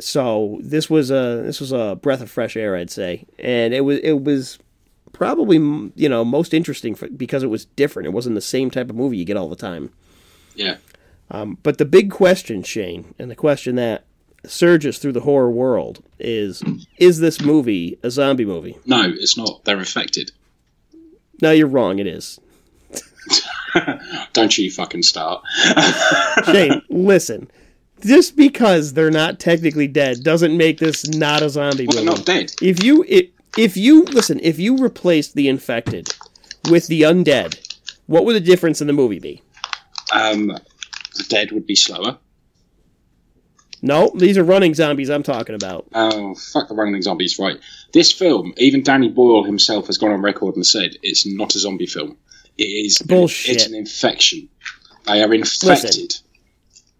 [0.00, 3.80] So this was a this was a breath of fresh air, I'd say, and it
[3.80, 4.58] was it was
[5.12, 5.56] probably
[5.94, 8.06] you know most interesting for, because it was different.
[8.06, 9.90] It wasn't the same type of movie you get all the time.
[10.54, 10.76] Yeah.
[11.30, 14.04] Um, but the big question, Shane, and the question that
[14.44, 16.62] surges through the horror world is:
[16.98, 18.76] Is this movie a zombie movie?
[18.84, 19.64] No, it's not.
[19.64, 20.32] They're infected.
[21.40, 21.98] No, you're wrong.
[21.98, 22.38] It is.
[24.32, 25.42] Don't you fucking start.
[26.46, 27.50] Shane, listen.
[28.04, 32.16] Just because they're not technically dead doesn't make this not a zombie Well, they're movie.
[32.18, 32.52] not dead.
[32.60, 36.08] If you it, if you listen, if you replaced the infected
[36.70, 37.58] with the undead,
[38.06, 39.42] what would the difference in the movie be?
[40.12, 42.18] Um, the dead would be slower.
[43.82, 45.86] No, these are running zombies I'm talking about.
[45.94, 47.58] Oh, fuck the running zombies, right.
[47.92, 51.58] This film, even Danny Boyle himself has gone on record and said it's not a
[51.58, 52.16] zombie film.
[52.58, 53.56] It is Bullshit.
[53.56, 54.48] It's an infection.
[55.06, 56.14] They are infected.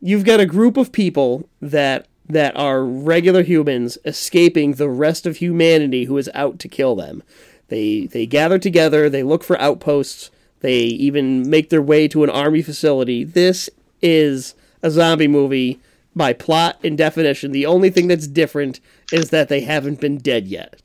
[0.06, 5.38] You've got a group of people that that are regular humans escaping the rest of
[5.38, 7.24] humanity who is out to kill them.
[7.66, 10.30] They they gather together, they look for outposts,
[10.60, 13.24] they even make their way to an army facility.
[13.24, 13.68] This
[14.00, 15.80] is a zombie movie
[16.14, 17.50] by plot and definition.
[17.50, 18.78] The only thing that's different
[19.10, 20.80] is that they haven't been dead yet.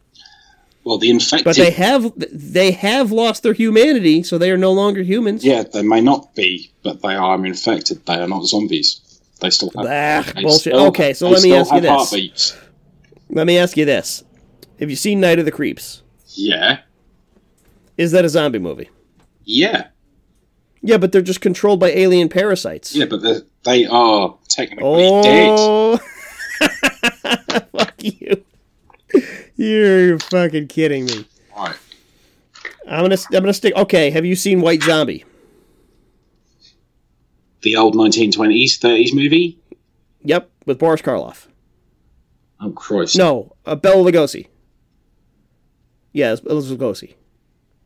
[0.84, 1.46] Well, the infected.
[1.46, 5.46] But they have they have lost their humanity, so they are no longer humans.
[5.46, 8.04] yeah, they may not be, but they are infected.
[8.08, 9.00] They are not zombies.
[9.42, 9.86] They still have.
[9.86, 10.62] Ah, they bullshit.
[10.62, 11.90] still- Okay, so let me ask you this.
[11.90, 12.58] Heartbeats.
[13.30, 14.24] Let me ask you this:
[14.80, 16.04] Have you seen Night of the Creeps?
[16.34, 16.80] Yeah,
[17.98, 18.90] Is that a zombie movie?
[19.44, 19.88] yeah,
[20.82, 22.96] Yeah, but they're just controlled by alien parasites.
[22.96, 23.22] yeah, but
[23.64, 25.56] they are technically dead.
[25.60, 25.98] Oh,
[27.74, 28.44] fuck you!
[29.58, 31.26] You're fucking kidding me.
[31.58, 31.76] Right.
[32.88, 33.76] I'm gonna I'm gonna stick.
[33.76, 35.26] Okay, have you seen White Zombie?
[37.62, 39.60] The old 1920s, 30s movie.
[40.24, 41.48] Yep, with Boris Karloff.
[42.60, 43.18] Oh Christ!
[43.18, 44.48] No, uh, Bela Lugosi.
[46.14, 47.16] Yeah, Bela Lugosi.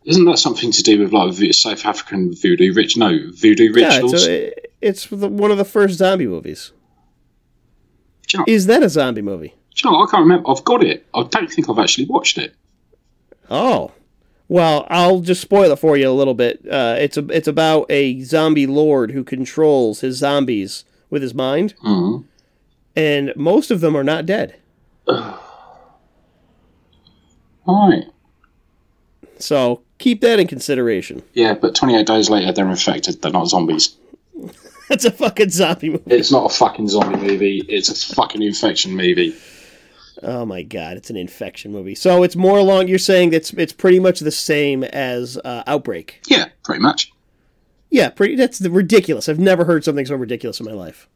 [0.05, 2.95] Isn't that something to do with like South African voodoo rich?
[2.97, 4.13] No, voodoo Yeah, rituals.
[4.13, 6.71] it's, a, it's one of the first zombie movies.
[8.31, 9.53] You know- Is that a zombie movie?
[9.83, 9.97] You know.
[10.03, 10.49] I can't remember.
[10.49, 11.05] I've got it.
[11.13, 12.53] I don't think I've actually watched it.
[13.49, 13.91] Oh,
[14.47, 16.59] well, I'll just spoil it for you a little bit.
[16.69, 21.73] Uh, it's a, it's about a zombie lord who controls his zombies with his mind,
[21.83, 22.25] Mm.
[22.95, 24.55] and most of them are not dead.
[27.67, 28.03] Right.
[29.39, 31.23] So keep that in consideration.
[31.33, 33.21] Yeah, but 28 days later, they're infected.
[33.21, 33.95] They're not zombies.
[34.89, 36.03] That's a fucking zombie movie.
[36.05, 37.63] It's not a fucking zombie movie.
[37.67, 39.35] It's a fucking infection movie.
[40.25, 41.93] Oh my god, it's an infection movie.
[41.93, 42.87] So it's more along.
[42.87, 46.21] You're saying it's it's pretty much the same as uh, Outbreak.
[46.27, 47.11] Yeah, pretty much.
[47.91, 48.35] Yeah, pretty.
[48.35, 49.29] That's ridiculous.
[49.29, 51.07] I've never heard something so ridiculous in my life.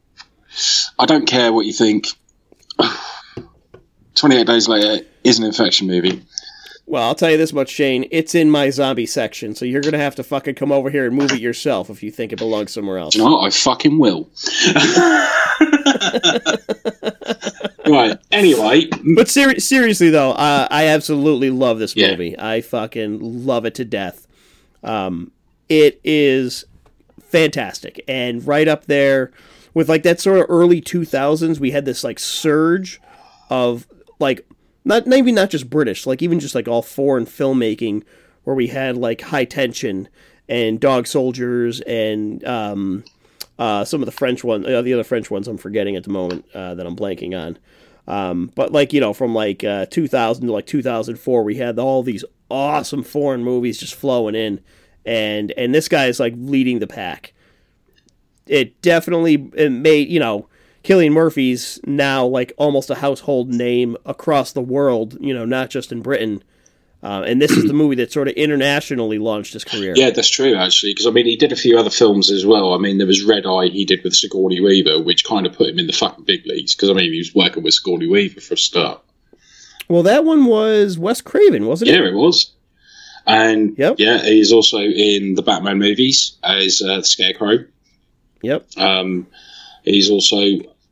[0.98, 2.06] I don't care what you think.
[4.14, 6.22] 28 days later is an infection movie.
[6.86, 8.08] Well, I'll tell you this much, Shane.
[8.10, 11.14] It's in my zombie section, so you're gonna have to fucking come over here and
[11.14, 13.16] move it yourself if you think it belongs somewhere else.
[13.16, 13.40] Know?
[13.40, 14.28] I fucking will.
[17.86, 18.18] right.
[18.32, 22.10] Anyway, But ser- seriously though, uh, I absolutely love this Yeah.
[22.12, 22.38] movie.
[22.38, 24.26] I fucking love it to death.
[24.82, 25.30] Um,
[25.68, 26.64] it is
[27.20, 29.30] fantastic and right up there
[29.74, 31.60] with like that sort of early 2000s.
[31.60, 33.00] We had this like surge
[33.48, 33.86] of
[34.18, 34.44] like
[34.84, 38.02] not maybe not just British, like even just like all foreign filmmaking,
[38.44, 40.08] where we had like High Tension
[40.48, 43.04] and Dog Soldiers and um,
[43.58, 46.10] uh, some of the French ones, uh, the other French ones I'm forgetting at the
[46.10, 47.58] moment uh, that I'm blanking on.
[48.08, 52.02] Um, but like you know, from like uh, 2000 to like 2004, we had all
[52.02, 54.60] these awesome foreign movies just flowing in,
[55.06, 57.32] and and this guy is like leading the pack.
[58.46, 60.48] It definitely it made you know
[60.84, 65.16] Cillian Murphy's now like almost a household name across the world.
[65.20, 66.42] You know, not just in Britain.
[67.02, 69.94] Uh, and this is the movie that sort of internationally launched his career.
[69.96, 72.74] yeah, that's true, actually, because I mean, he did a few other films as well.
[72.74, 75.70] I mean, there was Red Eye he did with Sigourney Weaver, which kind of put
[75.70, 78.42] him in the fucking big leagues, because I mean, he was working with Sigourney Weaver
[78.42, 79.00] for a start.
[79.88, 81.94] Well, that one was Wes Craven, wasn't it?
[81.94, 82.12] Yeah, it?
[82.14, 82.52] was.
[83.26, 83.94] And Yep.
[83.98, 87.64] yeah, he's also in the Batman movies as uh, Scarecrow.
[88.42, 88.76] Yep.
[88.76, 89.26] Um,
[89.84, 90.36] he's also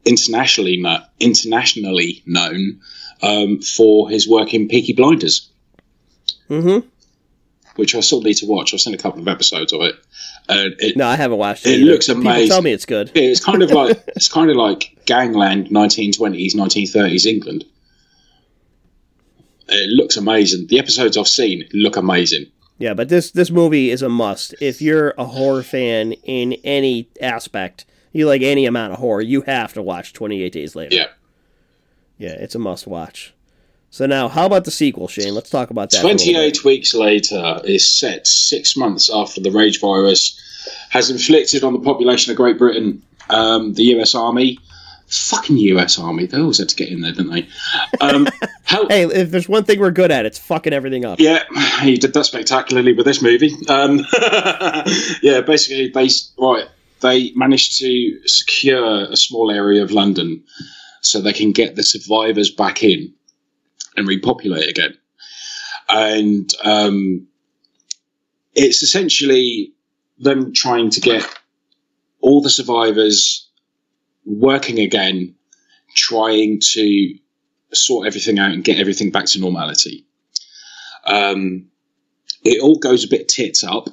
[0.05, 2.81] internationally kno- internationally known
[3.23, 5.49] um, for his work in Peaky Blinders,
[6.49, 6.87] Mm-hmm.
[7.77, 8.73] which I still need to watch.
[8.73, 9.95] I've seen a couple of episodes of it.
[10.49, 11.73] And it, No, I haven't watched it.
[11.73, 11.91] It either.
[11.93, 12.49] looks People amazing.
[12.49, 13.11] tell me it's good.
[13.15, 17.65] It's kind of like it's kind of like gangland 1920s 1930s england
[19.69, 22.47] it looks amazing the episodes i've seen look amazing
[22.79, 24.55] Yeah, but this this movie is a must.
[24.61, 29.43] If you're a horror fan in any aspect, you like any amount of horror, you
[29.43, 30.94] have to watch 28 Days Later.
[30.94, 31.06] yeah
[32.18, 33.35] Yeah, it's a must watch.
[33.90, 35.35] So now, how about the sequel, Shane?
[35.35, 36.01] Let's talk about that.
[36.01, 36.60] for a little bit.
[36.60, 40.39] 28 weeks later is set six months after the rage virus
[40.90, 44.59] has inflicted on the population of great britain um, the us army
[45.06, 47.48] fucking us army they always had to get in there didn't they
[48.01, 48.28] um,
[48.64, 51.18] how, Hey, if there's one thing we're good at, it's fucking everything up.
[51.18, 51.43] Yeah,
[51.80, 53.51] he did that spectacularly with this movie.
[53.66, 54.05] Um,
[55.22, 56.09] yeah, basically, they
[56.39, 56.68] right
[57.01, 60.43] they managed to secure a small area of London
[61.01, 63.12] so they can get the survivors back in
[63.97, 64.97] and repopulate again.
[65.89, 67.27] And um,
[68.55, 69.73] it's essentially
[70.19, 71.27] them trying to get
[72.20, 73.49] all the survivors
[74.25, 75.35] working again,
[75.95, 77.15] trying to
[77.73, 80.05] sort everything out and get everything back to normality.
[81.05, 81.69] Um,
[82.45, 83.89] it all goes a bit tits up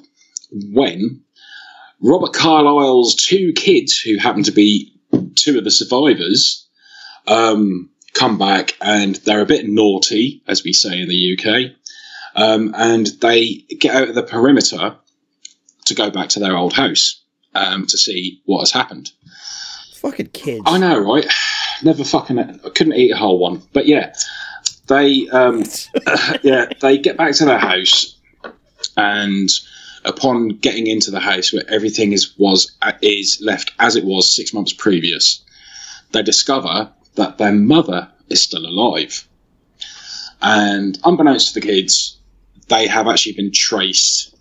[0.50, 1.22] when
[2.00, 4.92] Robert Carlyle's two kids, who happen to be
[5.34, 6.66] two of the survivors,
[7.26, 11.72] um, come back and they're a bit naughty, as we say in the UK,
[12.34, 14.96] um, and they get out of the perimeter
[15.86, 17.22] to go back to their old house
[17.54, 19.10] um, to see what has happened.
[19.94, 20.62] Fucking kids.
[20.66, 21.26] I know, right?
[21.82, 22.38] Never fucking.
[22.38, 24.14] I couldn't eat a whole one, but yeah,
[24.86, 25.64] they um,
[26.42, 28.16] yeah they get back to their house,
[28.96, 29.48] and
[30.06, 34.34] upon getting into the house where everything is was uh, is left as it was
[34.34, 35.44] six months previous,
[36.12, 39.26] they discover that their mother is still alive,
[40.40, 42.18] and unbeknownst to the kids,
[42.68, 44.34] they have actually been traced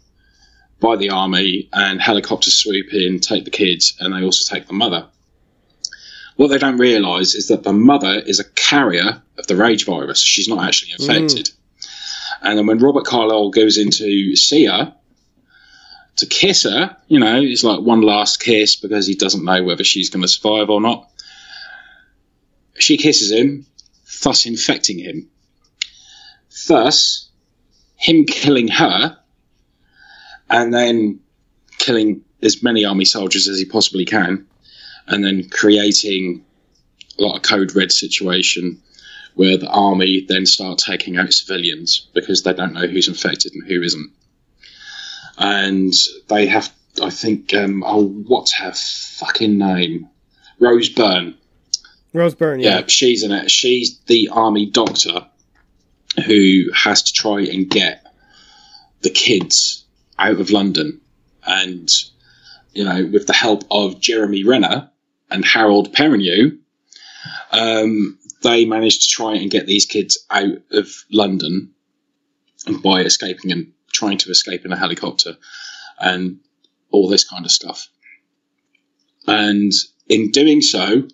[0.80, 4.74] by the army, and helicopters swoop in, take the kids, and they also take the
[4.74, 5.08] mother.
[6.36, 10.22] What they don't realise is that the mother is a carrier of the rage virus.
[10.22, 11.10] She's not actually hmm.
[11.10, 11.50] infected.
[12.42, 14.94] And then when Robert Carlyle goes in to see her,
[16.18, 19.84] to kiss her, you know, it's like one last kiss because he doesn't know whether
[19.84, 21.10] she's going to survive or not.
[22.78, 23.66] She kisses him,
[24.24, 25.30] thus infecting him.
[26.68, 27.30] Thus,
[27.96, 29.18] him killing her
[30.50, 31.20] and then
[31.78, 34.48] killing as many army soldiers as he possibly can
[35.08, 36.44] and then creating
[37.18, 38.82] like a code red situation
[39.36, 43.68] where the army then start taking out civilians because they don't know who's infected and
[43.68, 44.12] who isn't.
[45.38, 45.94] And
[46.28, 50.10] they have, I think, um, oh, what's her fucking name?
[50.60, 51.36] Rose Byrne.
[52.14, 52.80] Rose Byrne, yeah.
[52.80, 53.52] Yeah, she's in it.
[53.52, 55.28] She's the army doctor
[56.26, 58.06] who has to try and get
[59.02, 59.86] the kids
[60.18, 61.02] out of London.
[61.45, 61.90] And,
[62.74, 64.90] you know, with the help of Jeremy Renner
[65.30, 66.57] and Harold Perrineau,
[67.52, 71.74] um, they managed to try and get these kids out of London
[72.82, 75.38] by escaping and trying to escape in a helicopter
[75.99, 76.39] and
[76.91, 77.88] all this kind of stuff.
[79.27, 79.72] And
[80.07, 81.07] in doing so,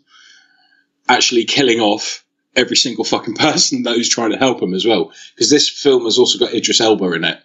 [1.07, 2.25] actually killing off
[2.55, 5.11] every single fucking person that was trying to help them as well.
[5.35, 7.39] Because this film has also got Idris Elba in it.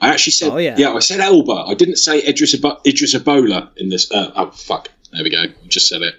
[0.00, 0.92] I actually said, Oh, yeah.
[0.92, 1.64] I said Elba.
[1.68, 4.10] I didn't say Idris, Ebo- Idris Ebola in this.
[4.10, 4.88] Uh, oh, fuck.
[5.12, 5.42] There we go.
[5.42, 6.14] I just said it.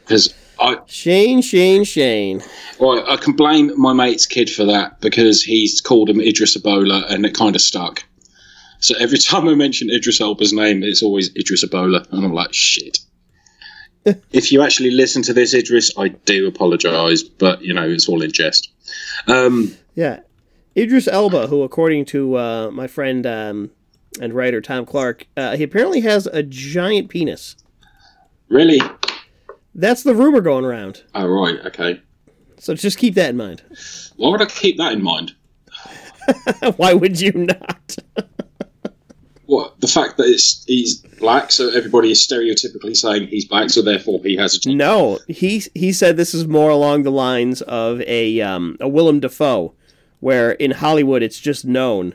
[0.00, 2.42] Because I, Shane, Shane, Shane.
[2.80, 7.10] Right, I can blame my mate's kid for that because he's called him Idris Ebola
[7.10, 8.04] and it kind of stuck.
[8.80, 12.52] So every time I mention Idris Elba's name, it's always Idris Ebola, and I'm like,
[12.52, 12.98] shit.
[14.32, 18.22] if you actually listen to this, Idris, I do apologise, but you know it's all
[18.22, 18.70] in jest.
[19.26, 20.20] Um, Yeah.
[20.76, 23.70] Idris Elba, who, according to uh, my friend um,
[24.20, 27.56] and writer Tom Clark, uh, he apparently has a giant penis.
[28.48, 28.80] really?
[29.78, 31.04] That's the rumor going around.
[31.14, 32.02] Oh right, okay.
[32.58, 33.62] So just keep that in mind.
[34.16, 35.36] Why would I keep that in mind?
[36.76, 37.96] Why would you not?
[39.46, 43.80] What the fact that it's he's black, so everybody is stereotypically saying he's black, so
[43.80, 44.70] therefore he has a.
[44.70, 49.20] no, he he said this is more along the lines of a um, a Willem
[49.20, 49.72] Dafoe,
[50.20, 52.14] where in Hollywood it's just known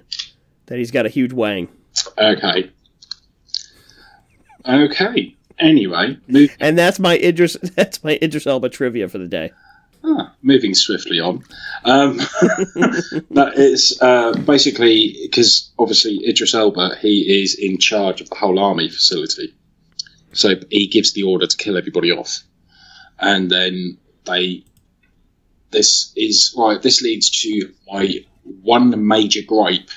[0.67, 1.69] that he's got a huge wang.
[2.19, 2.69] Okay.
[4.69, 5.35] Okay.
[5.59, 9.51] Anyway, move And that's my Idris that's my Idris Elba trivia for the day.
[10.05, 11.43] Ah, moving swiftly on.
[11.85, 12.17] Um,
[13.29, 18.59] no, it's uh, basically because obviously Idris Elba, he is in charge of the whole
[18.59, 19.53] army facility.
[20.33, 22.41] So he gives the order to kill everybody off.
[23.19, 24.63] And then they.
[25.71, 26.53] This is.
[26.57, 28.25] Right, this leads to my
[28.61, 29.89] one major gripe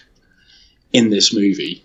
[0.93, 1.85] in this movie.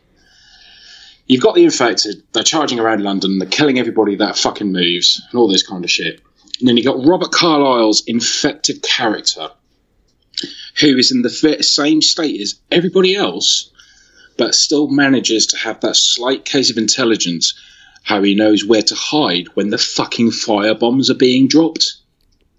[1.31, 5.39] You've got the infected, they're charging around London, they're killing everybody that fucking moves, and
[5.39, 6.19] all this kind of shit.
[6.59, 9.47] And then you've got Robert Carlyle's infected character,
[10.81, 13.71] who is in the same state as everybody else,
[14.37, 17.57] but still manages to have that slight case of intelligence,
[18.03, 21.93] how he knows where to hide when the fucking fire bombs are being dropped.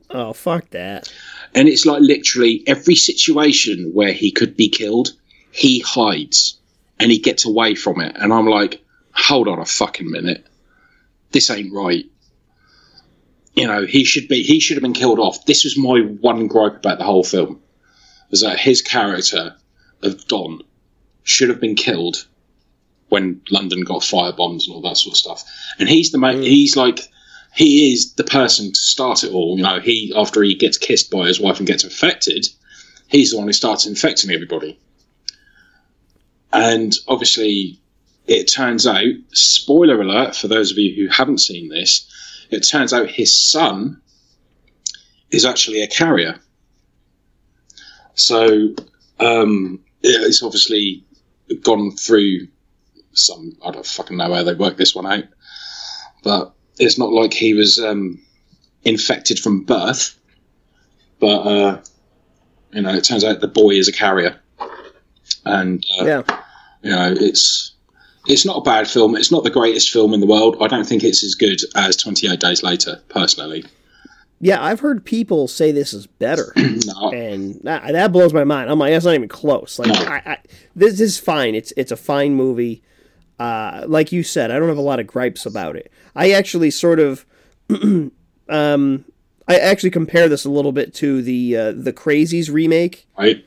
[0.09, 1.13] Oh, fuck that.
[1.55, 5.11] And it's like literally every situation where he could be killed,
[5.51, 6.59] he hides
[7.03, 8.17] and he gets away from it.
[8.17, 8.81] And I'm like,
[9.13, 10.47] hold on a fucking minute.
[11.33, 12.05] This ain't right.
[13.55, 15.45] You know, he should be he should have been killed off.
[15.45, 17.61] This was my one gripe about the whole film.
[18.31, 19.57] Was that his character
[20.03, 20.63] of Don
[21.25, 22.25] should have been killed
[23.09, 25.45] when London got fire bombs and all that sort of stuff.
[25.81, 26.45] And he's the ma- mm.
[26.45, 27.01] he's like
[27.53, 29.57] he is the person to start it all.
[29.57, 32.47] You know, he after he gets kissed by his wife and gets infected,
[33.09, 34.79] he's the one who starts infecting everybody.
[36.53, 37.81] And obviously,
[38.27, 42.09] it turns out, spoiler alert for those of you who haven't seen this,
[42.51, 44.01] it turns out his son
[45.31, 46.39] is actually a carrier.
[48.15, 48.75] So
[49.19, 51.05] um, it's obviously
[51.63, 52.49] gone through
[53.13, 55.25] some, I don't fucking know how they work this one out,
[56.23, 58.21] but it's not like he was um,
[58.85, 60.19] infected from birth.
[61.19, 61.81] But, uh,
[62.73, 64.39] you know, it turns out the boy is a carrier.
[65.45, 66.42] And uh, Yeah.
[66.83, 67.73] You know, it's
[68.27, 69.17] it's not a bad film.
[69.17, 70.57] It's not the greatest film in the world.
[70.61, 73.65] I don't think it's as good as Twenty Eight Days Later, personally.
[74.45, 76.53] Yeah, I've heard people say this is better.
[76.85, 78.69] No, and that, that blows my mind.
[78.69, 79.79] I'm like, that's not even close.
[79.79, 79.95] Like, No.
[79.95, 80.39] I, I,
[80.75, 81.55] this is fine.
[81.55, 82.83] It's it's a fine movie.
[83.39, 85.91] Uh, like you said, I don't have a lot of gripes about it.
[86.15, 87.25] I actually sort of,
[88.49, 89.05] um,
[89.49, 93.07] I actually compare this a little bit to the uh, the Crazies remake.
[93.19, 93.45] right?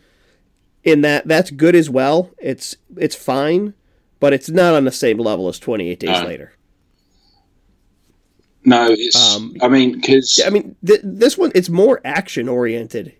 [0.85, 2.29] In that, that's good as well.
[2.37, 3.73] It's it's fine,
[4.19, 6.25] but it's not on the same level as 28 Days No.
[6.25, 6.53] Later.
[8.63, 9.35] No, it's.
[9.35, 13.13] Um, I mean, because I mean, th- this one it's more action oriented,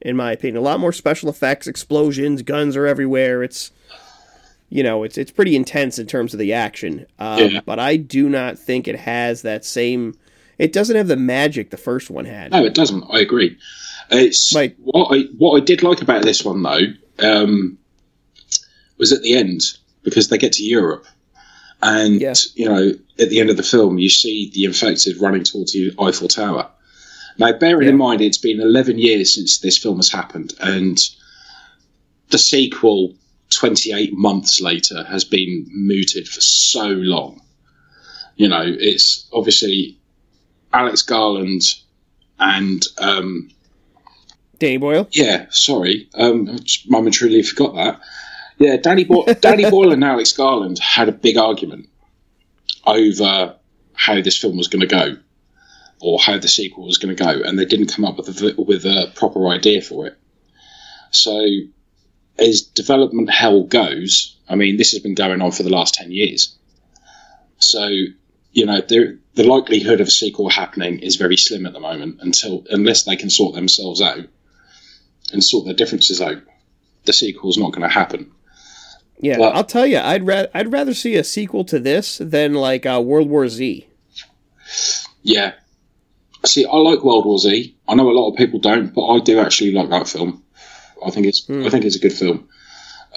[0.00, 0.56] in my opinion.
[0.56, 3.42] A lot more special effects, explosions, guns are everywhere.
[3.42, 3.70] It's,
[4.70, 7.06] you know, it's it's pretty intense in terms of the action.
[7.18, 7.60] Um, Yeah.
[7.66, 10.14] But I do not think it has that same.
[10.56, 12.52] It doesn't have the magic the first one had.
[12.52, 13.04] no, it doesn't.
[13.10, 13.58] I agree.
[14.10, 16.86] It's Like- what I what I did like about this one though
[17.18, 17.78] um,
[18.96, 19.62] was at the end
[20.02, 21.06] because they get to Europe,
[21.82, 22.34] and Yeah.
[22.54, 25.92] you know at the end of the film you see the infected running towards the
[26.00, 26.70] Eiffel Tower.
[27.38, 30.98] Now, bearing in mind it's been eleven years since this film has happened, and
[32.30, 33.14] the sequel.
[33.50, 37.40] 28 months later has been mooted for so long.
[38.36, 39.96] You know, it's obviously
[40.70, 41.62] Alex Garland
[42.38, 43.50] and um,
[44.58, 45.08] Danny Boyle.
[45.12, 48.00] yeah, sorry, um, I just momentarily forgot that.
[48.58, 51.88] Yeah, Danny, Bo- Danny Boyle and Alex Garland had a big argument
[52.86, 53.54] over
[53.94, 55.16] how this film was going to go,
[56.00, 58.54] or how the sequel was going to go, and they didn't come up with a
[58.60, 60.18] with a proper idea for it.
[61.10, 61.46] So,
[62.38, 66.10] as development hell goes, I mean, this has been going on for the last ten
[66.10, 66.56] years.
[67.58, 67.88] So,
[68.52, 72.64] you know, the likelihood of a sequel happening is very slim at the moment until
[72.70, 74.26] unless they can sort themselves out
[75.32, 76.38] and sort their differences out.
[77.04, 78.30] The sequel's not going to happen.
[79.20, 82.54] Yeah, Well- I'll tell you, I'd ra- I'd rather see a sequel to this than
[82.54, 83.86] like uh, World War Z.
[85.22, 85.52] Yeah.
[86.46, 87.74] See, I like World War Z.
[87.88, 90.42] I know a lot of people don't, but I do actually like that film.
[91.04, 92.48] I think it's I think it's a good film.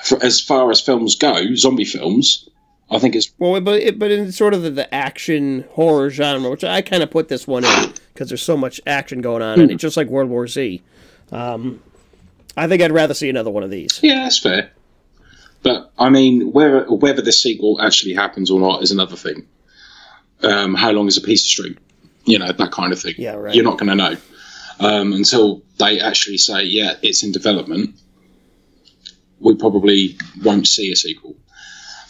[0.04, 2.48] For, as far as films go, zombie films,
[2.90, 6.50] I think it's Well, but it, but in sort of the, the action horror genre,
[6.50, 9.60] which I kind of put this one in because there's so much action going on
[9.60, 10.82] in it, just like World War Z.
[11.32, 11.82] Um,
[12.58, 14.00] I think I'd rather see another one of these.
[14.02, 14.72] yeah, that's fair.
[15.64, 19.48] But I mean, whether whether the sequel actually happens or not is another thing.
[20.44, 21.78] Um, how long is a piece of string?
[22.26, 23.16] You know that kind of thing.
[23.18, 23.54] Yeah, right.
[23.54, 24.18] You're not going to know
[24.80, 27.96] um, until they actually say, "Yeah, it's in development."
[29.40, 31.36] We probably won't see a sequel.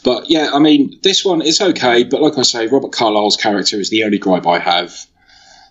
[0.04, 2.04] But yeah, I mean, this one is okay.
[2.04, 4.94] But like I say, Robert Carlyle's character is the only gripe I have.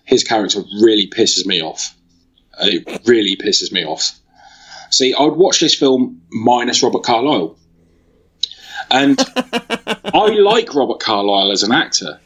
[0.04, 1.94] His character really pisses me off.
[2.60, 4.12] It really pisses me off.
[4.90, 7.56] See, I'd watch this film minus Robert Carlyle.
[8.90, 12.20] And I like Robert Carlyle as an actor,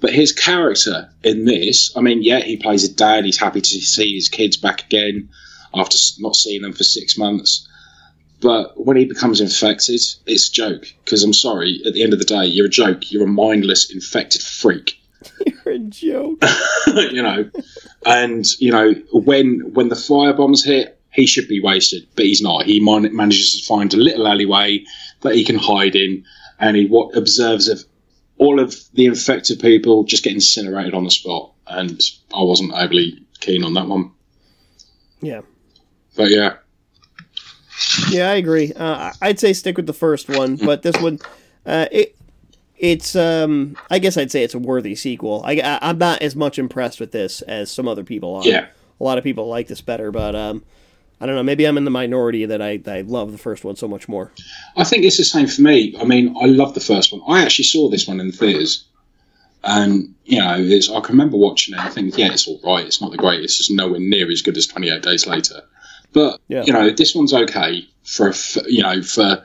[0.00, 3.24] But his character in this, I mean, yeah, he plays a dad.
[3.24, 5.28] He's happy to see his kids back again
[5.74, 7.66] after not seeing them for six months.
[8.40, 10.86] But when he becomes infected, it's a joke.
[11.04, 13.12] Because I'm sorry, at the end of the day, you're a joke.
[13.12, 14.96] You're a mindless, infected freak.
[15.46, 16.42] You're a joke.
[16.86, 17.50] you know,
[18.06, 22.40] and you know when when the fire bombs hit, he should be wasted, but he's
[22.42, 22.64] not.
[22.66, 24.84] He man- manages to find a little alleyway
[25.22, 26.24] that he can hide in,
[26.58, 27.84] and he what observes of
[28.38, 31.52] all of the infected people just get incinerated on the spot.
[31.66, 32.00] And
[32.34, 34.10] I wasn't overly keen on that one,
[35.20, 35.42] Yeah.
[36.16, 36.54] but yeah,
[38.10, 38.72] Yeah, I agree.
[38.74, 41.18] Uh, I'd say stick with the first one, but this one,
[41.66, 42.16] uh, it
[42.76, 45.42] it's um, I guess I'd say it's a worthy sequel.
[45.44, 48.44] I, I am not as much impressed with this as some other people are.
[48.44, 48.66] yeah.
[48.98, 50.64] a lot of people like this better, but um,
[51.20, 51.42] I don't know.
[51.42, 54.08] Maybe I'm in the minority that I that I love the first one so much
[54.08, 54.32] more.
[54.76, 55.94] I think it's the same for me.
[56.00, 57.20] I mean, I love the first one.
[57.28, 58.84] I actually saw this one in the theaters,
[59.62, 61.80] and you know, it's, I can remember watching it.
[61.80, 62.86] I think, yeah, it's all right.
[62.86, 63.44] It's not the greatest.
[63.44, 65.60] It's just nowhere near as good as Twenty Eight Days Later.
[66.12, 66.64] But Yeah.
[66.64, 69.44] you know, this one's okay for, for you know for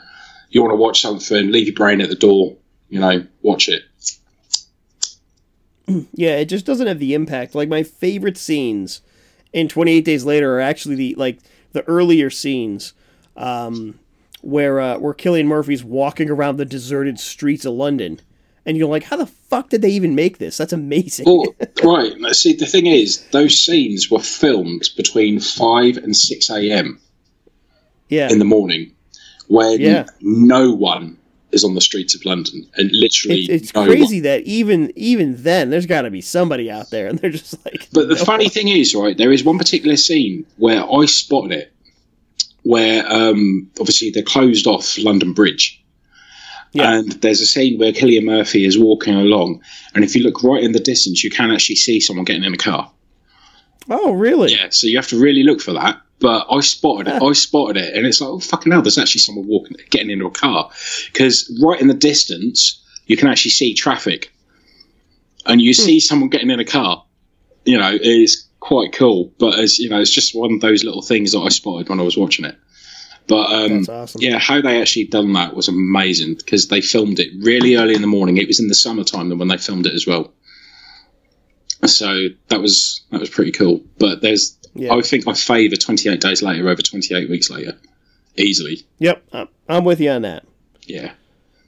[0.49, 2.55] you want to watch something, leave your brain at the door.
[2.89, 3.83] You know, watch it.
[6.13, 7.53] Yeah, it just doesn't have the impact.
[7.53, 9.01] Like my favorite scenes
[9.53, 11.37] in 28 Days Later are actually the like
[11.75, 12.93] the earlier scenes
[13.37, 13.99] um,
[14.41, 18.19] where uh, where Cillian Murphy's walking around the deserted streets of London,
[18.65, 20.57] and you're like, how the fuck did they even make this?
[20.57, 21.25] That's amazing.
[21.27, 21.53] Well,
[21.83, 22.13] right.
[22.35, 26.99] See, the thing is, those scenes were filmed between five and six a.m.
[28.09, 28.93] yeah, in the morning,
[29.47, 30.05] when Yeah.
[30.21, 31.17] no one
[31.55, 34.23] is on the streets of London, and literally It, it's no crazy one.
[34.23, 37.87] that even even then there's got to be somebody out there, and they're just like.
[37.91, 38.23] But the no.
[38.25, 41.73] funny thing is, right, there is one particular scene where I spotted it,
[42.63, 45.81] where um, obviously they closed off London Bridge.
[46.73, 46.97] Yeah.
[46.97, 49.61] And there's a scene where Cillian Murphy is walking along,
[49.95, 52.53] and if you look right in the distance, you can actually see someone getting in
[52.53, 52.91] a car.
[53.89, 54.51] Oh, really?
[54.51, 56.01] Yeah, so you have to really look for that.
[56.19, 57.21] But I spotted it.
[57.21, 58.81] I spotted it, and it's like, oh fucking hell!
[58.81, 60.69] There's actually someone walking, getting into a car,
[61.11, 64.31] because right in the distance you can actually see traffic,
[65.45, 67.03] and you see someone getting in a car.
[67.65, 69.33] You know, it's quite cool.
[69.39, 71.99] But as you know, it's just one of those little things that I spotted when
[71.99, 72.55] I was watching it.
[73.27, 74.21] But um, awesome.
[74.21, 78.01] yeah, how they actually done that was amazing because they filmed it really early in
[78.01, 78.37] the morning.
[78.37, 80.31] It was in the summertime when they filmed it as well.
[81.85, 83.81] So that was that was pretty cool.
[83.99, 84.93] But there's Yeah.
[84.93, 87.77] I think I favour 28 days later over 28 weeks later,
[88.37, 88.85] easily.
[88.99, 90.45] Yep, I- I'm with you on that.
[90.87, 91.11] Yeah,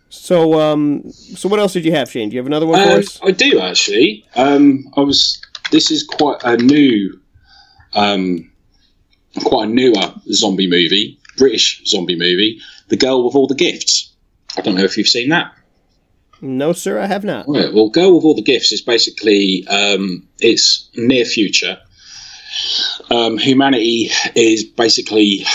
[0.10, 2.30] So, um, so what else did you have, Shane?
[2.30, 3.20] Do you have another one for Uh, us?
[3.24, 4.24] I do actually.
[4.36, 5.40] Um, I was.
[5.72, 7.20] This is quite a new,
[7.94, 8.50] um,
[9.44, 12.60] quite a newer zombie movie, British zombie movie,
[12.90, 14.14] The Girl with All the Gifts.
[14.58, 15.52] I don't know if you've seen that.
[16.42, 17.46] No, sir, I have not.
[17.48, 17.74] Right.
[17.74, 21.80] Well, Girl with All the Gifts is basically um, it's near future.
[23.10, 25.46] Um, humanity is basically,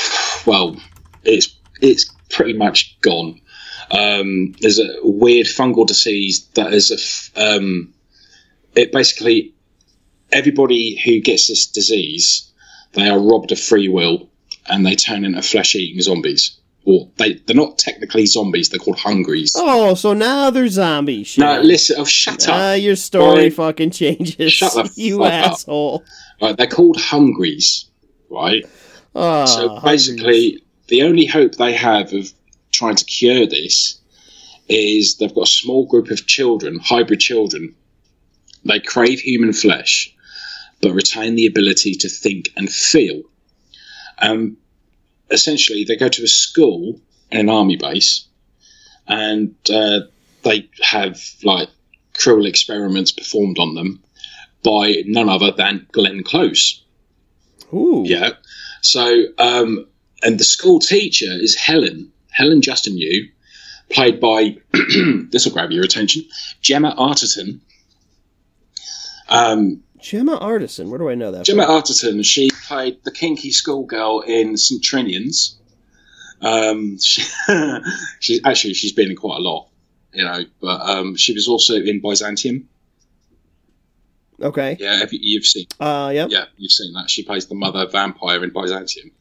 [0.47, 0.77] well,
[1.25, 3.41] it's it's pretty much gone.
[3.91, 7.93] Um, there's a weird fungal disease that is a f- um,
[8.75, 9.55] it basically
[10.31, 12.51] everybody who gets this disease
[12.93, 14.31] they are robbed of free will
[14.67, 16.59] and they turn into flesh-eating zombies.
[16.85, 19.55] Or they they're not technically zombies; they're called hungries.
[19.57, 21.29] Oh, so now they're zombies.
[21.29, 21.45] Shane.
[21.45, 21.97] No, listen.
[21.99, 22.55] Oh, shut up.
[22.55, 23.55] Ah, your story Boy.
[23.55, 24.53] fucking changes.
[24.53, 25.33] Shut the you up.
[25.33, 26.03] asshole.
[26.41, 27.87] Right, they're called hungries,
[28.31, 28.65] right?
[29.15, 32.33] Ah, so basically, the only hope they have of
[32.73, 34.01] trying to cure this
[34.69, 37.75] is they've got a small group of children, hybrid children.
[38.65, 40.13] They crave human flesh,
[40.81, 43.23] but retain the ability to think and feel.
[44.19, 44.57] Um,
[45.33, 47.01] essentially, they go to a school
[47.31, 48.27] in an army base,
[49.09, 50.01] and uh,
[50.43, 51.69] they have like
[52.15, 54.03] cruel experiments performed on them
[54.63, 56.83] by none other than Glenn Close.
[57.73, 58.05] Ooh.
[58.07, 58.33] Yeah.
[58.81, 59.87] So, um,
[60.23, 63.29] and the school teacher is Helen, Helen Justineau,
[63.91, 66.25] played by, this will grab your attention,
[66.61, 67.61] Gemma Arterton.
[69.29, 70.89] Um, Gemma Arterton.
[70.89, 71.45] Where do I know that?
[71.45, 71.81] Gemma from?
[71.81, 74.83] Arterton, she played the kinky schoolgirl in St.
[74.83, 75.55] Trinians.
[76.41, 77.23] Um, she,
[78.21, 79.69] she's actually, she's been in quite a lot,
[80.13, 82.69] you know, but um, she was also in Byzantium.
[84.41, 84.77] Okay.
[84.81, 86.29] Yeah, have you, you've seen, Uh, yep.
[86.31, 87.09] yeah, you've seen that.
[87.09, 89.13] She plays the mother vampire in Byzantium.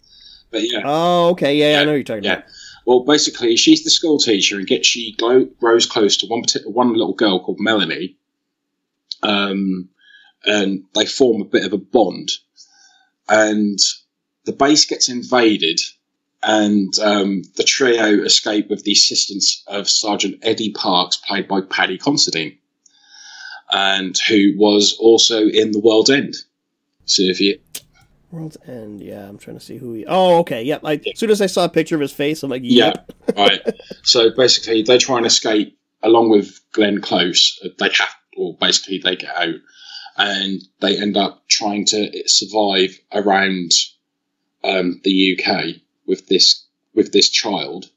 [0.50, 0.82] But yeah.
[0.84, 1.56] Oh, okay.
[1.56, 2.34] Yeah, yeah, I know you're talking Yeah.
[2.38, 2.46] about.
[2.88, 5.16] Well, basically, she's the school teacher, and gets she
[5.60, 8.18] grows close to one particular one little girl called Melanie,
[9.22, 9.88] um,
[10.46, 12.32] and they form a bit of a bond.
[13.30, 13.78] And
[14.46, 15.80] the base gets invaded,
[16.44, 21.98] and um, the trio escape with the assistance of Sergeant Eddie Parks, played by Paddy
[21.98, 22.58] Considine.
[23.72, 26.36] and who was also in The World's End.
[27.06, 27.60] So if you
[28.32, 29.02] World's End.
[29.02, 30.06] Yeah, I'm trying to see who he.
[30.06, 30.64] Oh, okay.
[30.64, 30.82] Yep.
[30.86, 33.12] I, as soon as I saw a picture of his face, I'm like, Yeah, yep.
[33.38, 33.62] right.
[34.04, 37.60] So basically, they try and escape along with Glenn Close.
[37.78, 39.56] They have, or basically, they get out
[40.18, 43.72] and they end up trying to survive around
[44.64, 47.90] um, the UK with this with this child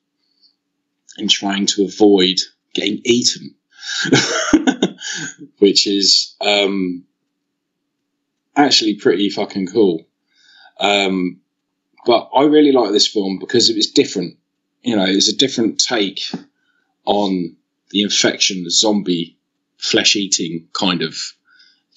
[1.16, 2.36] and trying to avoid
[2.74, 3.54] getting eaten,
[5.58, 7.04] which is um,
[8.56, 10.06] actually pretty fucking cool.
[10.78, 11.40] Um,
[12.04, 14.36] but I really like this film because it was different.
[14.82, 16.20] You know, it was a different take
[17.04, 17.56] on
[17.90, 19.38] the infection, the zombie,
[19.78, 21.16] flesh eating kind of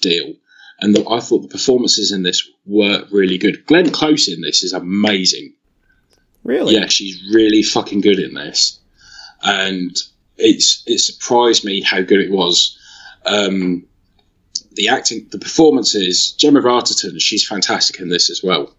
[0.02, 0.34] deal.
[0.80, 3.66] And the, I thought the performances in this were really good.
[3.66, 5.54] Glenn Close in this is amazing.
[6.44, 6.76] Really?
[6.76, 8.80] Yeah, she's really fucking good in this,
[9.42, 9.96] and
[10.38, 12.78] it's it surprised me how good it was.
[13.26, 13.86] Um,
[14.74, 16.32] the acting, the performances.
[16.32, 18.74] Gemma Arterton, she's fantastic in this as well.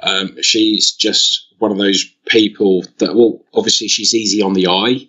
[0.00, 5.06] Um, she's just one of those people that, well, obviously she's easy on the eye,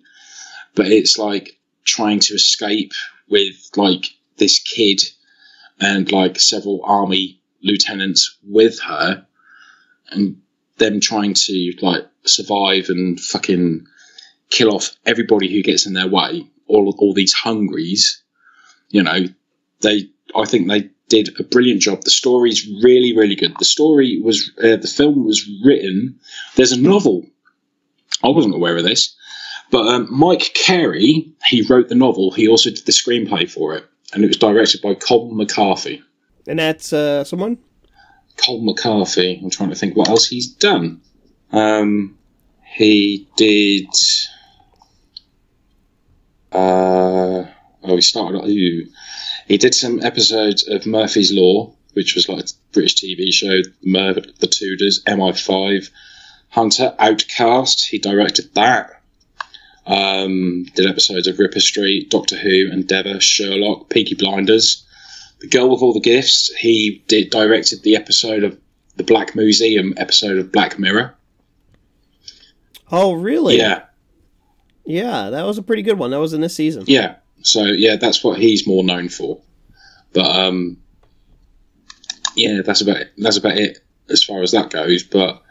[0.76, 2.92] but it's like trying to escape
[3.28, 4.04] with like
[4.36, 5.02] this kid
[5.80, 9.26] and like several army lieutenants with her,
[10.10, 10.40] and
[10.78, 13.86] them trying to like survive and fucking
[14.50, 16.46] kill off everybody who gets in their way.
[16.66, 18.22] All all these hungries,
[18.90, 19.26] you know,
[19.80, 20.10] they.
[20.34, 22.02] I think they did a brilliant job.
[22.02, 23.54] The story's really, really good.
[23.58, 26.18] The story was, uh, the film was written.
[26.56, 27.26] There's a novel.
[28.22, 29.14] I wasn't aware of this,
[29.70, 32.30] but um, Mike Carey, he wrote the novel.
[32.30, 33.84] He also did the screenplay for it,
[34.14, 36.02] and it was directed by Colm McCarthy.
[36.46, 37.58] And that's uh, someone?
[38.36, 39.40] Colm McCarthy.
[39.42, 41.00] I'm trying to think what else he's done.
[41.52, 42.18] Um,
[42.64, 43.88] he did.
[46.52, 47.44] Uh,
[47.82, 48.44] oh, he started.
[48.44, 48.86] Ooh,
[49.46, 53.60] he did some episodes of Murphy's Law, which was like a British TV show.
[53.82, 55.90] Murder, the Tudors, MI5,
[56.50, 57.88] Hunter, Outcast.
[57.88, 58.93] He directed that.
[59.86, 64.86] Um, did episodes of Ripper Street, Doctor Who, Endeavour, Sherlock, Peaky Blinders.
[65.40, 66.52] The Girl with All the Gifts.
[66.54, 68.58] He did directed the episode of
[68.96, 71.14] the Black Museum episode of Black Mirror.
[72.90, 73.58] Oh, really?
[73.58, 73.82] Yeah,
[74.84, 76.10] Yeah, that was a pretty good one.
[76.12, 76.84] That was in this season.
[76.86, 77.16] yeah.
[77.42, 79.38] So yeah, that's what he's more known for.
[80.14, 80.78] But um,
[82.36, 83.12] yeah, that's about it.
[83.18, 85.02] that's about it as far as that goes.
[85.02, 85.42] But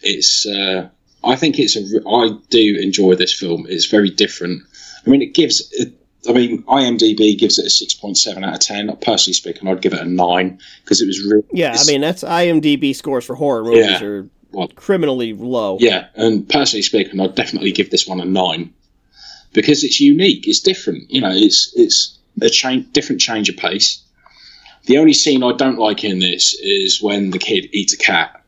[0.00, 0.88] it's uh,
[1.24, 2.08] I think it's a.
[2.08, 3.66] I do enjoy this film.
[3.68, 4.62] It's very different.
[5.06, 5.68] I mean, it gives.
[5.72, 5.94] It,
[6.28, 8.94] I mean, IMDb gives it a six point seven out of ten.
[8.98, 12.22] Personally speaking, I'd give it a nine because it was really Yeah, I mean, that's
[12.22, 14.02] IMDb scores for horror movies Yeah.
[14.04, 15.78] are Well, criminally low.
[15.80, 18.72] Yeah, and personally speaking, I'd definitely give this one a nine
[19.52, 20.46] because it's unique.
[20.46, 21.10] It's different.
[21.10, 24.00] You know, it's it's a change, different change of pace.
[24.86, 28.42] The only scene I don't like in this is when the kid eats a cat,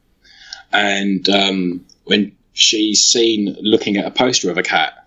[0.72, 5.06] and um, when she's seen looking at a poster of a cat,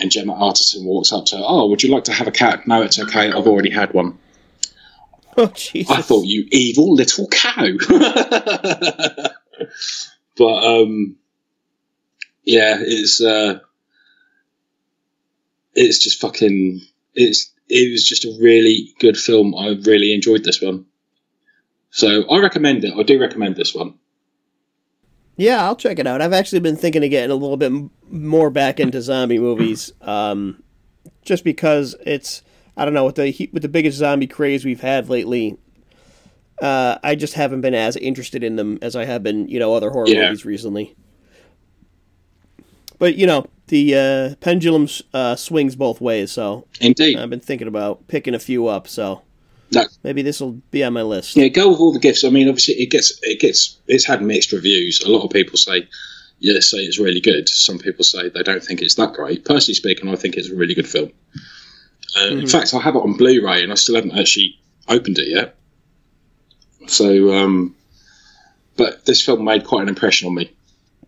[0.00, 1.44] and Gemma Arterton walks up to her.
[1.46, 2.66] Oh, would you like to have a cat?
[2.66, 3.30] No, it's okay.
[3.30, 4.18] I've already had one.
[5.36, 5.96] Oh, Jesus.
[5.96, 7.68] I thought you evil little cow.
[10.36, 11.16] but um,
[12.44, 13.60] yeah, it's uh,
[15.74, 16.80] it's just fucking.
[17.14, 19.54] It's it was just a really good film.
[19.54, 20.86] I really enjoyed this one.
[21.90, 22.94] So I recommend it.
[22.98, 23.94] I do recommend this one.
[25.36, 26.20] Yeah, I'll check it out.
[26.20, 27.72] I've actually been thinking of getting a little bit
[28.10, 30.62] more back into zombie movies, um,
[31.22, 32.42] just because it's
[32.76, 35.56] I don't know with the with the biggest zombie craze we've had lately.
[36.60, 39.74] Uh, I just haven't been as interested in them as I have been, you know,
[39.74, 40.24] other horror Yeah.
[40.26, 40.94] movies recently.
[42.98, 47.18] But you know, the uh, pendulum uh, swings both ways, so Indeed.
[47.18, 48.86] I've been thinking about picking a few up.
[48.86, 49.22] So
[49.72, 49.84] No.
[50.02, 51.36] maybe this will be on my list.
[51.36, 52.24] Yeah, go with all the gifts.
[52.24, 55.00] I mean, obviously, it gets it gets it's had mixed reviews.
[55.02, 55.88] A lot of people say,
[56.40, 57.48] yeah, say it's really good.
[57.48, 59.44] Some people say they don't think it's that great.
[59.44, 61.10] Personally speaking, I think it's a really good film.
[62.20, 64.58] Uh, In fact, I have it on Blu-ray, and I still haven't actually
[64.88, 65.56] opened it yet.
[66.88, 67.74] So, um,
[68.76, 70.52] but this film made quite an impression on me.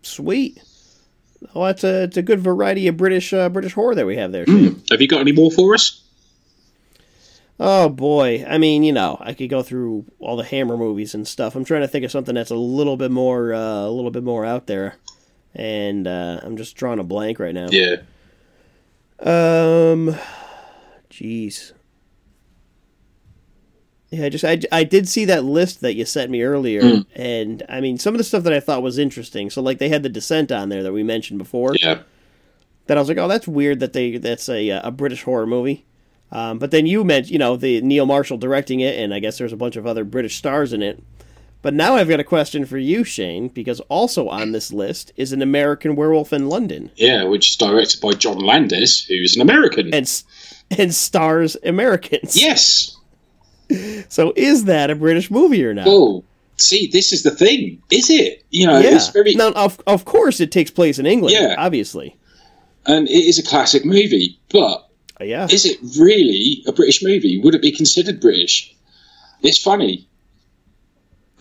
[0.01, 0.59] Sweet.
[1.53, 4.31] Oh, it's a it's a good variety of British uh, British horror that we have
[4.31, 4.81] there too.
[4.89, 6.01] Have you got any more for us?
[7.57, 11.25] Oh boy, I mean, you know, I could go through all the Hammer movies and
[11.25, 11.55] stuff.
[11.55, 14.23] I'm trying to think of something that's a little bit more uh, a little bit
[14.23, 14.95] more out there,
[15.53, 17.67] and uh, I'm just drawing a blank right now.
[17.71, 17.97] Yeah.
[19.19, 20.17] Um,
[21.09, 21.71] jeez.
[24.11, 27.63] Yeah, I just I, I did see that list that you sent me earlier, and
[27.69, 29.49] I mean some of the stuff that I thought was interesting.
[29.49, 31.73] So like they had the Descent on there that we mentioned before.
[31.81, 32.01] Yeah.
[32.87, 35.47] that I was like, oh, that's weird that they that's a uh, a British horror
[35.47, 35.85] movie.
[36.31, 39.37] Um, but then you mentioned, you know, the Neil Marshall directing it, and I guess
[39.37, 41.01] there's a bunch of other British stars in it.
[41.61, 45.33] But now I've got a question for you, Shane, because also on this list is
[45.33, 49.93] an American Werewolf in London, Yeah, which is directed by John Landis, who's an American.
[49.93, 50.23] and
[50.77, 52.39] and stars Americans.
[52.39, 52.91] yes.
[54.09, 55.87] So is that a British movie or not?
[55.87, 56.23] Oh,
[56.57, 57.81] see, this is the thing.
[57.89, 58.43] Is it?
[58.51, 58.95] You know, yeah.
[58.95, 59.33] it's very.
[59.33, 61.35] Now, of of course, it takes place in England.
[61.35, 61.55] Yeah.
[61.57, 62.15] obviously.
[62.85, 64.84] And it is a classic movie, but
[65.21, 65.47] yeah.
[65.49, 67.39] is it really a British movie?
[67.39, 68.73] Would it be considered British?
[69.41, 70.07] It's funny.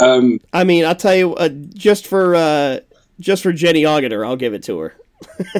[0.00, 2.80] Um, I mean, I'll tell you, uh, just for uh,
[3.20, 4.94] just for Jenny Agutter, I'll give it to her.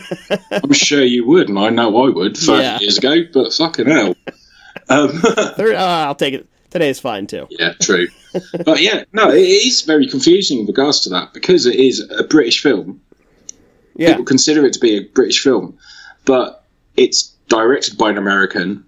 [0.50, 2.78] I'm sure you would, and I know I would 30 Yeah.
[2.80, 4.14] years ago, but fucking hell.
[4.88, 5.08] Um,
[5.56, 6.48] Third, uh, I'll take it.
[6.70, 7.46] Today's fine too.
[7.50, 8.08] yeah, true.
[8.64, 12.24] but yeah, no, it is very confusing in regards to that because it is a
[12.24, 13.00] British film.
[13.96, 15.78] Yeah, People consider it to be a British film,
[16.24, 16.64] but
[16.96, 18.84] it's directed by an American,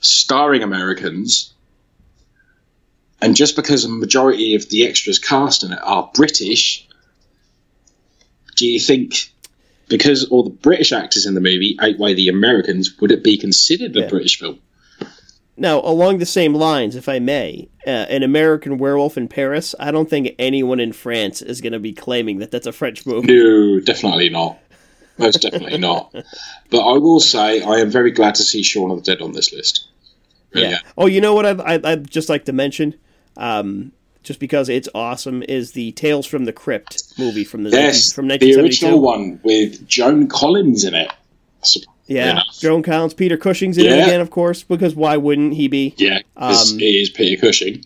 [0.00, 1.52] starring Americans,
[3.20, 6.86] and just because a majority of the extras cast in it are British,
[8.56, 9.32] do you think
[9.88, 13.96] because all the British actors in the movie outweigh the Americans, would it be considered
[13.96, 14.08] a Yeah.
[14.08, 14.58] British film?
[15.56, 19.74] Now, along the same lines, if I may, uh, an American Werewolf in Paris.
[19.80, 23.04] I don't think anyone in France is going to be claiming that that's a French
[23.04, 23.26] movie.
[23.34, 24.58] No, definitely not.
[25.18, 26.12] Most definitely not.
[26.70, 29.32] But I will say I am very glad to see Shaun of the Dead on
[29.32, 29.88] this list.
[30.52, 30.74] Really Yeah.
[30.76, 30.82] am.
[30.96, 31.46] Oh, you know what?
[31.46, 32.94] I'd, I'd, I'd just like to mention,
[33.36, 33.92] um,
[34.22, 38.28] just because it's awesome, is the Tales from the Crypt movie from the Yes, from
[38.28, 41.10] the original one with Joan Collins in it.
[42.06, 42.58] Yeah, enough.
[42.58, 45.94] Joan Collins, Peter Cushing's in it again, of course, because why wouldn't he be?
[45.98, 47.84] Yeah, Um, it is Peter Cushing.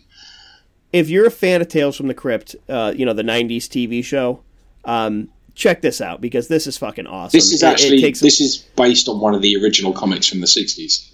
[0.93, 4.03] If you're a fan of Tales from the Crypt, uh, you know the '90s TV
[4.03, 4.41] show,
[4.85, 7.37] um, check this out because this is fucking awesome.
[7.37, 10.27] This is It- it actually takes- this is based on one of the original comics
[10.27, 11.09] from the sixties.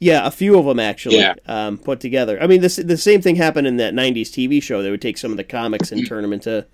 [0.00, 1.34] Yeah, a few of them actually Yeah.
[1.46, 2.40] um, put together.
[2.42, 4.82] I mean, this the same thing happened in that '90s TV show.
[4.82, 6.66] They would take some of the comics and turn them into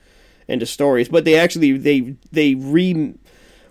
[0.48, 3.12] into stories, but they actually they they re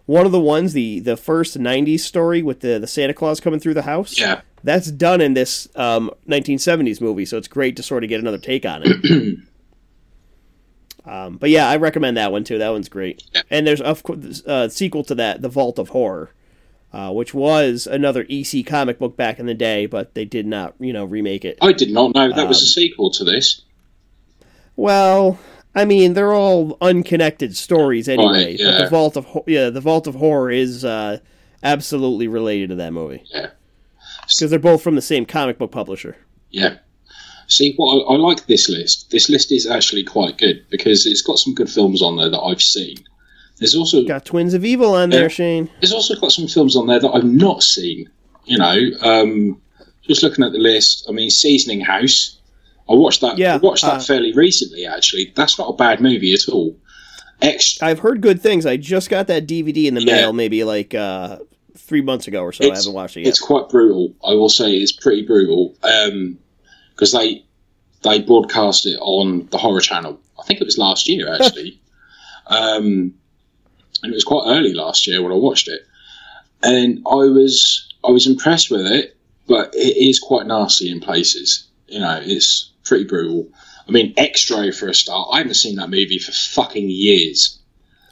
[0.05, 3.59] one of the ones the the first '90s story with the the Santa Claus coming
[3.59, 4.17] through the house.
[4.17, 8.19] Yeah, that's done in this um, 1970s movie, so it's great to sort of get
[8.21, 9.39] another take on it.
[11.05, 12.57] um, but yeah, I recommend that one too.
[12.57, 13.23] That one's great.
[13.33, 13.41] Yeah.
[13.49, 16.31] And there's of course uh, sequel to that, The Vault of Horror,
[16.93, 20.75] uh, which was another EC comic book back in the day, but they did not,
[20.79, 21.57] you know, remake it.
[21.61, 23.61] I did not know that was a Um, sequel to this.
[24.75, 25.39] Well,
[25.75, 28.57] I mean, they're all unconnected stories anyway.
[28.57, 28.83] But yeah.
[28.83, 31.19] the Vault of Ho- yeah, the Vault of Horror is uh,
[31.63, 33.51] absolutely related to that movie Yeah,
[34.27, 36.17] because they're both from the same comic book publisher.
[36.49, 36.77] yeah.
[37.49, 39.09] See, what I, I like this list.
[39.11, 42.39] This list is actually quite good because it's got some good films on there that
[42.39, 42.97] I've seen.
[43.57, 45.27] There's also Got Twins of Evil on there, Yeah.
[45.27, 45.69] Shane.
[45.81, 48.09] there's also got some films on there that I've not seen.
[48.45, 49.61] You know, um,
[50.07, 51.05] just looking at the list.
[51.09, 52.37] I mean, Seasoning House.
[52.89, 53.37] I watched that.
[53.37, 54.85] Yeah, I watched that uh, fairly recently.
[54.85, 56.75] Actually, that's not a bad movie at all.
[57.81, 58.65] I've heard good things.
[58.65, 60.15] I just got that DVD in the Yeah.
[60.15, 61.37] mail maybe like uh,
[61.77, 62.63] three months ago or so.
[62.69, 63.29] I haven't watched it yet.
[63.29, 64.13] it's quite brutal.
[64.25, 65.75] I will say it's pretty brutal
[66.99, 67.45] because they
[68.03, 70.19] they broadcast it on the Horror Channel.
[70.37, 71.79] I think it was last year actually,
[72.47, 73.13] um,
[74.03, 75.81] and it was quite early last year when I watched it,
[76.61, 79.15] and I was I was impressed with it,
[79.47, 81.67] but it is quite nasty in places.
[81.87, 83.47] You know, it's pretty brutal.
[83.87, 85.29] I mean, Xtro for a start.
[85.31, 87.57] I haven't seen that movie for fucking years.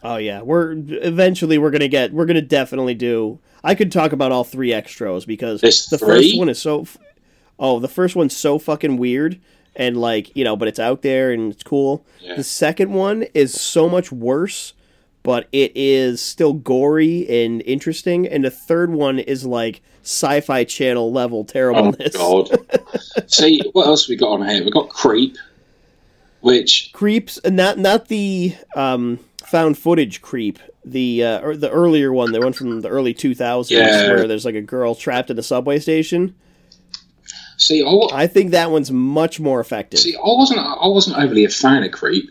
[0.01, 3.39] Oh yeah, we're eventually we're gonna get we're gonna definitely do.
[3.63, 6.07] I could talk about all three Xtros because There's the three?
[6.07, 6.85] first one is so.
[7.59, 9.39] Oh, the first one's so fucking weird
[9.75, 12.05] and like you know, but it's out there and it's cool.
[12.19, 12.35] Yeah.
[12.35, 14.73] The second one is so much worse,
[15.23, 18.27] but it is still gory and interesting.
[18.27, 22.15] And the third one is like sci-fi channel level Oh terribleness.
[22.15, 22.49] God!
[23.27, 24.63] See what else we got on here?
[24.63, 25.35] We got Creep,
[26.41, 32.31] which creeps not not the um found footage creep the uh, or the earlier one
[32.31, 34.07] the one from the early 2000s Yeah.
[34.07, 36.35] where there's like a girl trapped in a subway station
[37.57, 41.49] see I, think that one's much more effective See, I wasn't I wasn't overly a
[41.49, 42.29] fan of Creep,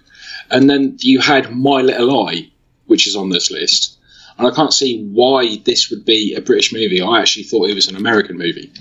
[0.50, 2.50] and then you had My Little Eye,
[2.86, 3.98] which is on this list,
[4.38, 7.00] and I can't see why this would be a British movie.
[7.02, 8.72] I actually thought it was an American movie.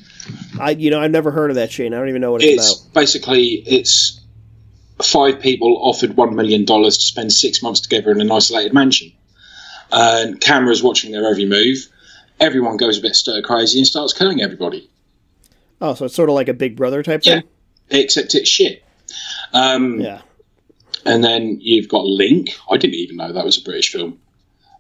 [0.59, 2.71] i you know i've never heard of that shane i don't even know what it's,
[2.71, 4.19] It's basically it's
[5.03, 9.11] five people offered one million dollars to spend six months together in an isolated mansion,
[9.91, 11.77] and cameras watching their every move.
[12.39, 14.89] Everyone goes a bit stir crazy and starts killing everybody.
[15.81, 17.49] Oh so it's sort of like a big brother type Yeah, thing
[17.89, 18.83] except it's shit.
[19.53, 20.21] Um, yeah
[21.05, 22.49] And then you've got Link.
[22.69, 24.19] I didn't even know that was a British film.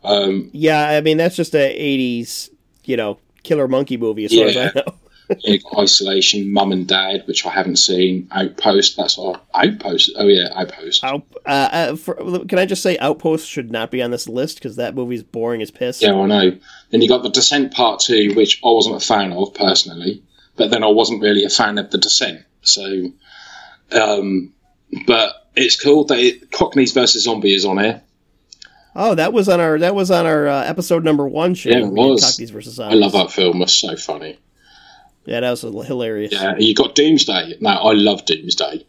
[0.03, 2.51] Um, yeah i mean that's just a 80s
[2.83, 4.93] you know killer monkey movie as far as i know
[5.29, 8.27] got Isolation, Mum and Dad, which I haven't seen.
[8.31, 10.11] Outpost, that's our Outpost.
[10.17, 11.03] Oh yeah, Outpost.
[11.03, 12.15] Out, uh, uh, for,
[12.45, 15.61] can I just say Outpost should not be on this list because that movie's boring
[15.61, 16.01] as piss.
[16.01, 16.57] Yeah, I know.
[16.91, 20.21] Then you got the Descent Part Two, which I wasn't a fan of personally,
[20.57, 22.41] but then I wasn't really a fan of the Descent.
[22.61, 23.11] So,
[23.91, 24.53] um,
[25.05, 26.03] but it's cool.
[26.05, 28.01] They Cockneys versus Zombie is on here.
[28.95, 31.69] Oh, that was on our that was on our uh, episode number one show.
[31.69, 32.23] Yeah, it was.
[32.23, 32.95] Cockneys versus Zombies.
[32.95, 33.61] I love that film.
[33.61, 34.39] It's so funny.
[35.25, 36.31] Yeah, that was hilarious.
[36.31, 37.57] Yeah, you got Doomsday.
[37.59, 38.85] Now I love Doomsday.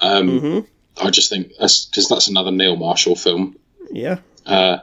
[0.00, 0.66] Um, Mhm.
[1.00, 3.56] I just think that's because that's another Neil Marshall film.
[3.90, 4.18] Yeah.
[4.46, 4.78] uh,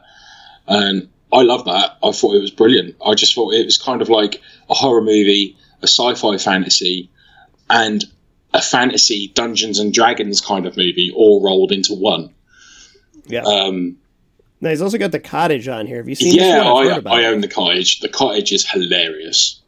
[0.68, 1.98] and I love that.
[2.04, 2.96] I thought it was brilliant.
[3.06, 7.10] I just thought it was kind of like a horror movie, a sci-fi fantasy,
[7.70, 8.04] and
[8.54, 12.34] a fantasy Dungeons and Dragons kind of movie all rolled into one.
[13.28, 13.42] Yeah.
[13.42, 13.98] Um,
[14.62, 15.98] now he's also got the cottage on here.
[15.98, 16.88] Have you seen yeah, this one?
[16.88, 18.00] I've I, I own the cottage.
[18.00, 19.62] The cottage is hilarious.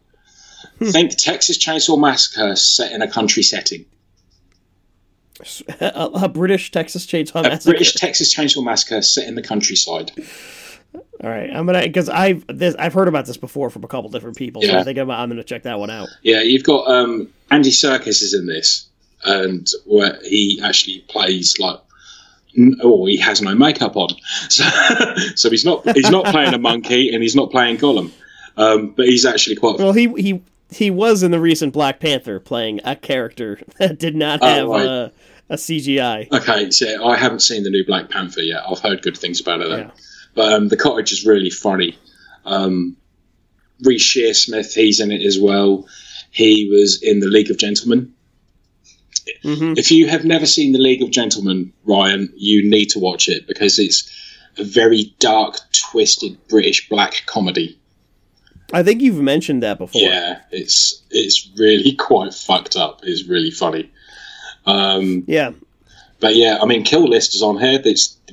[0.80, 0.86] Hmm.
[0.86, 3.86] Think Texas Chainsaw Massacre set in a country setting.
[5.80, 10.12] a, a British Texas Chainsaw A British Texas Chainsaw Massacre set in the countryside.
[11.24, 14.10] All right, I'm gonna because I've this I've heard about this before from a couple
[14.10, 14.80] different people, so Yeah.
[14.80, 16.10] I think I'm, I'm gonna check that one out.
[16.22, 18.88] Yeah, you've got um, Andy Serkis is in this,
[19.26, 21.80] and where he actually plays like.
[22.82, 24.10] Oh, he has no makeup on,
[24.50, 24.64] so,
[25.36, 28.12] so he's not he's not playing a monkey and he's not playing Gollum,
[28.56, 29.78] um, but he's actually quite.
[29.78, 30.42] Well, he he
[30.72, 34.68] he was in the recent Black Panther playing a character that did not Oh, have
[34.70, 34.86] right.
[34.88, 35.12] a,
[35.52, 36.32] a CGI.
[36.32, 38.64] Okay, so I haven't seen the new Black Panther yet.
[38.68, 39.78] I've heard good things about it though.
[39.78, 39.92] Yeah.
[40.38, 41.98] But um, the cottage is really funny.
[42.46, 42.96] Um,
[43.82, 45.88] Reece Shearsmith, he's in it as well.
[46.30, 48.14] He was in the League of Gentlemen.
[49.42, 53.28] hmm If you have never seen the League of Gentlemen, Ryan, you need to watch
[53.28, 54.08] it because it's
[54.60, 55.58] a very dark,
[55.90, 57.80] twisted British black comedy.
[58.72, 60.02] I think you've mentioned that before.
[60.02, 63.00] Yeah, it's it's really quite fucked up.
[63.04, 63.90] It's really funny.
[64.68, 65.54] Um, Yeah.
[66.20, 67.82] But yeah, I mean, Kill List is on here,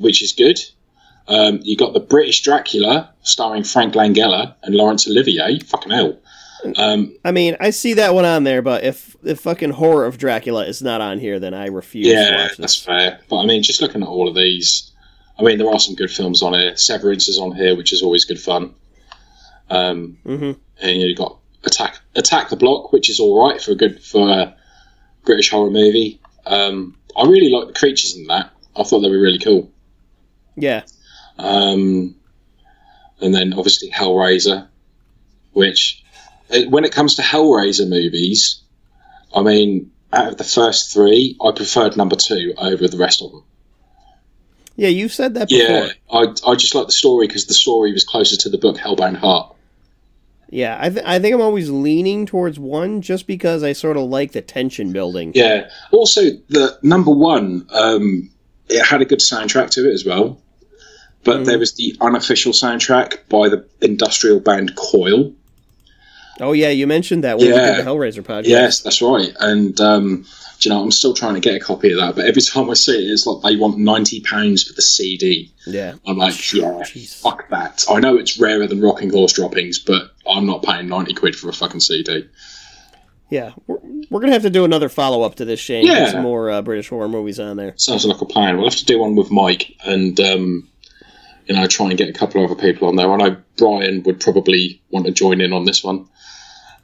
[0.01, 0.59] which is good.
[1.27, 5.59] Um, you got the British Dracula starring Frank Langella and Laurence Olivier.
[5.61, 6.19] Fucking hell.
[6.77, 10.17] Um, I mean, I see that one on there, but if the fucking horror of
[10.19, 13.21] Dracula is not on here, then I refuse to yeah, watch that's fair.
[13.29, 14.91] But I mean, just looking at all of these,
[15.39, 16.75] I mean, there are some good films on here.
[16.77, 18.75] Severance is on here, which is always good fun.
[19.71, 23.77] Um, hmm and you've got Attack Attack the Block, which is all right for a
[23.77, 24.57] good for a
[25.25, 26.21] British horror movie.
[26.47, 28.51] Um, I really like the creatures in that.
[28.77, 29.71] I thought they were really cool.
[30.57, 30.83] Yeah.
[31.39, 32.15] Um,
[33.21, 34.69] and then obviously Hellraiser,
[35.53, 36.03] which
[36.51, 38.61] uh, when it comes to Hellraiser movies,
[39.35, 43.33] I mean, out of the first three, I preferred number two over the rest of
[43.33, 43.45] them.
[44.77, 45.67] Yeah, you've said that before.
[45.67, 48.77] Yeah, I, I just like the story because the story was closer to the book
[48.77, 49.55] Hellbound Heart.
[50.51, 54.05] Yeah, I, th- I think I'm always leaning towards one just because I sort of
[54.05, 55.33] like the tension building.
[55.35, 55.69] Yeah.
[55.91, 58.31] Also, the number one, um,
[58.69, 60.41] it had a good soundtrack to it as well.
[61.25, 61.45] But Mhm.
[61.47, 65.33] there was the unofficial soundtrack by the industrial band Coil.
[66.41, 67.77] Oh yeah, you mentioned that when we Yeah.
[67.77, 68.47] did the Hellraiser podcast.
[68.47, 69.33] Yes, that's right.
[69.41, 70.27] And um,
[70.59, 72.17] do you know, I'm still trying to get a copy of that.
[72.17, 75.53] But every time I see it, it's like they want ninety pounds for the CD.
[75.67, 75.95] Yeah.
[76.07, 77.15] I'm like, yeah, Jeez.
[77.15, 77.85] fuck that.
[77.89, 81.49] I know it's rarer than Rocking Horse droppings, but I'm not paying ninety quid for
[81.49, 82.25] a fucking CD.
[83.31, 83.53] Yeah.
[83.69, 83.79] We're,
[84.11, 85.87] we're gonna have to do another follow up to this, Shane.
[85.87, 86.11] Yeah.
[86.11, 87.75] Some more uh, British horror movies on there.
[87.77, 88.57] Sounds like a plan.
[88.57, 90.69] We'll have to do one with Mike and um,
[91.47, 93.11] you know try and get a couple of other people on there.
[93.11, 96.09] I know Brian would probably want to join in on this one.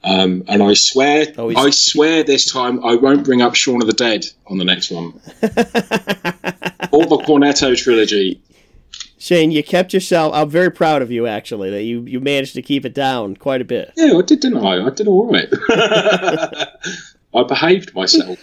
[0.03, 3.87] Um, and I swear, Oh, I swear this time I won't bring up Shaun of
[3.87, 5.13] the Dead on the next one.
[6.93, 8.41] or the Cornetto trilogy.
[9.19, 10.33] Shane, you kept yourself.
[10.35, 13.61] I'm very proud of you, actually, that you you managed to keep it down quite
[13.61, 13.93] a bit.
[13.95, 14.87] Yeah, I did, didn't I?
[14.87, 15.49] I did all right.
[17.35, 18.39] I behaved myself,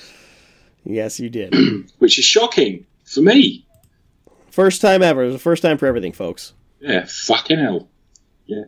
[0.85, 1.53] Yes, you did.
[1.98, 3.65] which is shocking for me.
[4.57, 5.21] First time ever.
[5.21, 6.53] It was the first time for everything, folks.
[6.79, 7.88] Yeah, fucking hell.
[8.47, 8.63] Yeah.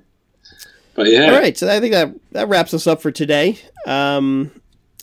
[0.93, 1.31] But yeah.
[1.31, 3.57] All right, so I think that that wraps us up for today.
[3.87, 4.51] Um,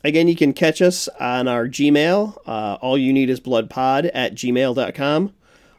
[0.04, 4.06] again, you can catch us on our Gmail, uh, all you need is blood pod
[4.06, 5.32] at gmail.com.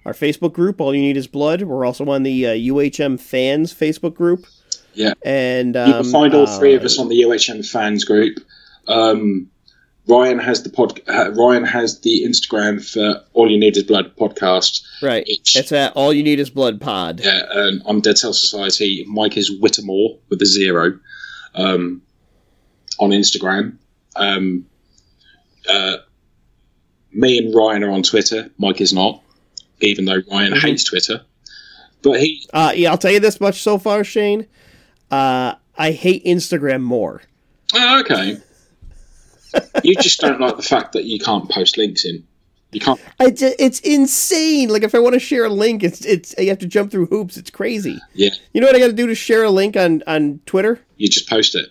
[0.05, 1.61] Our Facebook group, All You Need Is Blood.
[1.61, 4.45] We're also on the uh, UHM Fans Facebook group.
[4.93, 5.13] Yeah.
[5.23, 8.39] And um, You can find all three of uh, us on the UHM fans group.
[8.87, 9.49] Um,
[10.07, 11.01] Ryan has the pod.
[11.07, 14.81] Uh, Ryan has the Instagram for All You Need Is Blood podcast.
[15.01, 15.23] Right.
[15.27, 17.21] It's- It's at All You Need Is Blood pod.
[17.23, 19.03] Yeah, and I'm Dead Cell Society.
[19.07, 20.97] Mike is Whittemore with a zero
[21.55, 22.01] um,
[22.99, 23.77] on Instagram.
[24.15, 24.65] Um,
[25.69, 25.97] uh,
[27.11, 28.49] me and Ryan are on Twitter.
[28.57, 29.21] Mike is not,
[29.81, 30.61] even though Ryan Mhm.
[30.61, 31.21] hates Twitter.
[32.01, 34.45] But he, Uh, yeah, I'll tell you this much so far, Shane.
[35.11, 37.23] Uh, I hate Instagram more.
[37.73, 38.37] Oh, okay.
[39.83, 42.25] You just don't like the fact that you can't post links in.
[42.71, 42.99] You can't.
[43.19, 44.69] I ju- it's insane.
[44.69, 47.05] Like if I want to share a link, it's it's you have to jump through
[47.07, 47.37] hoops.
[47.37, 47.97] It's crazy.
[48.13, 50.81] Yeah, You know what I got to do to share a link on on Twitter?
[50.97, 51.67] you just post it.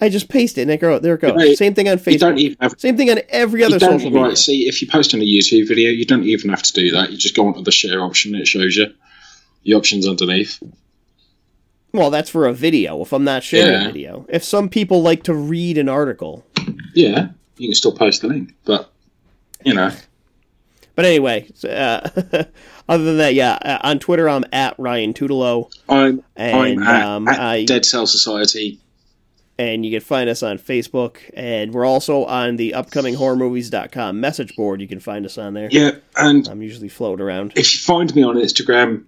[0.00, 1.32] I just paste it and it go there it goes.
[1.34, 1.56] Right.
[1.56, 2.56] Same thing on You Facebook.
[2.60, 2.74] have.
[2.78, 4.26] Same thing on every You other don't social media.
[4.28, 4.38] right.
[4.38, 7.10] See, if you post on a YouTube video, you don't even have to do that.
[7.10, 8.34] You just go onto the share option.
[8.34, 8.86] It shows you
[9.64, 10.60] the options underneath.
[11.92, 13.00] Well, that's for a video.
[13.02, 13.82] If I'm not sharing Yeah.
[13.88, 16.44] a video, if some people like to read an article,
[16.94, 17.28] Yeah,
[17.58, 18.90] you can still post the link, but
[19.64, 19.90] you know,
[20.94, 22.08] but anyway, uh,
[22.88, 27.04] other than that, yeah, uh, on Twitter I'm at Ryan Tutelo, I'm And, I'm at,
[27.04, 28.78] um, at I- Dead Cell Society.
[29.58, 34.54] and you can find us on Facebook, and we're also on the upcoming horrormovies.com message
[34.56, 34.80] board.
[34.80, 35.68] You can find us on there.
[35.70, 37.52] Yeah, and I'm usually floating around.
[37.56, 39.04] if you find me on Instagram,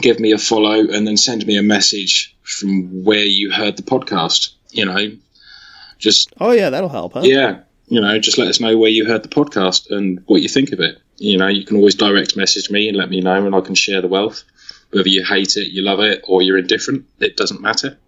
[0.00, 3.82] give me a follow and then send me a message from where you heard the
[3.82, 4.50] podcast.
[4.70, 5.10] You know,
[5.98, 7.22] just Oh yeah, that'll help, huh?
[7.24, 10.48] yeah, you know, just let us know where you heard the podcast and what you
[10.48, 10.98] think of it.
[11.16, 13.74] You know, you can always direct message me and let me know, and I can
[13.74, 14.44] share the wealth.
[14.90, 17.98] Whether you hate it, you love it, or you're indifferent, it doesn't matter.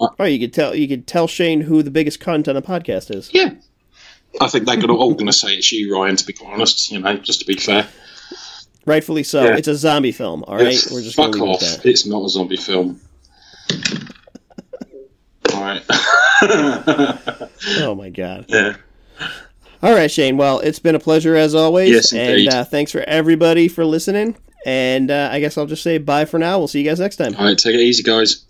[0.00, 3.14] Oh, you could tell you could tell Shane who the biggest cunt on the podcast
[3.14, 3.30] is.
[3.32, 3.52] Yeah,
[4.40, 6.16] I think they're gonna, all going to say it's you, Ryan.
[6.16, 7.86] To be quite honest, you know, just to be fair.
[8.84, 9.44] Rightfully so.
[9.44, 9.56] Yeah.
[9.56, 10.42] It's a zombie film.
[10.48, 11.86] All right, we're just fuck off.
[11.86, 13.00] It's not a zombie film.
[15.54, 17.48] All right.
[17.78, 18.46] Oh my god.
[18.48, 18.76] yeah.
[19.82, 20.36] All right, Shane.
[20.36, 21.90] Well, it's been a pleasure as always.
[21.90, 22.52] Yes, and indeed.
[22.52, 24.36] uh, thanks for everybody for listening.
[24.64, 26.58] And uh, I guess I'll just say bye for now.
[26.58, 27.34] We'll see you guys next time.
[27.36, 27.58] All right.
[27.58, 28.44] Take it easy, guys.